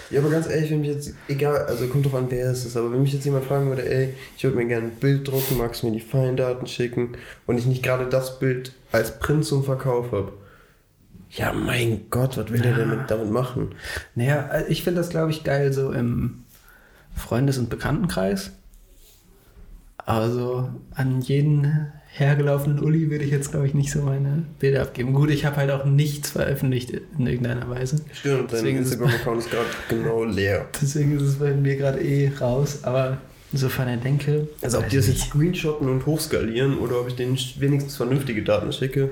Ja, 0.10 0.21
aber 0.21 0.32
ganz 0.32 0.49
ehrlich, 0.49 0.71
wenn 0.71 0.82
mich 0.82 0.89
jetzt, 0.89 1.13
egal, 1.28 1.65
also 1.67 1.86
kommt 1.86 2.06
drauf 2.06 2.15
an, 2.15 2.26
wer 2.30 2.49
es 2.49 2.65
ist, 2.65 2.76
aber 2.76 2.91
wenn 2.91 3.04
mich 3.04 3.13
jetzt 3.13 3.26
jemand 3.26 3.45
fragen 3.45 3.67
würde, 3.67 3.88
ey, 3.88 4.15
ich 4.36 4.43
würde 4.43 4.58
mir 4.58 4.65
gerne 4.65 4.88
ein 4.88 4.95
Bild 4.95 5.28
drucken, 5.28 5.58
magst 5.58 5.84
du 5.84 5.88
mir 5.88 5.93
die 5.93 5.99
Feindaten 5.99 6.65
schicken 6.65 7.15
und 7.45 7.60
ich 7.60 7.67
nicht 7.67 7.84
gerade 7.84 8.08
das 8.10 8.39
Bild 8.39 8.73
als 8.91 9.19
Print 9.19 9.45
zum 9.45 9.63
Verkauf 9.63 10.12
habe. 10.12 10.34
Ja, 11.30 11.54
mein 11.54 12.10
Gott, 12.10 12.38
was 12.38 12.52
will 12.52 12.62
der 12.62 12.76
denn 12.76 12.89
mit, 12.89 13.12
damit 13.12 13.30
machen? 13.30 13.76
Naja, 14.15 14.63
ich 14.67 14.84
finde 14.84 15.02
das, 15.02 15.10
glaube 15.10 15.32
ich, 15.32 15.43
geil 15.43 15.73
so 15.73 15.91
im 15.91 16.43
Freundes- 17.15 17.58
und 17.58 17.69
Bekanntenkreis. 17.69 18.52
Also 20.05 20.69
an 20.95 21.21
jeden 21.21 21.87
hergelaufenen 22.15 22.79
Uli 22.79 23.09
würde 23.09 23.23
ich 23.23 23.31
jetzt, 23.31 23.51
glaube 23.51 23.65
ich, 23.67 23.73
nicht 23.73 23.91
so 23.91 24.01
meine 24.01 24.43
Bilder 24.59 24.81
abgeben. 24.83 25.13
Gut, 25.13 25.31
ich 25.31 25.45
habe 25.45 25.55
halt 25.55 25.71
auch 25.71 25.85
nichts 25.85 26.29
veröffentlicht 26.31 26.91
in 27.17 27.25
irgendeiner 27.25 27.69
Weise. 27.69 28.01
Stimmt, 28.11 28.51
dein 28.51 28.59
Deswegen 28.59 28.77
ist 28.79 28.87
es- 28.87 28.93
Instagram-Account 28.93 29.39
ist 29.39 29.49
gerade 29.51 29.65
genau 29.89 30.23
leer. 30.25 30.67
Deswegen 30.81 31.15
ist 31.15 31.23
es 31.23 31.35
bei 31.39 31.53
mir 31.53 31.75
gerade 31.77 31.99
eh 32.01 32.31
raus. 32.39 32.83
Aber 32.83 33.17
so 33.53 33.69
von 33.69 33.85
der 33.87 33.97
Denke. 33.97 34.47
Also 34.61 34.79
ob 34.79 34.89
die 34.89 34.97
das 34.97 35.07
ich 35.07 35.15
jetzt 35.19 35.29
screenshotten 35.29 35.87
und 35.89 36.05
hochskalieren 36.05 36.77
oder 36.79 36.99
ob 36.99 37.07
ich 37.07 37.15
denen 37.15 37.37
wenigstens 37.59 37.95
vernünftige 37.95 38.43
Daten 38.43 38.71
schicke. 38.73 39.11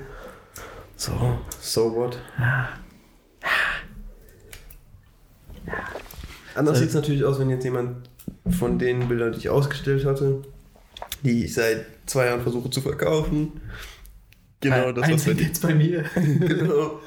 So, 0.96 1.12
so 1.60 1.96
what? 1.96 2.20
Anders 6.54 6.76
So. 6.78 6.82
sieht 6.82 6.90
es 6.90 6.96
natürlich 6.96 7.24
aus, 7.24 7.40
wenn 7.40 7.50
jetzt 7.50 7.64
jemand 7.64 8.10
von 8.50 8.78
den 8.78 9.08
Bildern, 9.08 9.32
die 9.32 9.40
ich 9.40 9.50
ausgestellt 9.50 10.06
hatte, 10.06 10.42
die 11.24 11.46
ich 11.46 11.54
seit 11.54 11.86
zwei 12.06 12.26
Jahren 12.28 12.42
versuche 12.42 12.70
zu 12.70 12.82
verkaufen, 12.82 13.62
genau 14.60 14.92
das, 14.92 15.12
was 15.12 15.24
dir. 15.24 15.34
jetzt 15.34 15.62
bei 15.62 15.74
mir. 15.74 16.04
genau. 16.16 17.00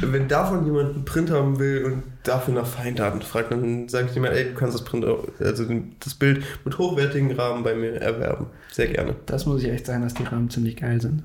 Wenn 0.00 0.28
davon 0.28 0.64
jemand 0.64 0.94
einen 0.94 1.04
Print 1.04 1.30
haben 1.30 1.58
will 1.58 1.84
und 1.84 2.02
dafür 2.22 2.54
nach 2.54 2.66
Feindaten 2.66 3.22
fragt, 3.22 3.50
dann 3.52 3.88
sage 3.88 4.08
ich 4.12 4.20
mal, 4.20 4.28
ey, 4.32 4.44
du 4.44 4.54
kannst 4.54 4.74
das 4.74 4.84
Print 4.84 5.04
also 5.04 5.64
das 6.00 6.14
Bild 6.14 6.44
mit 6.64 6.78
hochwertigen 6.78 7.32
Rahmen 7.32 7.62
bei 7.64 7.74
mir 7.74 8.00
erwerben. 8.00 8.46
Sehr 8.70 8.88
gerne. 8.88 9.16
Das 9.26 9.46
muss 9.46 9.62
ich 9.62 9.68
echt 9.70 9.86
sagen, 9.86 10.02
dass 10.02 10.14
die 10.14 10.24
Rahmen 10.24 10.50
ziemlich 10.50 10.76
geil 10.76 11.00
sind. 11.00 11.24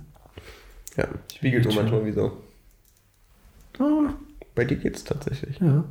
Ja, 0.98 1.08
wiege 1.40 1.62
nur 1.62 1.74
manchmal 1.74 2.06
wie 2.06 2.12
so. 2.12 2.42
Oh, 3.80 4.08
Bei 4.56 4.66
dir 4.66 4.78
geht's 4.78 5.04
tatsächlich. 5.04 5.60
ja. 5.60 5.84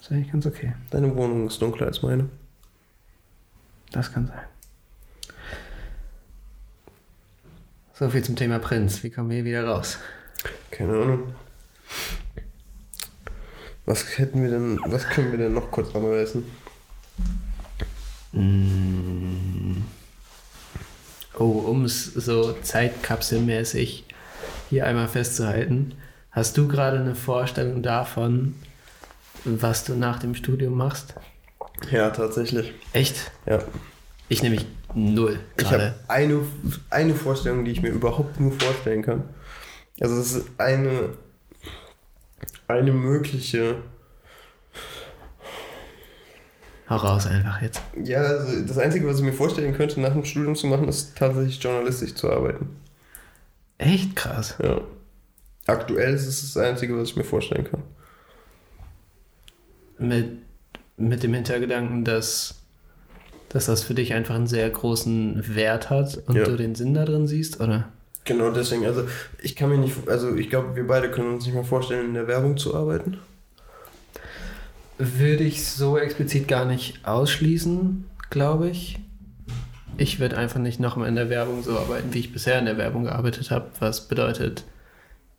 Ist 0.00 0.12
eigentlich 0.12 0.32
ganz 0.32 0.44
okay. 0.46 0.74
Deine 0.90 1.14
Wohnung 1.16 1.46
ist 1.46 1.60
dunkler 1.62 1.86
als 1.86 2.02
meine. 2.02 2.28
Das 3.90 4.12
kann 4.12 4.26
sein. 4.26 4.40
So 7.96 8.10
viel 8.10 8.24
zum 8.24 8.34
Thema 8.34 8.58
Prinz. 8.58 9.04
Wie 9.04 9.10
kommen 9.10 9.30
wir 9.30 9.36
hier 9.36 9.44
wieder 9.44 9.66
raus? 9.68 9.98
Keine 10.72 10.94
Ahnung. 10.94 11.34
Was 13.86 14.18
hätten 14.18 14.42
wir 14.42 14.50
denn, 14.50 14.80
was 14.86 15.06
können 15.06 15.30
wir 15.30 15.38
denn 15.38 15.54
noch 15.54 15.70
kurz 15.70 15.94
anreißen? 15.94 16.44
Mm. 18.32 19.84
Oh, 21.38 21.44
um 21.44 21.84
es 21.84 22.06
so 22.06 22.54
zeitkapselmäßig 22.54 24.04
hier 24.70 24.86
einmal 24.86 25.06
festzuhalten. 25.06 25.94
Hast 26.32 26.56
du 26.56 26.66
gerade 26.66 26.98
eine 26.98 27.14
Vorstellung 27.14 27.80
davon, 27.82 28.56
was 29.44 29.84
du 29.84 29.94
nach 29.94 30.18
dem 30.18 30.34
Studium 30.34 30.76
machst? 30.76 31.14
Ja, 31.92 32.10
tatsächlich. 32.10 32.72
Echt? 32.92 33.30
Ja. 33.46 33.62
Ich 34.28 34.42
nämlich 34.42 34.66
null 34.94 35.40
Ich 35.58 35.70
habe 35.70 35.94
eine, 36.08 36.40
eine 36.90 37.14
Vorstellung, 37.14 37.64
die 37.64 37.72
ich 37.72 37.82
mir 37.82 37.90
überhaupt 37.90 38.40
nur 38.40 38.52
vorstellen 38.52 39.02
kann. 39.02 39.24
Also 40.00 40.16
das 40.16 40.32
ist 40.32 40.46
eine, 40.58 41.10
eine 42.68 42.92
mögliche, 42.92 43.76
Hau 46.88 46.96
raus 46.96 47.26
einfach 47.26 47.62
jetzt. 47.62 47.80
ja, 48.02 48.20
also 48.20 48.60
das 48.66 48.76
Einzige, 48.76 49.06
was 49.06 49.18
ich 49.18 49.24
mir 49.24 49.32
vorstellen 49.32 49.74
könnte, 49.74 50.00
nach 50.00 50.12
dem 50.12 50.24
Studium 50.24 50.54
zu 50.54 50.66
machen, 50.66 50.86
ist 50.86 51.16
tatsächlich 51.16 51.62
journalistisch 51.62 52.14
zu 52.14 52.30
arbeiten. 52.30 52.76
Echt 53.78 54.14
krass. 54.14 54.56
Ja. 54.62 54.82
Aktuell 55.66 56.12
ist 56.12 56.26
es 56.26 56.52
das 56.52 56.62
Einzige, 56.62 56.98
was 56.98 57.08
ich 57.08 57.16
mir 57.16 57.24
vorstellen 57.24 57.64
kann. 57.64 57.82
Mit, 59.98 60.42
mit 60.98 61.22
dem 61.22 61.32
Hintergedanken, 61.32 62.04
dass, 62.04 62.63
dass 63.54 63.66
das 63.66 63.84
für 63.84 63.94
dich 63.94 64.12
einfach 64.12 64.34
einen 64.34 64.48
sehr 64.48 64.68
großen 64.68 65.54
Wert 65.54 65.88
hat 65.88 66.20
und 66.26 66.34
Ja. 66.36 66.44
du 66.44 66.56
den 66.56 66.74
Sinn 66.74 66.92
da 66.92 67.04
drin 67.04 67.28
siehst, 67.28 67.60
oder? 67.60 67.88
Genau 68.24 68.50
deswegen, 68.50 68.84
also 68.84 69.06
ich 69.40 69.54
kann 69.54 69.68
mir 69.70 69.78
nicht, 69.78 70.08
also 70.08 70.34
ich 70.34 70.50
glaube, 70.50 70.74
wir 70.76 70.86
beide 70.86 71.10
können 71.10 71.34
uns 71.34 71.44
nicht 71.46 71.54
mehr 71.54 71.64
vorstellen, 71.64 72.06
in 72.06 72.14
der 72.14 72.26
Werbung 72.26 72.56
zu 72.56 72.74
arbeiten. 72.74 73.18
Würde 74.98 75.44
ich 75.44 75.64
so 75.66 75.98
explizit 75.98 76.48
gar 76.48 76.64
nicht 76.64 76.98
ausschließen, 77.06 78.04
glaube 78.30 78.70
ich. 78.70 78.98
Ich 79.98 80.18
würde 80.18 80.36
einfach 80.36 80.58
nicht 80.58 80.80
nochmal 80.80 81.08
in 81.08 81.14
der 81.14 81.30
Werbung 81.30 81.62
so 81.62 81.78
arbeiten, 81.78 82.12
wie 82.12 82.18
ich 82.20 82.32
bisher 82.32 82.58
in 82.58 82.64
der 82.64 82.76
Werbung 82.78 83.04
gearbeitet 83.04 83.50
habe, 83.52 83.66
was 83.78 84.08
bedeutet, 84.08 84.64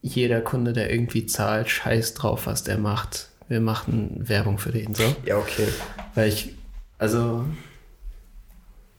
jeder 0.01 0.39
Kunde, 0.39 0.71
der 0.71 0.89
irgendwie 0.89 1.25
zahlt, 1.25 1.69
scheißt 1.69 2.21
drauf, 2.21 2.47
was 2.47 2.63
der 2.63 2.77
macht. 2.77 3.29
Wir 3.49 3.59
machen 3.59 4.21
Werbung 4.29 4.57
für 4.57 4.71
den 4.71 4.95
so. 4.95 5.03
Ja, 5.25 5.37
okay. 5.37 5.67
Weil 6.13 6.29
ich, 6.29 6.53
also 6.97 7.43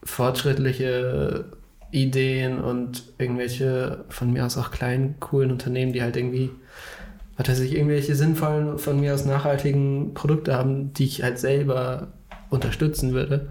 fortschrittliche 0.07 1.44
Ideen 1.90 2.61
und 2.61 3.04
irgendwelche 3.18 4.04
von 4.09 4.32
mir 4.32 4.44
aus 4.46 4.57
auch 4.59 4.70
kleinen, 4.70 5.16
coolen 5.20 5.50
Unternehmen, 5.50 5.92
die 5.92 6.02
halt 6.02 6.16
irgendwie, 6.16 6.50
was 7.36 7.48
weiß 7.48 7.61
ich, 7.61 7.74
irgendwelche 7.74 8.14
sinnvollen, 8.14 8.78
von 8.78 9.00
mir 9.00 9.14
aus 9.14 9.24
nachhaltigen 9.24 10.14
Produkte 10.14 10.54
haben, 10.54 10.92
die 10.94 11.04
ich 11.04 11.22
halt 11.22 11.38
selber 11.38 12.09
unterstützen 12.50 13.12
würde, 13.12 13.48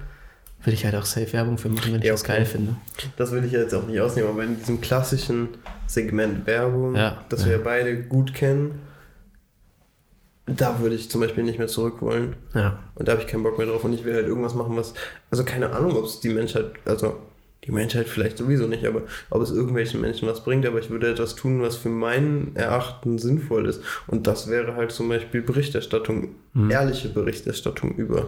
würde 0.63 0.73
ich 0.73 0.85
halt 0.85 0.95
auch 0.95 1.05
safe 1.05 1.31
Werbung 1.33 1.57
für 1.57 1.69
machen, 1.69 1.93
wenn 1.93 1.99
ich 1.99 2.05
Ja, 2.05 2.13
das 2.13 2.23
okay. 2.23 2.37
geil 2.37 2.45
finde. 2.45 2.75
Das 3.17 3.31
will 3.31 3.43
ich 3.45 3.51
jetzt 3.51 3.73
auch 3.73 3.85
nicht 3.85 3.99
ausnehmen, 3.99 4.29
aber 4.29 4.43
in 4.43 4.57
diesem 4.57 4.81
klassischen 4.81 5.49
Segment 5.85 6.47
Werbung, 6.47 6.95
Ja, 6.95 7.23
das 7.29 7.41
ja. 7.45 7.51
wir 7.51 7.63
beide 7.63 8.01
gut 8.03 8.33
kennen, 8.33 8.79
da 10.47 10.79
würde 10.79 10.95
ich 10.95 11.09
zum 11.09 11.21
Beispiel 11.21 11.43
nicht 11.43 11.57
mehr 11.57 11.67
zurück 11.67 12.01
wollen. 12.01 12.35
Ja. 12.53 12.79
Und 12.95 13.07
da 13.07 13.13
habe 13.13 13.21
ich 13.21 13.27
keinen 13.27 13.43
Bock 13.43 13.57
mehr 13.57 13.67
drauf. 13.67 13.83
Und 13.83 13.93
ich 13.93 14.03
will 14.03 14.13
halt 14.13 14.27
irgendwas 14.27 14.53
machen, 14.53 14.75
was. 14.77 14.93
Also 15.31 15.43
keine 15.43 15.71
Ahnung, 15.71 15.95
ob 15.97 16.05
es 16.05 16.19
die 16.19 16.29
Menschheit. 16.29 16.71
Also 16.85 17.17
die 17.63 17.71
Menschheit 17.71 18.07
vielleicht 18.07 18.37
sowieso 18.37 18.67
nicht, 18.67 18.85
aber 18.85 19.01
ob 19.31 19.41
es 19.41 19.49
irgendwelchen 19.49 19.99
Menschen 20.01 20.27
was 20.27 20.43
bringt. 20.43 20.65
Aber 20.67 20.77
ich 20.77 20.91
würde 20.91 21.09
etwas 21.09 21.33
tun, 21.35 21.61
was 21.63 21.75
für 21.75 21.89
meinen 21.89 22.55
Erachten 22.55 23.17
sinnvoll 23.17 23.65
ist. 23.67 23.81
Und 24.05 24.27
das 24.27 24.47
wäre 24.49 24.75
halt 24.75 24.91
zum 24.91 25.09
Beispiel 25.09 25.41
Berichterstattung, 25.41 26.35
Mhm. 26.53 26.69
ehrliche 26.71 27.09
Berichterstattung 27.09 27.95
über 27.95 28.27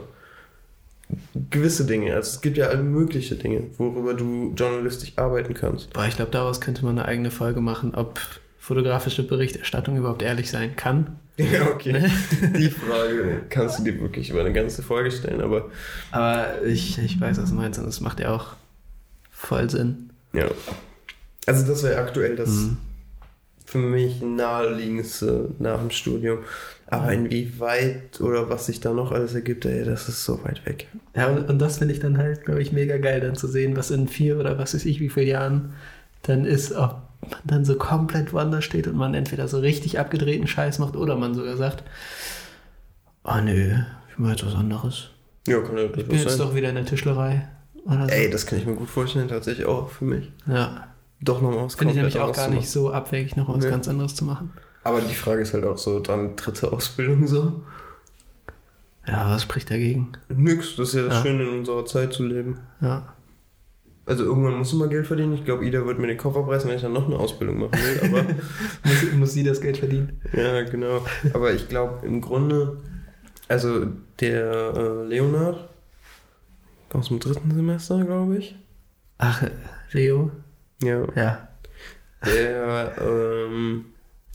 gewisse 1.52 1.86
Dinge. 1.86 2.14
Also 2.16 2.32
es 2.32 2.42
gibt 2.42 2.58
ja 2.58 2.68
alle 2.68 2.84
mögliche 2.84 3.36
Dinge, 3.36 3.64
worüber 3.78 4.14
du 4.14 4.54
journalistisch 4.58 5.14
arbeiten 5.16 5.54
kannst. 5.54 5.94
Boah, 5.94 6.06
ich 6.08 6.16
glaube, 6.16 6.32
daraus 6.32 6.60
könnte 6.60 6.84
man 6.84 6.98
eine 6.98 7.08
eigene 7.08 7.32
Folge 7.32 7.62
machen, 7.62 7.96
ob 7.96 8.20
fotografische 8.60 9.24
Berichterstattung 9.26 9.96
überhaupt 9.98 10.22
ehrlich 10.22 10.50
sein 10.50 10.76
kann. 10.76 11.20
Ja, 11.54 11.68
okay. 11.68 12.10
Die 12.58 12.70
Frage 12.70 13.42
kannst 13.50 13.78
du 13.80 13.84
dir 13.84 14.00
wirklich 14.02 14.32
über 14.32 14.40
eine 14.42 14.54
ganze 14.54 14.82
Folge 14.82 15.12
stellen, 15.12 15.40
aber 15.42 15.70
Aber 16.12 16.64
ich, 16.66 16.98
ich 16.98 17.22
weiß, 17.22 17.38
was 17.42 17.50
du 17.52 17.56
meinst 17.56 17.78
und 17.80 17.86
das 17.86 18.02
macht 18.02 18.20
ja 18.20 18.34
auch 18.36 18.56
voll 19.30 19.70
Sinn. 19.70 20.10
Ja. 20.34 20.46
Also 21.46 21.66
das 21.68 21.84
wäre 21.84 21.98
aktuell 22.02 22.36
das 22.36 22.50
Mhm. 22.50 22.78
für 23.66 23.78
mich 23.78 24.22
naheliegendste 24.22 25.50
nach 25.60 25.80
dem 25.80 25.92
Studium. 25.92 26.40
Aber 26.88 27.12
inwieweit 27.12 28.20
oder 28.22 28.50
was 28.50 28.66
sich 28.66 28.80
da 28.80 28.94
noch 28.94 29.12
alles 29.12 29.36
ergibt, 29.36 29.66
ey, 29.66 29.84
das 29.84 30.08
ist 30.10 30.24
so 30.24 30.44
weit 30.46 30.66
weg. 30.66 30.88
Ja, 31.16 31.28
und, 31.28 31.50
und 31.50 31.60
das 31.60 31.78
finde 31.78 31.94
ich 31.94 32.00
dann 32.00 32.18
halt, 32.18 32.46
glaube 32.46 32.62
ich, 32.62 32.72
mega 32.72 32.98
geil, 32.98 33.20
dann 33.22 33.36
zu 33.36 33.48
sehen, 33.48 33.76
was 33.76 33.92
in 33.92 34.08
vier 34.08 34.40
oder 34.40 34.58
was 34.58 34.74
weiß 34.74 34.86
ich, 34.86 35.00
wie 35.02 35.10
viele 35.10 35.28
Jahren 35.28 35.74
dann 36.24 36.46
ist, 36.46 36.72
ob 36.74 37.02
man 37.32 37.40
dann 37.46 37.66
so 37.66 37.76
komplett 37.76 38.34
woanders 38.34 38.64
steht 38.66 38.88
und 38.88 38.96
man 38.96 39.14
entweder 39.14 39.48
so 39.48 39.60
richtig 39.60 40.00
abgedrehten 40.00 40.48
Scheiß 40.48 40.80
macht 40.80 40.96
oder 40.96 41.16
man 41.16 41.34
sogar 41.36 41.58
sagt, 41.58 41.84
oh 43.24 43.38
nö, 43.44 43.76
ich 44.10 44.18
mache 44.18 44.32
jetzt 44.32 44.46
was 44.46 44.56
anderes. 44.56 45.10
Ja, 45.48 45.60
kann 45.62 45.78
ja 45.78 45.84
Ich 45.86 45.92
bin 45.92 46.12
jetzt 46.12 46.30
sein. 46.30 46.38
doch 46.40 46.56
wieder 46.56 46.70
in 46.70 46.76
der 46.76 46.86
Tischlerei. 46.86 47.48
Oder 47.86 48.04
so. 48.06 48.10
Ey, 48.14 48.30
das 48.30 48.46
kann 48.46 48.60
ich 48.60 48.66
mir 48.66 48.76
gut 48.76 48.90
vorstellen, 48.90 49.28
tatsächlich 49.30 49.66
auch 49.66 49.90
für 49.90 50.06
mich. 50.06 50.30
Ja, 50.46 50.88
Doch 51.22 51.42
nochmal 51.42 51.66
was 51.66 51.76
finde 51.76 51.92
ich 51.94 51.98
nämlich 51.98 52.20
auch 52.20 52.34
gar 52.36 52.50
nicht 52.50 52.70
so 52.70 52.92
abwegig, 52.92 53.36
noch 53.38 53.48
was 53.50 53.64
Nee. 53.64 53.70
ganz 53.70 53.88
anderes 53.88 54.14
zu 54.16 54.26
machen. 54.26 54.50
zu 54.54 54.56
machen. 54.60 54.68
Aber 54.84 55.02
die 55.02 55.16
Frage 55.16 55.42
ist 55.42 55.54
halt 55.54 55.66
auch 55.66 55.78
so, 55.78 56.00
dann 56.00 56.36
dritte 56.36 56.72
Ausbildung 56.72 57.28
so. 57.28 57.62
Ja, 59.08 59.30
was 59.30 59.44
spricht 59.44 59.72
dagegen? 59.72 60.12
Nix, 60.30 60.76
das 60.76 60.90
ist 60.90 60.96
ja 60.96 61.04
das 61.04 61.14
Ja. 61.16 61.22
Schöne 61.24 61.44
in 61.44 61.60
unserer 61.60 61.86
Zeit 61.86 62.14
zu 62.14 62.24
leben. 62.26 62.60
Ja. 62.82 63.14
Also 64.08 64.24
irgendwann 64.24 64.58
muss 64.58 64.72
man 64.72 64.90
Geld 64.90 65.06
verdienen. 65.06 65.34
Ich 65.34 65.44
glaube, 65.44 65.66
Ida 65.66 65.86
wird 65.86 66.00
mir 66.00 66.08
den 66.08 66.18
Kopf 66.18 66.38
abreißen, 66.38 66.70
wenn 66.70 66.78
ich 66.78 66.82
dann 66.82 66.94
noch 66.94 67.08
eine 67.08 67.18
Ausbildung 67.20 67.60
machen 67.60 67.74
will. 67.74 68.00
Aber 68.10 68.24
muss, 68.86 69.14
muss 69.18 69.34
sie 69.34 69.44
das 69.44 69.60
Geld 69.60 69.78
verdienen? 69.78 70.22
Ja, 70.32 70.64
genau. 70.64 71.06
Aber 71.34 71.54
ich 71.54 71.68
glaube 71.68 72.06
im 72.08 72.22
Grunde, 72.22 72.78
also 73.50 73.86
der 74.22 74.74
äh, 74.76 75.04
Leonard 75.08 75.68
aus 76.94 77.10
dem 77.10 77.20
dritten 77.20 77.54
Semester, 77.54 78.02
glaube 78.06 78.38
ich. 78.38 78.56
Ach, 79.18 79.44
Leo? 79.92 80.32
Ja. 80.82 81.06
Ja. 81.14 81.48
Der, 82.26 82.94
ähm, 83.02 83.88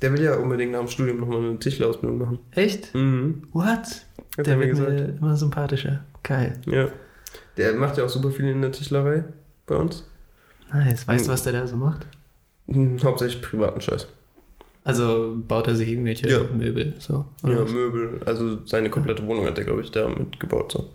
der 0.02 0.12
will 0.12 0.22
ja 0.22 0.36
unbedingt 0.36 0.72
nach 0.72 0.80
dem 0.80 0.88
Studium 0.88 1.20
nochmal 1.20 1.38
eine 1.38 1.58
Tischlerausbildung 1.58 2.18
machen. 2.18 2.38
Echt? 2.50 2.94
Mhm. 2.94 3.44
What? 3.52 3.66
Hat 3.68 4.04
Der 4.36 4.48
er 4.48 4.56
mir 4.56 4.66
wird 4.66 4.70
gesagt. 4.76 4.90
mir 4.90 5.16
immer 5.18 5.34
sympathischer. 5.34 6.04
Geil. 6.22 6.60
Ja. 6.66 6.88
Der 7.56 7.72
macht 7.74 7.96
ja 7.96 8.04
auch 8.04 8.08
super 8.10 8.30
viel 8.30 8.48
in 8.48 8.60
der 8.60 8.72
Tischlerei 8.72 9.24
bei 9.72 9.78
uns. 9.78 10.04
Nice. 10.72 11.06
Weißt 11.06 11.26
du, 11.26 11.32
was 11.32 11.42
der 11.42 11.52
da 11.52 11.66
so 11.66 11.76
macht? 11.76 12.06
Mhm, 12.66 12.98
Hauptsächlich 13.02 13.42
privaten 13.42 13.80
Scheiß. 13.80 14.06
Also 14.84 15.36
baut 15.46 15.68
er 15.68 15.76
sich 15.76 15.88
irgendwelche 15.88 16.28
Ja. 16.28 16.40
Möbel 16.44 16.94
so? 16.98 17.24
Ja, 17.44 17.50
oder 17.50 17.64
was? 17.64 17.72
Möbel. 17.72 18.20
Also 18.26 18.64
seine 18.66 18.90
komplette 18.90 19.24
Wohnung 19.26 19.46
hat 19.46 19.58
er, 19.58 19.64
glaube 19.64 19.82
ich, 19.82 19.90
da 19.90 20.08
mitgebaut. 20.08 20.72
So. 20.72 20.90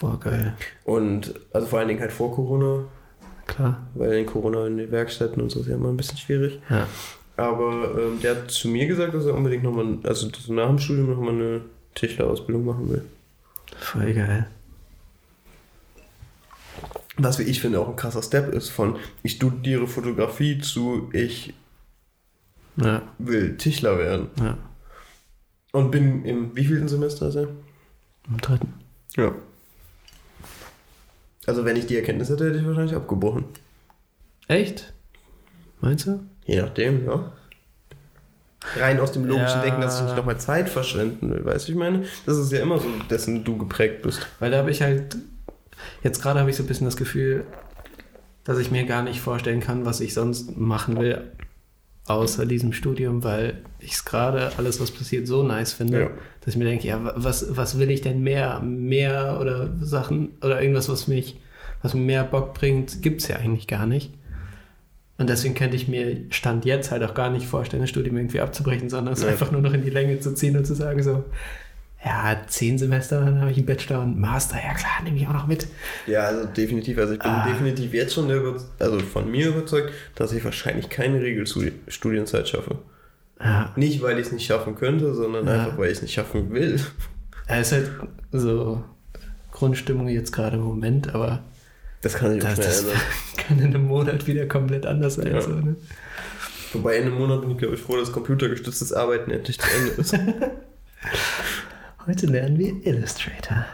Boah, 0.00 0.18
geil. 0.18 0.54
Und 0.84 1.34
also 1.52 1.66
vor 1.66 1.78
allen 1.78 1.88
Dingen 1.88 2.00
halt 2.00 2.12
vor 2.12 2.34
Corona, 2.34 2.84
Klar. 3.46 3.86
weil 3.94 4.12
in 4.14 4.26
Corona 4.26 4.66
in 4.66 4.78
den 4.78 4.90
Werkstätten 4.90 5.42
und 5.42 5.50
so 5.50 5.60
ist 5.60 5.66
ja 5.68 5.74
immer 5.74 5.88
ein 5.90 5.96
bisschen 5.96 6.16
schwierig. 6.18 6.60
Ja. 6.70 6.86
Aber 7.36 7.90
ähm, 7.98 8.20
der 8.22 8.36
hat 8.36 8.50
zu 8.50 8.68
mir 8.68 8.86
gesagt, 8.86 9.14
dass 9.14 9.26
er 9.26 9.34
unbedingt 9.34 9.62
nochmal, 9.64 9.98
also 10.04 10.28
nach 10.48 10.68
dem 10.68 10.78
Studium 10.78 11.10
nochmal 11.10 11.34
eine 11.34 11.60
Tischlerausbildung 11.94 12.64
machen 12.64 12.88
will. 12.90 13.02
Voll 13.78 14.12
geil. 14.14 14.46
Was 17.18 17.38
wie 17.38 17.42
ich 17.42 17.60
finde 17.60 17.80
auch 17.80 17.88
ein 17.88 17.96
krasser 17.96 18.22
Step 18.22 18.52
ist 18.54 18.70
von 18.70 18.96
ich 19.22 19.32
studiere 19.32 19.86
Fotografie 19.86 20.58
zu 20.60 21.10
ich 21.12 21.52
Ja. 22.76 23.02
will 23.18 23.56
Tischler 23.56 23.98
werden. 23.98 24.28
Ja. 24.40 24.56
Und 25.72 25.90
bin 25.90 26.24
im 26.24 26.54
wievielten 26.56 26.88
Semester 26.88 27.28
ist 27.28 27.36
er? 27.36 27.48
Im 28.28 28.38
dritten. 28.40 28.74
Ja. 29.16 29.32
Also 31.46 31.64
wenn 31.64 31.76
ich 31.76 31.86
die 31.86 31.96
Erkenntnis 31.96 32.28
hätte, 32.30 32.46
hätte 32.46 32.58
ich 32.58 32.66
wahrscheinlich 32.66 32.94
abgebrochen. 32.94 33.44
Echt? 34.48 34.92
Meinst 35.80 36.06
du? 36.06 36.20
Je 36.44 36.60
nachdem, 36.62 37.04
ja. 37.06 37.32
Rein 38.76 39.00
aus 39.00 39.10
dem 39.12 39.24
logischen 39.24 39.58
Ja. 39.58 39.62
Denken, 39.62 39.80
dass 39.80 39.98
ich 39.98 40.04
nicht 40.06 40.16
nochmal 40.16 40.38
Zeit 40.38 40.68
verschwenden 40.68 41.30
will, 41.30 41.44
weißt 41.44 41.66
du, 41.66 41.72
ich 41.72 41.78
meine? 41.78 42.04
Das 42.26 42.38
ist 42.38 42.52
ja 42.52 42.60
immer 42.60 42.78
so, 42.78 42.88
dessen 43.10 43.42
du 43.42 43.58
geprägt 43.58 44.02
bist. 44.02 44.26
Weil 44.38 44.52
da 44.52 44.58
habe 44.58 44.70
ich 44.70 44.82
halt, 44.82 45.16
jetzt 46.02 46.22
gerade 46.22 46.40
habe 46.40 46.50
ich 46.50 46.56
so 46.56 46.62
ein 46.62 46.66
bisschen 46.66 46.86
das 46.86 46.96
Gefühl, 46.96 47.44
dass 48.44 48.58
ich 48.58 48.70
mir 48.70 48.84
gar 48.84 49.02
nicht 49.02 49.20
vorstellen 49.20 49.60
kann, 49.60 49.84
was 49.84 50.00
ich 50.00 50.14
sonst 50.14 50.56
machen 50.56 50.98
will, 50.98 51.30
außer 52.06 52.44
diesem 52.46 52.72
Studium, 52.72 53.22
weil 53.22 53.58
ich 53.78 53.92
es 53.92 54.04
gerade 54.04 54.50
alles, 54.58 54.80
was 54.80 54.90
passiert, 54.90 55.28
so 55.28 55.42
nice 55.44 55.72
finde, 55.72 56.00
Ja. 56.00 56.10
dass 56.40 56.54
ich 56.54 56.58
mir 56.58 56.64
denke, 56.64 56.88
ja, 56.88 57.12
was, 57.14 57.56
was 57.56 57.78
will 57.78 57.90
ich 57.90 58.00
denn 58.00 58.22
mehr? 58.22 58.58
Mehr 58.60 59.38
oder 59.40 59.70
Sachen 59.80 60.30
oder 60.42 60.60
irgendwas, 60.60 60.88
was 60.88 61.06
mich, 61.06 61.40
was 61.82 61.94
mir 61.94 62.00
mehr 62.00 62.24
Bock 62.24 62.54
bringt, 62.54 63.02
gibt 63.02 63.20
es 63.22 63.28
ja 63.28 63.36
eigentlich 63.36 63.68
gar 63.68 63.86
nicht. 63.86 64.12
Und 65.18 65.28
deswegen 65.28 65.54
könnte 65.54 65.76
ich 65.76 65.86
mir 65.86 66.16
Stand 66.30 66.64
jetzt 66.64 66.90
halt 66.90 67.04
auch 67.04 67.14
gar 67.14 67.30
nicht 67.30 67.46
vorstellen, 67.46 67.82
das 67.82 67.90
Studium 67.90 68.16
irgendwie 68.16 68.40
abzubrechen, 68.40 68.90
sondern 68.90 69.14
es 69.14 69.22
Ja. 69.22 69.28
einfach 69.28 69.52
nur 69.52 69.60
noch 69.60 69.72
in 69.72 69.84
die 69.84 69.90
Länge 69.90 70.18
zu 70.18 70.34
ziehen 70.34 70.56
und 70.56 70.66
zu 70.66 70.74
sagen 70.74 71.00
so, 71.04 71.22
ja, 72.04 72.36
zehn 72.48 72.78
Semester, 72.78 73.20
dann 73.24 73.40
habe 73.40 73.50
ich 73.52 73.58
einen 73.58 73.66
Bachelor 73.66 74.00
und 74.02 74.18
Master, 74.18 74.56
ja 74.56 74.74
klar, 74.74 75.02
nehme 75.04 75.16
ich 75.16 75.26
auch 75.28 75.32
noch 75.34 75.46
mit. 75.46 75.68
Ja, 76.06 76.22
also 76.24 76.46
definitiv. 76.46 76.98
Also 76.98 77.12
ich 77.14 77.20
bin 77.20 77.30
Ah. 77.30 77.46
definitiv 77.46 77.94
jetzt 77.94 78.14
schon 78.14 78.28
Über 78.28 78.56
also 78.80 78.98
von 79.00 79.30
mir 79.30 79.48
überzeugt, 79.48 79.92
dass 80.16 80.32
ich 80.32 80.44
wahrscheinlich 80.44 80.88
keine 80.88 81.20
Regelstudienzeit 81.20 82.48
schaffe. 82.48 82.78
Ja, 83.40 83.72
Nicht, 83.76 84.02
weil 84.02 84.18
ich 84.18 84.26
es 84.26 84.32
nicht 84.32 84.46
schaffen 84.46 84.74
könnte, 84.74 85.14
sondern 85.14 85.46
Ja. 85.46 85.52
einfach, 85.64 85.78
weil 85.78 85.86
ich 85.90 85.96
es 85.98 86.02
nicht 86.02 86.14
schaffen 86.14 86.52
will. 86.52 86.80
es 87.46 87.66
ist 87.68 87.72
halt 87.72 87.90
so 88.32 88.82
Grundstimmung 89.52 90.08
jetzt 90.08 90.32
gerade 90.32 90.56
im 90.56 90.62
Moment, 90.64 91.14
aber 91.14 91.40
Das 92.00 92.14
kann 92.14 92.32
sich 92.32 92.42
auch 92.44 92.54
das, 92.54 92.80
schnell 92.80 92.92
ändern. 92.92 93.02
kann 93.36 93.58
in 93.60 93.64
einem 93.66 93.86
Monat 93.86 94.26
wieder 94.26 94.46
komplett 94.46 94.86
anders 94.86 95.14
sein. 95.14 95.28
Ja. 95.28 95.40
So, 95.40 95.50
ne? 95.50 95.76
Wobei 96.72 96.96
in 96.96 97.04
einem 97.06 97.18
Monat 97.18 97.42
bin 97.42 97.50
ich, 97.52 97.58
glaube 97.58 97.74
ich, 97.74 97.80
froh, 97.80 97.96
dass 97.96 98.10
computergestütztes 98.12 98.92
Arbeiten 98.92 99.30
endlich 99.30 99.60
zu 99.60 99.66
Ende 99.70 99.90
ist. 100.00 100.14
Heute 102.06 102.26
lernen 102.26 102.58
wir 102.58 102.84
Illustrator. 102.86 103.64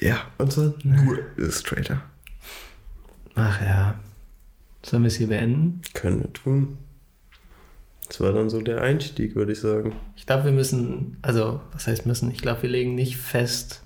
ja, 0.00 0.26
und 0.38 0.52
zwar 0.52 0.74
nur 0.82 1.18
Illustrator. 1.36 2.02
Ach 3.34 3.60
ja. 3.62 3.94
Sollen 4.84 5.02
wir 5.04 5.08
es 5.08 5.16
hier 5.16 5.28
beenden? 5.28 5.80
Können 5.94 6.20
wir 6.22 6.32
tun. 6.32 6.78
Das 8.08 8.20
war 8.20 8.32
dann 8.32 8.50
so 8.50 8.60
der 8.60 8.82
Einstieg, 8.82 9.34
würde 9.34 9.52
ich 9.52 9.60
sagen. 9.60 9.96
Ich 10.16 10.26
glaube, 10.26 10.44
wir 10.44 10.52
müssen, 10.52 11.16
also, 11.22 11.60
was 11.72 11.86
heißt 11.86 12.04
müssen? 12.04 12.30
Ich 12.30 12.42
glaube, 12.42 12.62
wir 12.62 12.68
legen 12.70 12.94
nicht 12.94 13.16
fest, 13.16 13.82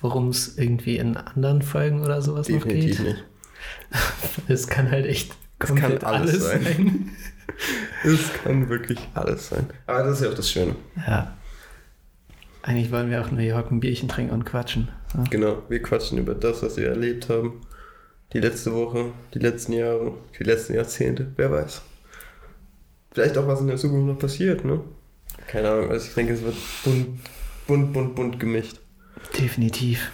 worum 0.00 0.30
es 0.30 0.56
irgendwie 0.56 0.96
in 0.96 1.16
anderen 1.18 1.60
Folgen 1.60 2.00
oder 2.02 2.22
sowas 2.22 2.46
Definitiv 2.46 2.98
noch 3.00 3.04
geht. 3.06 3.14
nicht. 3.16 3.24
Es 4.48 4.66
kann 4.66 4.90
halt 4.90 5.04
echt 5.06 5.32
Es 5.58 5.68
kann 5.68 5.78
komplett 5.80 6.04
alles 6.04 6.30
alles, 6.30 6.44
sein. 6.44 6.62
sein. 6.64 7.10
Es 8.04 8.32
kann 8.32 8.68
wirklich 8.70 8.98
alles 9.12 9.48
sein. 9.50 9.66
Aber 9.86 10.04
das 10.04 10.16
ist 10.18 10.24
ja 10.24 10.30
auch 10.30 10.34
das 10.34 10.50
Schöne. 10.50 10.74
Ja. 11.06 11.36
Eigentlich 12.62 12.92
wollen 12.92 13.10
wir 13.10 13.20
auch 13.22 13.30
nur 13.30 13.40
hier 13.40 13.56
hocken, 13.56 13.78
ein 13.78 13.80
Bierchen 13.80 14.08
trinken 14.08 14.32
und 14.32 14.44
quatschen. 14.44 14.88
Ja. 15.14 15.24
Genau, 15.30 15.62
wir 15.68 15.82
quatschen 15.82 16.18
über 16.18 16.34
das, 16.34 16.62
was 16.62 16.76
wir 16.76 16.88
erlebt 16.88 17.28
haben. 17.28 17.60
Die 18.32 18.40
letzte 18.40 18.74
Woche, 18.74 19.12
die 19.34 19.38
letzten 19.38 19.72
Jahre, 19.72 20.14
die 20.38 20.44
letzten 20.44 20.74
Jahrzehnte, 20.74 21.32
wer 21.36 21.50
weiß. 21.50 21.82
Vielleicht 23.12 23.36
auch, 23.38 23.46
was 23.46 23.60
in 23.60 23.66
der 23.66 23.76
Zukunft 23.76 24.06
noch 24.06 24.18
passiert, 24.18 24.64
ne? 24.64 24.80
Keine 25.48 25.70
Ahnung, 25.70 25.90
also 25.90 26.06
ich 26.06 26.14
denke, 26.14 26.34
es 26.34 26.42
wird 26.42 26.54
bunt, 26.84 27.18
bunt, 27.66 27.92
bunt, 27.92 28.14
bunt 28.14 28.40
gemischt. 28.40 28.78
Definitiv. 29.36 30.12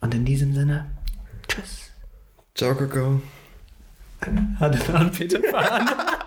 Und 0.00 0.14
in 0.14 0.24
diesem 0.24 0.54
Sinne, 0.54 0.90
tschüss. 1.48 1.90
Ciao, 2.54 2.74
Kakao. 2.74 3.20
Hatte 4.60 5.10
Peter 5.10 5.40
Pan. 5.40 5.88